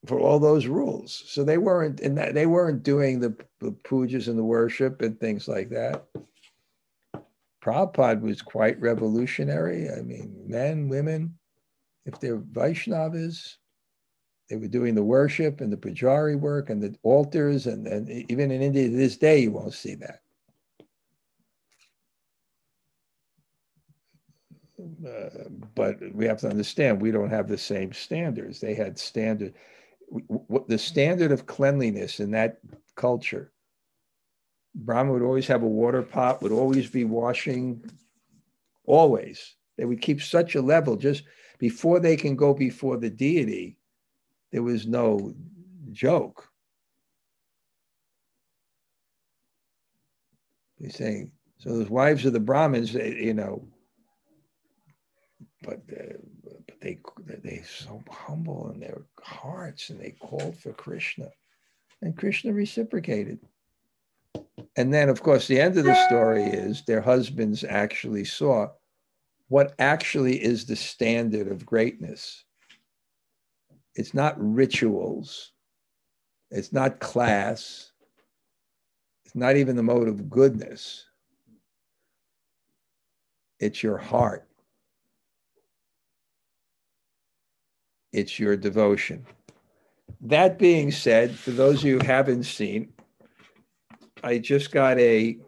for 0.08 0.20
all 0.20 0.39
those 0.39 0.66
rules. 0.66 1.24
So 1.28 1.43
they 1.43 1.60
weren't 1.60 2.01
that 2.16 2.34
they 2.34 2.47
weren't 2.47 2.82
doing 2.82 3.20
the, 3.20 3.36
the 3.60 3.72
pujas 3.72 4.28
and 4.28 4.39
the 4.39 4.43
worship 4.43 5.03
and 5.03 5.20
things 5.20 5.47
like 5.47 5.70
that. 5.70 6.05
Prabhupada 7.64 8.22
was 8.22 8.41
quite 8.41 8.82
revolutionary. 8.82 9.89
I 9.91 10.01
mean, 10.01 10.34
men, 10.47 10.89
women, 10.89 11.38
if 12.05 12.20
they're 12.20 12.39
Vaishnavas, 12.39 13.58
they 14.50 14.56
were 14.56 14.68
doing 14.68 14.95
the 14.95 15.04
worship 15.04 15.62
and 15.62 15.72
the 15.72 15.78
pujari 15.78 16.39
work 16.39 16.70
and 16.70 16.82
the 16.82 16.95
altars, 17.04 17.68
and, 17.68 17.86
and 17.88 18.10
even 18.30 18.52
in 18.52 18.62
India 18.62 18.89
to 18.89 18.95
this 18.95 19.18
day, 19.18 19.39
you 19.39 19.52
won't 19.52 19.74
see 19.74 19.95
that. 19.95 20.22
Uh, 24.80 25.50
but 25.76 25.98
we 26.14 26.26
have 26.26 26.39
to 26.39 26.50
understand 26.50 27.02
we 27.02 27.12
don't 27.12 27.30
have 27.30 27.48
the 27.48 27.58
same 27.58 27.91
standards. 27.91 28.60
They 28.60 28.76
had 28.76 28.98
standard 28.98 29.54
the 30.68 30.78
standard 30.78 31.32
of 31.32 31.45
cleanliness 31.45 32.20
in 32.20 32.32
that 32.32 32.60
culture. 32.95 33.52
Brahma 34.74 35.12
would 35.12 35.22
always 35.22 35.48
have 35.48 35.64
a 35.64 35.68
water 35.68 36.02
pot, 36.02 36.41
would 36.41 36.52
always 36.52 36.89
be 36.89 37.04
washing, 37.04 37.84
always. 38.86 39.56
They 39.78 39.86
would 39.86 40.02
keep 40.02 40.22
such 40.22 40.56
a 40.56 40.62
level 40.62 40.95
just 40.95 41.24
before 41.60 42.00
they 42.00 42.16
can 42.16 42.36
go 42.36 42.54
before 42.54 42.98
the 42.98 43.10
deity. 43.10 43.78
There 44.52 44.64
was 44.64 44.88
no 44.88 45.34
joke. 45.91 46.48
He's 50.80 50.95
saying, 50.95 51.32
so 51.58 51.70
those 51.70 51.89
wives 51.89 52.26
of 52.26 52.34
the 52.34 52.39
Brahmins, 52.39 52.93
you 52.93 53.34
know, 53.34 53.68
but 55.64 55.82
uh, 55.91 56.18
but 56.43 56.80
they 56.82 57.00
they 57.43 57.64
so 57.64 58.04
humble 58.10 58.70
in 58.72 58.80
their 58.80 59.02
hearts 59.22 59.89
and 59.89 60.00
they 60.00 60.12
called 60.12 60.58
for 60.58 60.72
Krishna, 60.74 61.30
and 62.02 62.16
Krishna 62.16 62.54
reciprocated. 62.54 63.39
And 64.76 64.93
then, 64.93 65.10
of 65.10 65.24
course, 65.24 65.48
the 65.48 65.60
end 65.60 65.78
of 65.78 65.86
the 65.86 66.08
story 66.08 66.43
is 66.43 66.84
their 66.84 67.02
husbands 67.02 67.64
actually 67.64 68.26
saw 68.26 68.68
what 69.48 69.74
actually 69.80 70.41
is 70.43 70.66
the 70.66 70.76
standard 70.76 71.48
of 71.48 71.66
greatness. 71.66 72.43
It's 73.98 74.14
not 74.14 74.36
rituals, 74.38 75.54
it's 76.52 76.72
not 76.72 77.00
class, 77.00 77.91
it's 79.26 79.36
not 79.36 79.58
even 79.58 79.76
the 79.76 79.84
mode 79.84 80.08
of 80.08 80.30
goodness. 80.30 81.04
It's 83.60 83.82
your 83.82 83.98
heart. 83.98 84.48
It's 88.14 88.39
your 88.39 88.56
devotion. 88.56 89.26
That 90.22 90.60
being 90.60 90.91
said, 90.91 91.32
for 91.32 91.52
those 91.52 91.80
of 91.80 91.86
you 91.86 92.00
who 92.00 92.06
haven't 92.06 92.43
seen, 92.43 92.93
I 94.24 94.38
just 94.38 94.72
got 94.72 95.00
a, 95.00 95.39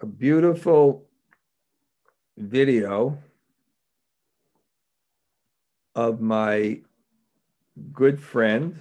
a 0.00 0.06
beautiful 0.06 1.04
video 2.38 3.18
of 5.94 6.20
my 6.20 6.80
good 7.92 8.20
friend. 8.20 8.76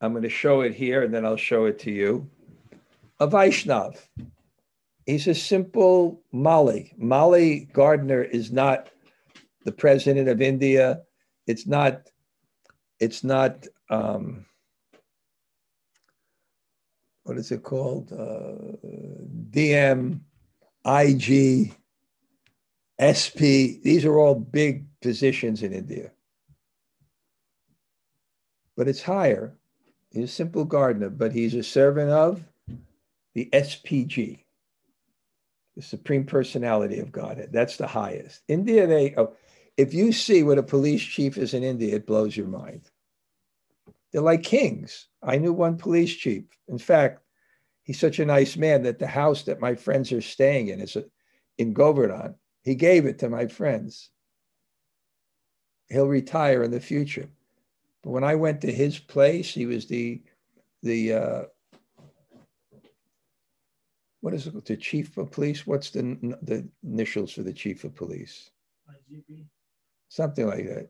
I'm 0.00 0.12
going 0.12 0.22
to 0.22 0.28
show 0.28 0.60
it 0.60 0.74
here 0.74 1.02
and 1.02 1.12
then 1.12 1.24
I'll 1.24 1.36
show 1.36 1.64
it 1.66 1.78
to 1.80 1.90
you. 1.90 2.28
A 3.20 3.26
Vaishnav. 3.26 3.98
He's 5.06 5.26
a 5.26 5.34
simple 5.34 6.20
Mali. 6.32 6.92
Mali 6.98 7.68
Gardner 7.72 8.22
is 8.22 8.52
not 8.52 8.90
the 9.64 9.72
president 9.72 10.28
of 10.28 10.42
India. 10.42 11.02
It's 11.46 11.66
not, 11.66 12.10
it's 13.00 13.22
not, 13.22 13.66
um, 13.88 14.44
what 17.22 17.38
is 17.38 17.50
it 17.52 17.62
called? 17.62 18.12
Uh, 18.12 18.76
DM, 19.50 20.20
IG, 20.84 21.74
SP. 22.98 23.82
These 23.82 24.04
are 24.04 24.18
all 24.18 24.34
big 24.34 24.85
positions 25.00 25.62
in 25.62 25.72
India. 25.72 26.10
But 28.76 28.88
it's 28.88 29.02
higher. 29.02 29.54
He's 30.10 30.24
a 30.24 30.28
simple 30.28 30.64
gardener, 30.64 31.10
but 31.10 31.32
he's 31.32 31.54
a 31.54 31.62
servant 31.62 32.10
of 32.10 32.44
the 33.34 33.48
SPG, 33.52 34.38
the 35.76 35.82
Supreme 35.82 36.24
Personality 36.24 37.00
of 37.00 37.12
Godhead. 37.12 37.52
That's 37.52 37.76
the 37.76 37.86
highest. 37.86 38.42
India, 38.48 38.86
they, 38.86 39.14
oh, 39.16 39.34
if 39.76 39.92
you 39.92 40.12
see 40.12 40.42
what 40.42 40.58
a 40.58 40.62
police 40.62 41.02
chief 41.02 41.36
is 41.36 41.52
in 41.52 41.62
India, 41.62 41.96
it 41.96 42.06
blows 42.06 42.36
your 42.36 42.46
mind. 42.46 42.90
They're 44.12 44.22
like 44.22 44.42
kings. 44.42 45.08
I 45.22 45.36
knew 45.36 45.52
one 45.52 45.76
police 45.76 46.14
chief. 46.14 46.44
In 46.68 46.78
fact, 46.78 47.20
he's 47.82 48.00
such 48.00 48.18
a 48.18 48.24
nice 48.24 48.56
man 48.56 48.82
that 48.84 48.98
the 48.98 49.06
house 49.06 49.42
that 49.42 49.60
my 49.60 49.74
friends 49.74 50.12
are 50.12 50.22
staying 50.22 50.68
in 50.68 50.80
is 50.80 50.96
in 51.58 51.74
Govardhan. 51.74 52.36
He 52.62 52.74
gave 52.74 53.04
it 53.04 53.18
to 53.18 53.28
my 53.28 53.46
friends. 53.46 54.10
He'll 55.88 56.08
retire 56.08 56.62
in 56.62 56.70
the 56.70 56.80
future. 56.80 57.28
But 58.02 58.10
when 58.10 58.24
I 58.24 58.34
went 58.34 58.60
to 58.62 58.72
his 58.72 58.98
place, 58.98 59.52
he 59.52 59.66
was 59.66 59.86
the 59.86 60.22
the 60.82 61.12
uh, 61.12 61.42
what 64.20 64.34
is 64.34 64.46
it? 64.46 64.64
The 64.64 64.76
chief 64.76 65.16
of 65.16 65.30
police. 65.30 65.66
What's 65.66 65.90
the 65.90 66.02
the 66.42 66.68
initials 66.84 67.32
for 67.32 67.42
the 67.42 67.52
chief 67.52 67.84
of 67.84 67.94
police? 67.94 68.50
IGP. 68.90 69.44
Something 70.08 70.46
like 70.46 70.66
that. 70.66 70.88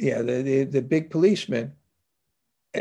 Yeah, 0.00 0.22
the, 0.22 0.42
the 0.42 0.64
the 0.64 0.82
big 0.82 1.10
policeman 1.10 1.72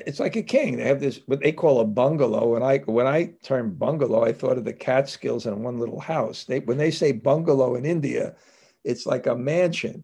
it's 0.06 0.20
like 0.20 0.36
a 0.36 0.44
king. 0.44 0.78
They 0.78 0.88
have 0.88 1.00
this 1.00 1.22
what 1.26 1.42
they 1.42 1.52
call 1.52 1.80
a 1.80 1.86
bungalow. 1.86 2.56
And 2.56 2.64
I 2.64 2.80
when 2.80 3.08
I 3.08 3.34
termed 3.44 3.80
bungalow, 3.80 4.24
I 4.24 4.34
thought 4.34 4.58
of 4.58 4.66
the 4.66 4.74
Catskills 4.74 5.46
in 5.46 5.64
one 5.64 5.80
little 5.80 6.00
house. 6.00 6.44
They 6.46 6.60
when 6.60 6.78
they 6.78 6.92
say 6.92 7.12
bungalow 7.12 7.76
in 7.76 7.86
India, 7.86 8.36
it's 8.84 9.06
like 9.06 9.28
a 9.28 9.36
mansion, 9.36 10.04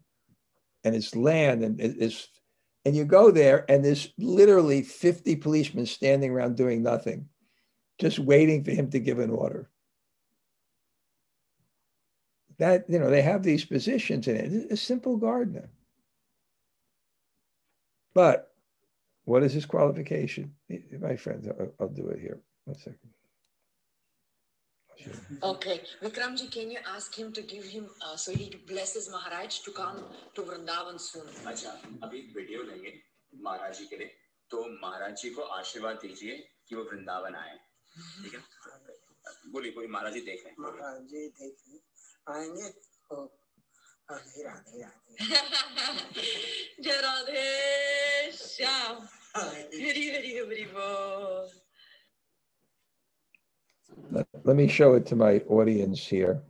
and 0.84 0.94
it's 0.94 1.14
land, 1.14 1.62
and 1.62 1.80
it's 1.80 2.28
and 2.84 2.96
you 2.96 3.04
go 3.04 3.30
there, 3.30 3.64
and 3.70 3.84
there's 3.84 4.12
literally 4.18 4.82
50 4.82 5.36
policemen 5.36 5.86
standing 5.86 6.30
around 6.32 6.56
doing 6.56 6.82
nothing, 6.82 7.28
just 7.98 8.18
waiting 8.18 8.64
for 8.64 8.72
him 8.72 8.90
to 8.90 8.98
give 8.98 9.20
an 9.20 9.30
order. 9.30 9.70
That 12.58 12.84
you 12.88 12.98
know, 12.98 13.10
they 13.10 13.22
have 13.22 13.42
these 13.42 13.64
positions 13.64 14.26
in 14.28 14.36
it. 14.36 14.72
A 14.72 14.76
simple 14.76 15.16
gardener. 15.16 15.70
But 18.14 18.52
what 19.24 19.42
is 19.42 19.52
his 19.52 19.66
qualification? 19.66 20.54
My 21.00 21.16
friends, 21.16 21.48
I'll, 21.48 21.72
I'll 21.80 21.88
do 21.88 22.08
it 22.08 22.20
here. 22.20 22.40
One 22.64 22.76
second. 22.76 22.98
Okay, 25.42 25.80
Vikramji, 26.02 26.50
can 26.50 26.70
you 26.70 26.78
ask 26.94 27.14
him 27.14 27.32
to 27.32 27.42
give 27.42 27.64
him 27.64 27.86
uh, 28.00 28.16
so 28.16 28.32
he 28.32 28.54
blesses 28.68 29.10
Maharaj 29.10 29.58
to 29.60 29.72
come 29.72 29.98
to 30.34 30.42
Vrindavan 30.42 31.00
soon? 31.00 31.26
अच्छा, 31.52 31.70
अभी 32.04 32.20
video 32.36 32.62
लेंगे 32.62 32.92
महाराज 33.44 33.78
जी 33.78 33.86
के 33.92 33.96
लिए 33.96 34.10
तो 34.50 34.64
महाराज 34.82 35.22
जी 35.22 35.30
को 35.38 35.42
आशीर्वाद 35.58 35.96
दीजिए 36.02 36.36
कि 36.68 36.74
वो 36.76 36.82
वृंदावन 36.90 37.34
आए 37.42 37.56
ठीक 38.22 38.34
है 38.34 38.40
बोलिए 39.52 39.72
बोलिए 39.72 39.90
महाराज 39.96 40.14
जी 40.14 40.20
देख 40.28 40.44
रहे 40.44 40.50
हैं 40.50 40.56
महाराज 40.60 41.00
जी 41.12 41.26
देख 41.40 41.56
रहे 41.68 41.78
आएँगे 42.36 42.68
राधे 44.10 44.42
राधे 44.44 44.82
राधे 44.82 46.22
जय 46.82 47.00
Radhe 47.08 48.30
Shyam 48.44 49.08
Very, 49.34 50.10
very, 50.10 50.32
very 50.46 50.66
Let, 54.10 54.26
let 54.43 54.55
me 54.55 54.67
show 54.67 54.93
it 54.95 55.05
to 55.07 55.15
my 55.15 55.39
audience 55.47 56.05
here. 56.05 56.41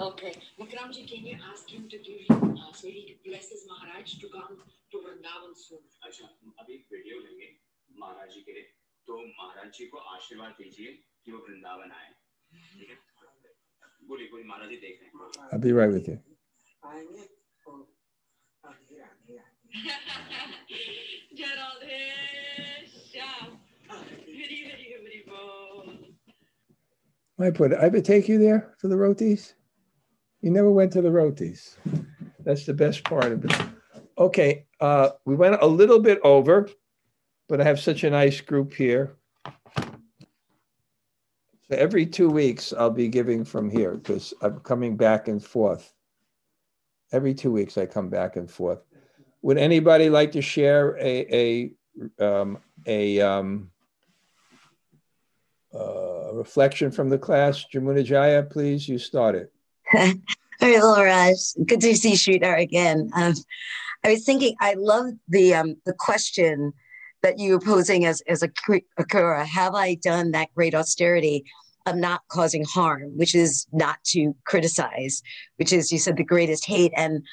Okay. 0.00 0.32
Vikramji, 0.58 1.06
can 1.08 1.26
you 1.26 1.36
ask 1.52 1.68
him 1.68 1.88
to 1.90 1.98
give 1.98 2.20
him, 2.28 2.56
uh, 2.56 2.72
so 2.72 2.88
he 2.88 3.18
blesses 3.26 3.66
Maharaj 3.68 4.14
to 4.20 4.28
come 4.28 4.56
to 4.92 4.96
Vrindavan 5.04 5.52
soon? 5.64 5.82
अच्छा 6.06 6.26
अभी 6.62 6.76
video 6.92 7.18
लेंगे 7.24 7.48
महाराज 8.00 8.30
जी 8.34 8.40
के 8.46 8.52
लिए 8.52 8.62
तो 9.06 9.18
महाराज 9.18 9.70
जी 9.78 9.86
को 9.92 9.98
आशीर्वाद 10.16 10.54
दीजिए 10.60 10.92
कि 11.24 11.32
वो 11.32 11.38
वृंदावन 11.48 11.92
आए 12.00 12.10
ठीक 12.52 12.90
है 12.90 12.96
बोलिए 14.08 14.28
बोलिए 14.30 14.46
महाराज 14.52 14.68
जी 14.70 14.76
देख 14.86 15.00
रहे 15.02 15.08
हैं 15.08 15.50
I'll 15.52 15.64
be 15.68 15.72
right 15.72 15.92
with 15.98 16.08
you. 16.08 16.18
I 27.39 27.51
put 27.51 27.73
I 27.73 27.87
would 27.87 28.05
take 28.05 28.27
you 28.27 28.39
there 28.39 28.73
for 28.79 28.87
the 28.87 28.97
rotis. 28.97 29.53
You 30.41 30.51
never 30.51 30.71
went 30.71 30.91
to 30.93 31.01
the 31.01 31.11
rotis. 31.11 31.77
That's 32.43 32.65
the 32.65 32.73
best 32.73 33.03
part 33.03 33.31
of 33.31 33.45
it. 33.45 33.53
Okay, 34.17 34.65
uh, 34.79 35.09
we 35.25 35.35
went 35.35 35.61
a 35.61 35.67
little 35.67 35.99
bit 35.99 36.19
over, 36.23 36.69
but 37.47 37.61
I 37.61 37.63
have 37.63 37.79
such 37.79 38.03
a 38.03 38.09
nice 38.09 38.41
group 38.41 38.73
here. 38.73 39.15
So 41.69 41.75
every 41.75 42.05
two 42.05 42.29
weeks, 42.29 42.73
I'll 42.73 42.89
be 42.89 43.09
giving 43.09 43.43
from 43.43 43.69
here 43.69 43.95
because 43.95 44.33
I'm 44.41 44.59
coming 44.61 44.95
back 44.95 45.27
and 45.27 45.43
forth. 45.43 45.93
Every 47.11 47.33
two 47.33 47.51
weeks, 47.51 47.77
I 47.77 47.85
come 47.85 48.09
back 48.09 48.37
and 48.37 48.49
forth. 48.49 48.79
Would 49.43 49.57
anybody 49.57 50.09
like 50.09 50.31
to 50.31 50.41
share 50.41 50.97
a 50.97 51.71
a 52.19 52.25
um, 52.25 52.57
a 52.85 53.21
um, 53.21 53.69
uh, 55.77 56.33
reflection 56.33 56.91
from 56.91 57.09
the 57.09 57.17
class? 57.17 57.65
Jamuna 57.73 58.03
Jaya, 58.03 58.43
please, 58.43 58.87
you 58.87 58.97
start 58.97 59.35
it. 59.35 59.53
Hey, 60.59 60.79
Raj. 60.79 61.35
Good 61.67 61.81
to 61.81 61.95
see 61.95 62.13
Sridhar 62.13 62.59
again. 62.59 63.11
Um, 63.13 63.35
I 64.03 64.13
was 64.13 64.25
thinking, 64.25 64.55
I 64.59 64.73
love 64.73 65.11
the 65.27 65.53
um, 65.53 65.75
the 65.85 65.93
question 65.93 66.73
that 67.21 67.37
you 67.37 67.53
were 67.53 67.59
posing 67.59 68.05
as 68.05 68.21
as 68.21 68.41
a 68.41 68.49
Akrura. 68.99 69.45
Have 69.45 69.75
I 69.75 69.99
done 70.01 70.31
that 70.31 70.51
great 70.55 70.73
austerity? 70.73 71.45
of 71.87 71.95
not 71.95 72.21
causing 72.27 72.65
harm, 72.65 73.17
which 73.17 73.33
is 73.33 73.65
not 73.71 74.03
to 74.03 74.35
criticize, 74.45 75.23
which 75.55 75.71
is, 75.71 75.89
you 75.89 75.97
said, 75.97 76.17
the 76.17 76.23
greatest 76.23 76.65
hate. 76.65 76.91
And 76.97 77.25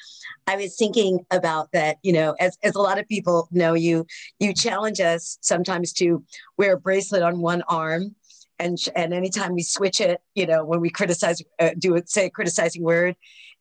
I 0.47 0.55
was 0.55 0.77
thinking 0.77 1.25
about 1.29 1.73
that, 1.73 1.97
you 2.03 2.13
know, 2.13 2.35
as, 2.39 2.57
as 2.63 2.73
a 2.73 2.81
lot 2.81 2.97
of 2.97 3.07
people 3.07 3.49
know 3.51 3.73
you, 3.73 4.07
you 4.39 4.53
challenge 4.53 5.01
us 5.01 5.37
sometimes 5.41 5.91
to 5.93 6.23
wear 6.57 6.73
a 6.73 6.79
bracelet 6.79 7.21
on 7.21 7.41
one 7.41 7.63
arm. 7.67 8.15
And, 8.59 8.77
and 8.95 9.13
anytime 9.13 9.53
we 9.53 9.63
switch 9.63 9.99
it, 9.99 10.21
you 10.33 10.47
know, 10.47 10.63
when 10.63 10.79
we 10.79 10.89
criticize, 10.89 11.41
uh, 11.59 11.71
do 11.77 11.95
it, 11.95 12.09
say 12.09 12.27
a 12.27 12.29
criticizing 12.29 12.83
word, 12.83 13.15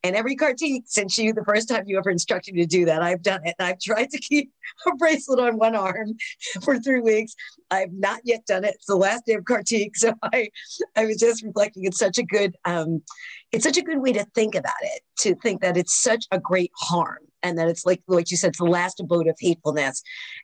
and 0.05 0.15
every 0.15 0.37
Kartik, 0.37 0.83
since 0.85 1.17
you, 1.17 1.33
the 1.33 1.45
first 1.47 1.67
time 1.67 1.85
you 1.87 1.97
ever 1.97 2.11
instructed 2.11 2.55
me 2.55 2.61
to 2.61 2.67
do 2.67 2.85
that, 2.85 3.03
I've 3.03 3.23
done 3.23 3.41
it. 3.45 3.55
I've 3.59 3.81
tried 3.81 4.11
to 4.11 4.19
keep 4.19 4.53
a 4.87 4.95
bracelet 4.97 5.41
on 5.41 5.57
one 5.57 5.75
arm 5.75 6.13
for 6.63 6.79
three 6.79 7.01
weeks. 7.01 7.35
I've 7.71 7.93
not 7.93 8.21
yet 8.23 8.45
done 8.47 8.65
it. 8.65 8.75
It's 8.75 8.85
the 8.85 8.97
last 8.97 9.25
day 9.25 9.33
of 9.33 9.47
Kartik. 9.47 9.93
So 10.05 10.13
I, 10.23 10.51
I 10.95 11.07
was 11.07 11.17
just 11.17 11.43
reflecting. 11.43 11.85
It's 11.85 11.99
such 11.99 12.19
a 12.19 12.23
good, 12.23 12.55
um, 12.67 13.03
it's 13.51 13.65
such 13.65 13.79
a 13.79 13.83
good 13.83 14.01
way 14.01 14.13
to 14.13 14.27
think 14.35 14.55
about 14.55 14.75
it, 14.83 15.01
to 15.21 15.35
think 15.37 15.63
that 15.63 15.79
it's 15.79 15.95
such 15.95 16.27
a 16.31 16.39
great 16.39 16.73
harm 16.77 17.21
and 17.43 17.57
that 17.59 17.69
it's 17.69 17.87
like 17.87 18.03
like 18.07 18.31
you 18.31 18.37
said, 18.37 18.49
it's 18.49 18.59
the 18.59 18.65
last 18.65 19.01
abode 19.01 19.29
of 19.29 19.37
hatefulness. 19.39 20.03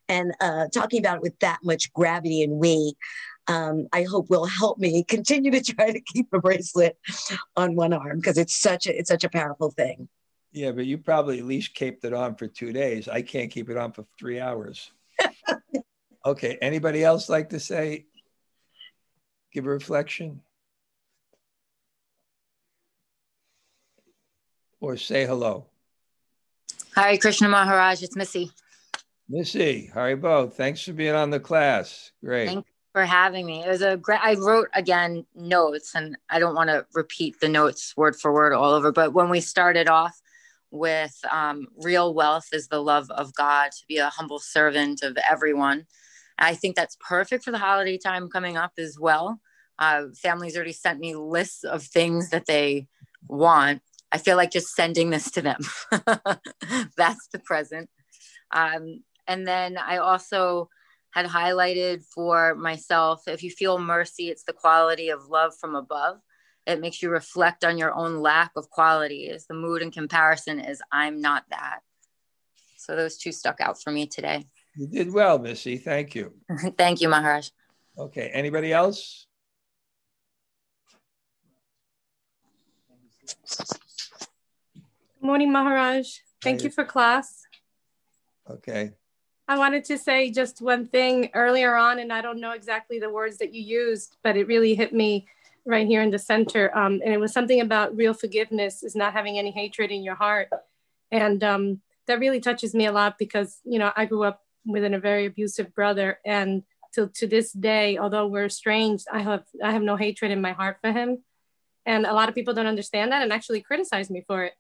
And 0.09 0.33
uh, 0.41 0.69
talking 0.73 1.01
about 1.01 1.17
it 1.17 1.23
with 1.23 1.39
that 1.41 1.59
much 1.63 1.93
gravity 1.93 2.43
and 2.43 2.59
weight, 2.59 2.95
um, 3.51 3.89
I 3.93 4.05
hope 4.05 4.31
will 4.31 4.47
help 4.47 4.79
me 4.79 5.03
continue 5.09 5.51
to 5.51 5.61
try 5.61 5.91
to 5.91 6.01
keep 6.01 6.29
a 6.33 6.41
bracelet 6.41 6.97
on 7.57 7.75
one 7.75 7.93
arm 7.93 8.19
because 8.19 8.39
it's 8.39 8.55
such 8.55 8.87
a 8.87 8.97
it's 8.97 9.09
such 9.09 9.25
a 9.25 9.29
powerful 9.29 9.71
thing. 9.71 10.09
Yeah, 10.53 10.73
but 10.73 10.87
you 10.87 10.99
probably 10.99 11.39
at 11.39 11.45
least 11.45 11.75
kept 11.75 12.05
it 12.05 12.13
on 12.13 12.35
for 12.35 12.47
two 12.47 12.73
days. 12.73 13.09
I 13.09 13.23
can't 13.23 13.51
keep 13.51 13.71
it 13.71 13.77
on 13.77 13.93
for 13.93 14.05
three 14.19 14.41
hours. 14.41 14.91
okay. 16.27 16.59
Anybody 16.61 17.05
else 17.05 17.29
like 17.29 17.51
to 17.51 17.61
say, 17.61 18.07
give 19.53 19.67
a 19.67 19.69
reflection? 19.69 20.41
Or 24.81 24.97
say 24.97 25.25
hello? 25.25 25.67
Hi, 26.97 27.17
Krishna 27.17 27.49
Maharaj, 27.49 28.03
it's 28.03 28.17
Missy. 28.17 28.51
Missy, 29.29 29.89
Haribol, 29.95 30.53
thanks 30.53 30.83
for 30.83 30.93
being 30.93 31.15
on 31.15 31.31
the 31.31 31.39
class. 31.39 32.11
Great. 32.25 32.47
Thank 32.47 32.67
you 32.67 32.70
for 32.93 33.05
having 33.05 33.47
me. 33.47 33.63
It 33.63 33.69
was 33.69 33.83
a 33.83 33.97
great, 33.97 34.21
I 34.23 34.35
wrote 34.35 34.69
again 34.75 35.25
notes 35.35 35.95
and 35.95 36.17
I 36.29 36.39
don't 36.39 36.55
want 36.55 36.71
to 36.71 36.87
repeat 36.95 37.41
the 37.41 37.49
notes 37.49 37.97
word 37.97 38.17
for 38.17 38.33
word 38.33 38.53
all 38.53 38.73
over, 38.73 38.91
but 38.91 39.13
when 39.13 39.29
we 39.29 39.41
started 39.41 39.89
off 39.89 40.21
with 40.71 41.17
um, 41.31 41.67
real 41.77 42.15
wealth 42.15 42.49
is 42.53 42.69
the 42.69 42.83
love 42.83 43.11
of 43.11 43.35
God, 43.35 43.73
to 43.73 43.85
be 43.89 43.99
a 43.99 44.11
humble 44.11 44.39
servant 44.39 45.03
of 45.03 45.19
everyone. 45.29 45.87
I 46.39 46.55
think 46.55 46.77
that's 46.77 46.97
perfect 47.01 47.45
for 47.45 47.51
the 47.51 47.59
holiday 47.59 47.99
time 47.99 48.29
coming 48.29 48.57
up 48.57 48.73
as 48.79 48.99
well. 48.99 49.41
Uh, 49.79 50.05
families 50.17 50.57
already 50.57 50.73
sent 50.73 51.01
me 51.01 51.15
lists 51.15 51.65
of 51.65 51.83
things 51.83 52.31
that 52.31 52.47
they 52.47 52.87
want. 53.29 53.83
I 54.13 54.19
feel 54.19 54.37
like 54.37 54.51
just 54.51 54.75
sending 54.75 55.11
this 55.11 55.31
to 55.33 55.43
them. 55.43 55.61
that's 56.97 57.29
the 57.29 57.39
present. 57.45 57.89
Um, 58.51 59.03
and 59.27 59.47
then 59.47 59.79
I 59.79 59.99
also 59.99 60.69
had 61.13 61.27
highlighted 61.27 62.05
for 62.05 62.55
myself 62.55 63.27
if 63.27 63.43
you 63.43 63.51
feel 63.51 63.79
mercy, 63.79 64.29
it's 64.29 64.45
the 64.45 64.53
quality 64.53 65.09
of 65.09 65.29
love 65.29 65.55
from 65.61 65.75
above. 65.75 66.19
It 66.67 66.81
makes 66.81 67.03
you 67.03 67.11
reflect 67.11 67.65
on 67.65 67.79
your 67.79 67.93
own 67.93 68.21
lack 68.21 68.53
of 68.57 68.71
qualities. 68.71 69.47
The 69.47 69.55
mood 69.55 69.83
and 69.83 69.93
comparison 69.93 70.61
is 70.61 70.83
I'm 70.93 71.21
not 71.21 71.45
that. 71.51 71.81
So 72.77 72.95
those 72.95 73.17
two 73.17 73.33
stuck 73.33 73.61
out 73.61 73.83
for 73.83 73.91
me 73.91 74.07
today. 74.07 74.45
You 74.77 74.87
did 74.87 75.13
well, 75.13 75.39
Missy. 75.39 75.77
Thank 75.79 76.15
you. 76.15 76.33
Thank 76.79 77.01
you, 77.01 77.09
Maharaj. 77.09 77.49
Okay. 77.99 78.31
Anybody 78.33 78.73
else? 78.73 79.27
Good 85.21 85.27
morning, 85.27 85.53
Maharaj. 85.53 86.07
Thank 86.41 86.61
Hi. 86.61 86.65
you 86.65 86.71
for 86.71 86.85
class. 86.85 87.43
Okay. 88.49 88.93
I 89.51 89.59
wanted 89.59 89.83
to 89.87 89.99
say 89.99 90.31
just 90.31 90.63
one 90.63 90.87
thing 90.87 91.29
earlier 91.35 91.75
on, 91.75 91.99
and 91.99 92.13
I 92.13 92.21
don't 92.21 92.39
know 92.39 92.53
exactly 92.53 93.01
the 93.01 93.11
words 93.11 93.39
that 93.39 93.53
you 93.53 93.61
used, 93.61 94.17
but 94.23 94.37
it 94.37 94.47
really 94.47 94.77
hit 94.77 94.95
me 94.95 95.27
right 95.67 95.89
here 95.89 96.03
in 96.03 96.13
the 96.13 96.21
center. 96.21 96.71
Um, 96.73 97.01
and 97.05 97.13
it 97.13 97.19
was 97.19 97.33
something 97.33 97.61
about 97.61 97.97
real 97.97 98.15
forgiveness 98.15 98.85
is 98.85 98.95
not 98.95 99.13
having 99.13 99.39
any 99.39 99.51
hatred 99.51 99.91
in 99.91 100.05
your 100.05 100.15
heart. 100.15 100.51
And 101.11 101.43
um, 101.43 101.81
that 102.07 102.21
really 102.21 102.39
touches 102.39 102.77
me 102.77 102.87
a 102.87 102.93
lot 102.93 103.19
because, 103.19 103.59
you 103.65 103.81
know, 103.81 103.91
I 103.97 104.05
grew 104.05 104.23
up 104.23 104.41
within 104.65 104.95
a 104.95 105.01
very 105.01 105.27
abusive 105.27 105.75
brother. 105.75 106.21
And 106.25 106.63
till 106.95 107.09
to 107.09 107.27
this 107.27 107.51
day, 107.51 107.99
although 107.99 108.29
we're 108.29 108.45
estranged, 108.45 109.09
I 109.11 109.19
have, 109.23 109.43
I 109.61 109.73
have 109.73 109.83
no 109.83 109.97
hatred 109.97 110.31
in 110.31 110.41
my 110.41 110.53
heart 110.53 110.77
for 110.81 110.93
him. 110.93 111.25
And 111.85 112.07
a 112.07 112.15
lot 112.15 112.29
of 112.29 112.37
people 112.37 112.55
don't 112.55 112.67
understand 112.67 113.11
that 113.11 113.25
and 113.25 113.33
actually 113.33 113.63
criticize 113.63 114.11
me 114.11 114.23
for 114.29 114.45
it 114.45 114.53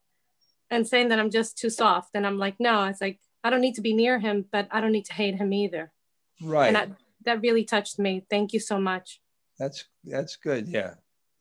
and 0.68 0.84
saying 0.84 1.10
that 1.10 1.20
I'm 1.20 1.30
just 1.30 1.56
too 1.56 1.70
soft. 1.70 2.10
And 2.14 2.26
I'm 2.26 2.38
like, 2.38 2.56
no, 2.58 2.86
it's 2.86 3.00
like, 3.00 3.20
I 3.42 3.50
don't 3.50 3.60
need 3.60 3.74
to 3.76 3.80
be 3.80 3.94
near 3.94 4.18
him, 4.18 4.44
but 4.52 4.68
I 4.70 4.80
don't 4.80 4.92
need 4.92 5.06
to 5.06 5.12
hate 5.14 5.36
him 5.36 5.52
either. 5.52 5.92
Right. 6.42 6.66
And 6.68 6.76
that, 6.76 6.90
that 7.24 7.40
really 7.42 7.64
touched 7.64 7.98
me. 7.98 8.24
Thank 8.30 8.52
you 8.52 8.60
so 8.60 8.78
much. 8.80 9.20
That's 9.58 9.84
that's 10.04 10.36
good. 10.36 10.68
Yeah. 10.68 10.94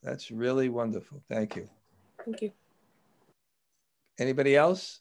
That's 0.04 0.32
really 0.32 0.70
wonderful. 0.70 1.22
Thank 1.30 1.56
you. 1.56 1.70
Thank 2.24 2.42
you. 2.42 2.52
Anybody 4.20 4.56
else? 4.56 5.00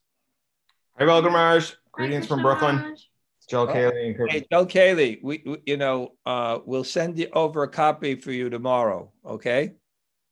Hey, 0.98 1.06
welcome, 1.06 1.32
Marge. 1.32 1.76
Greetings 1.92 2.26
from 2.26 2.42
Brooklyn. 2.42 2.94
It's 2.94 3.46
Joe 3.48 3.62
Oh, 3.68 3.72
Cayley 3.72 4.08
and 4.16 4.30
Hey, 4.30 4.44
Joe 4.50 4.66
Kaylee, 4.66 5.20
we, 5.22 5.42
we- 5.46 5.62
you 5.66 5.76
know, 5.76 6.12
uh, 6.26 6.58
we'll 6.64 6.84
send 6.84 7.18
you 7.18 7.28
over 7.32 7.62
a 7.62 7.68
copy 7.68 8.14
for 8.16 8.32
you 8.32 8.50
tomorrow. 8.50 9.10
Okay. 9.24 9.72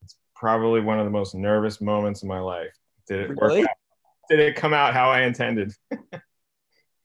It's 0.02 0.16
probably 0.34 0.80
one 0.80 0.98
of 0.98 1.04
the 1.04 1.10
most 1.10 1.34
nervous 1.34 1.80
moments 1.80 2.22
of 2.22 2.28
my 2.28 2.40
life. 2.40 2.74
Did 3.08 3.20
it 3.30 3.36
Really? 3.40 3.60
work 3.62 3.70
out? 3.70 3.76
Did 4.30 4.40
it 4.40 4.56
come 4.56 4.74
out 4.74 4.92
how 4.94 5.10
I 5.10 5.22
intended? 5.22 5.72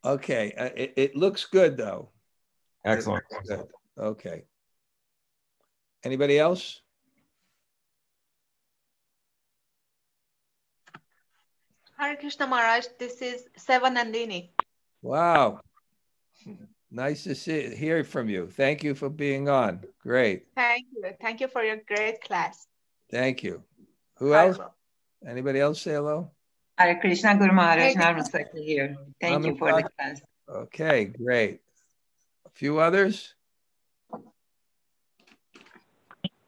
Okay. 0.04 0.52
Uh, 0.56 0.70
it, 0.76 0.92
it 0.96 1.16
looks 1.16 1.44
good 1.46 1.76
though. 1.76 2.10
Excellent. 2.84 3.24
Good. 3.46 3.66
Okay. 3.98 4.44
Anybody 6.04 6.38
else? 6.38 6.80
Hare 11.96 12.16
Krishna 12.16 12.48
Maharaj, 12.48 12.86
this 12.98 13.22
is 13.22 13.44
Sevan 13.56 13.96
Nandini. 13.96 14.50
Wow. 15.02 15.60
Nice 16.90 17.22
to 17.24 17.34
see, 17.36 17.74
hear 17.76 18.02
from 18.02 18.28
you. 18.28 18.48
Thank 18.48 18.82
you 18.82 18.96
for 18.96 19.08
being 19.08 19.48
on. 19.48 19.84
Great. 20.02 20.46
Thank 20.56 20.86
you. 20.92 21.10
Thank 21.20 21.40
you 21.40 21.46
for 21.46 21.62
your 21.62 21.78
great 21.86 22.20
class. 22.20 22.66
Thank 23.08 23.44
you. 23.44 23.62
Who 24.16 24.34
else? 24.34 24.58
Anybody 25.24 25.60
else 25.60 25.80
say 25.80 25.92
hello? 25.92 26.32
Hare 26.78 26.98
Krishna 27.00 27.36
Guru 27.36 27.52
Maharaj, 27.52 27.94
Hare 27.94 28.14
Namaste 28.14 28.44
here. 28.54 28.96
Thank 29.20 29.44
you 29.44 29.56
for 29.56 29.72
the 29.72 29.88
class. 29.96 30.22
Okay, 30.48 31.04
great. 31.04 31.60
A 32.46 32.50
few 32.50 32.78
others? 32.78 33.34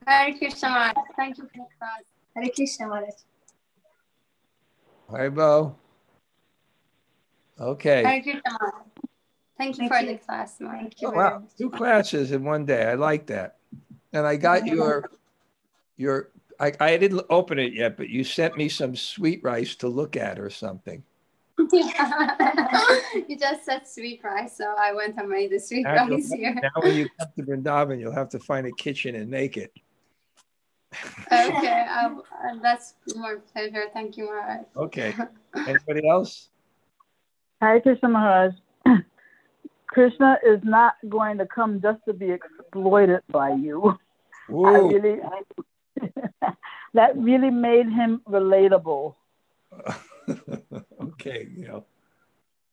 Hare 0.06 0.34
Krishna 0.36 0.68
Maharaj. 0.70 0.94
Thank 1.16 1.38
you 1.38 1.44
for 1.44 1.58
the 1.58 1.66
class. 1.78 2.02
Hare 2.34 2.50
Krishna 2.54 2.86
Maharaj. 2.88 3.14
Hi, 5.10 5.28
Bo. 5.28 5.76
Okay. 7.60 8.02
Hare 8.02 8.22
Krishna 8.22 8.42
Maharaj. 8.50 8.86
Thank 9.56 9.78
you 9.78 9.88
Thank 9.88 9.92
for 9.92 9.98
you. 10.00 10.12
the 10.12 10.18
class, 10.18 10.60
Maharaj. 10.60 10.82
Thank 10.82 11.02
you 11.02 11.08
Oh, 11.08 11.12
wow, 11.12 11.42
two 11.56 11.70
classes 11.70 12.32
in 12.32 12.44
one 12.44 12.64
day. 12.64 12.86
I 12.86 12.94
like 12.94 13.26
that. 13.26 13.58
And 14.12 14.26
I 14.26 14.36
got 14.36 14.66
your, 14.66 15.10
your, 15.96 16.30
I, 16.60 16.72
I 16.80 16.96
didn't 16.96 17.24
open 17.30 17.58
it 17.58 17.72
yet, 17.72 17.96
but 17.96 18.08
you 18.08 18.24
sent 18.24 18.56
me 18.56 18.68
some 18.68 18.96
sweet 18.96 19.40
rice 19.42 19.74
to 19.76 19.88
look 19.88 20.16
at 20.16 20.38
or 20.38 20.50
something. 20.50 21.02
you 21.58 23.36
just 23.38 23.64
said 23.64 23.86
sweet 23.86 24.20
rice, 24.24 24.56
so 24.56 24.74
I 24.76 24.92
went 24.92 25.16
and 25.16 25.28
made 25.28 25.50
the 25.52 25.58
sweet 25.60 25.84
Now, 25.84 26.08
rice 26.08 26.32
here. 26.32 26.54
now 26.62 26.82
when 26.82 26.96
you 26.96 27.08
come 27.18 27.28
to 27.36 27.42
Vrindavan, 27.44 28.00
you'll 28.00 28.12
have 28.12 28.28
to 28.30 28.38
find 28.40 28.66
a 28.66 28.72
kitchen 28.72 29.14
and 29.14 29.30
make 29.30 29.56
it. 29.56 29.72
okay, 31.26 31.86
um, 32.04 32.22
uh, 32.32 32.56
that's 32.60 32.94
more 33.14 33.38
pleasure. 33.52 33.84
Thank 33.92 34.16
you, 34.16 34.26
Maharaj. 34.26 34.66
Okay. 34.76 35.14
Anybody 35.56 36.08
else? 36.08 36.48
Hi, 37.62 37.78
Krishna 37.80 38.08
Maharaj. 38.08 38.54
Krishna 39.86 40.38
is 40.44 40.60
not 40.64 40.94
going 41.08 41.38
to 41.38 41.46
come 41.46 41.80
just 41.80 42.00
to 42.06 42.12
be 42.12 42.30
exploited 42.30 43.20
by 43.30 43.52
you. 43.52 43.96
I 44.48 44.52
Woo. 44.52 44.88
really, 44.92 45.20
that 46.94 47.16
really 47.16 47.50
made 47.50 47.88
him 47.88 48.22
relatable. 48.28 49.14
okay, 51.02 51.48
you 51.56 51.68
know, 51.68 51.84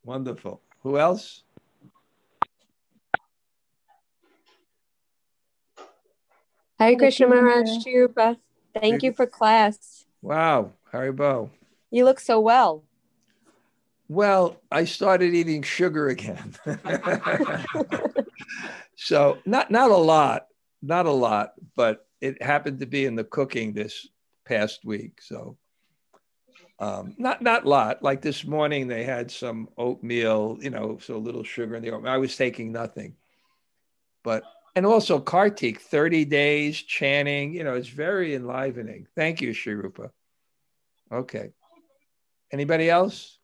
wonderful. 0.03 0.61
Who 0.84 0.97
else? 0.97 1.43
Hi, 6.79 6.95
Krishna 6.95 7.27
Krishna 7.27 7.27
Maharaj 7.27 7.67
Maharaj. 7.67 7.86
Chirupa. 7.86 8.38
Thank 8.73 9.03
you 9.03 9.13
for 9.13 9.27
class. 9.27 10.05
Wow, 10.21 10.71
Haribol. 10.91 11.49
You 11.91 12.05
look 12.05 12.19
so 12.19 12.39
well. 12.39 12.84
Well, 14.07 14.57
I 14.71 14.86
started 14.86 15.34
eating 15.34 15.61
sugar 15.63 16.09
again. 16.09 16.55
so 18.95 19.38
not 19.45 19.71
not 19.71 19.91
a 19.91 19.95
lot, 19.95 20.47
not 20.82 21.05
a 21.05 21.11
lot, 21.11 21.53
but 21.75 22.07
it 22.22 22.41
happened 22.41 22.80
to 22.80 22.86
be 22.86 23.05
in 23.05 23.15
the 23.15 23.24
cooking 23.24 23.74
this 23.74 24.07
past 24.45 24.86
week. 24.86 25.22
So 25.22 25.57
um, 26.80 27.15
not 27.17 27.41
not 27.41 27.65
a 27.65 27.69
lot. 27.69 28.01
Like 28.01 28.22
this 28.22 28.45
morning, 28.45 28.88
they 28.88 29.03
had 29.03 29.30
some 29.30 29.69
oatmeal, 29.78 30.57
you 30.61 30.69
know, 30.69 30.97
so 31.01 31.15
a 31.15 31.17
little 31.17 31.43
sugar 31.43 31.76
in 31.76 31.84
the 31.84 31.91
oatmeal. 31.91 32.11
I 32.11 32.17
was 32.17 32.36
taking 32.36 32.72
nothing, 32.72 33.15
but 34.24 34.43
and 34.76 34.86
also 34.86 35.19
Kartik, 35.19 35.82
thirty 35.82 36.26
days 36.26 36.82
chanting. 36.82 37.53
You 37.53 37.63
know, 37.63 37.76
it's 37.76 37.89
very 37.89 38.34
enlivening. 38.36 39.07
Thank 39.15 39.41
you, 39.41 39.51
Shirupa. 39.51 40.11
Okay. 41.11 41.51
Anybody 42.51 42.89
else? 42.89 43.38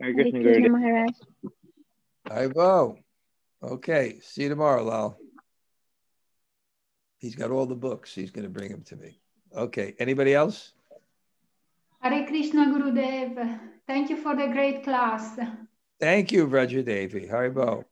Hare 0.00 0.14
Krishna 0.14 0.42
Guru. 0.42 0.68
Maharaj. 0.68 1.10
Ivo. 2.30 2.98
Okay. 3.62 4.18
See 4.22 4.42
you 4.42 4.48
tomorrow, 4.48 4.82
Lal. 4.82 5.18
He's 7.18 7.36
got 7.36 7.50
all 7.50 7.66
the 7.66 7.76
books. 7.76 8.14
He's 8.14 8.30
going 8.30 8.44
to 8.44 8.50
bring 8.50 8.70
them 8.70 8.82
to 8.82 8.96
me. 8.96 9.20
Okay. 9.56 9.94
Anybody 9.98 10.34
else? 10.34 10.72
Hare 12.00 12.26
Krishna 12.26 12.66
Gurudev. 12.66 13.60
Thank 13.86 14.10
you 14.10 14.16
for 14.16 14.34
the 14.34 14.48
great 14.48 14.82
class. 14.82 15.38
Thank 16.00 16.32
you, 16.32 16.46
Raja 16.46 16.82
Devi. 16.82 17.28
Haribol. 17.28 17.84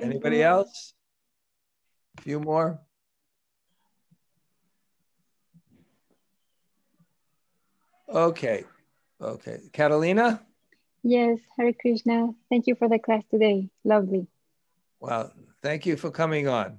Anybody 0.00 0.38
Haribol. 0.38 0.44
else? 0.44 0.94
A 2.18 2.22
few 2.22 2.40
more? 2.40 2.80
Okay, 8.08 8.64
okay. 9.20 9.58
Catalina? 9.72 10.42
Yes, 11.02 11.38
Hare 11.56 11.72
Krishna. 11.72 12.32
Thank 12.50 12.66
you 12.66 12.74
for 12.74 12.88
the 12.88 12.98
class 12.98 13.22
today. 13.30 13.70
Lovely. 13.84 14.26
Well, 15.02 15.32
thank 15.62 15.84
you 15.84 15.96
for 15.96 16.12
coming 16.12 16.46
on. 16.46 16.78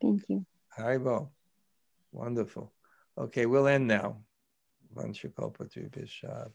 Thank 0.00 0.22
you. 0.30 0.46
Haribol. 0.78 1.28
Wonderful. 2.10 2.72
Okay, 3.18 3.44
we'll 3.44 3.68
end 3.68 3.86
now. 3.86 4.22
Vanshakopatu 4.94 5.90
Bishab. 5.90 6.52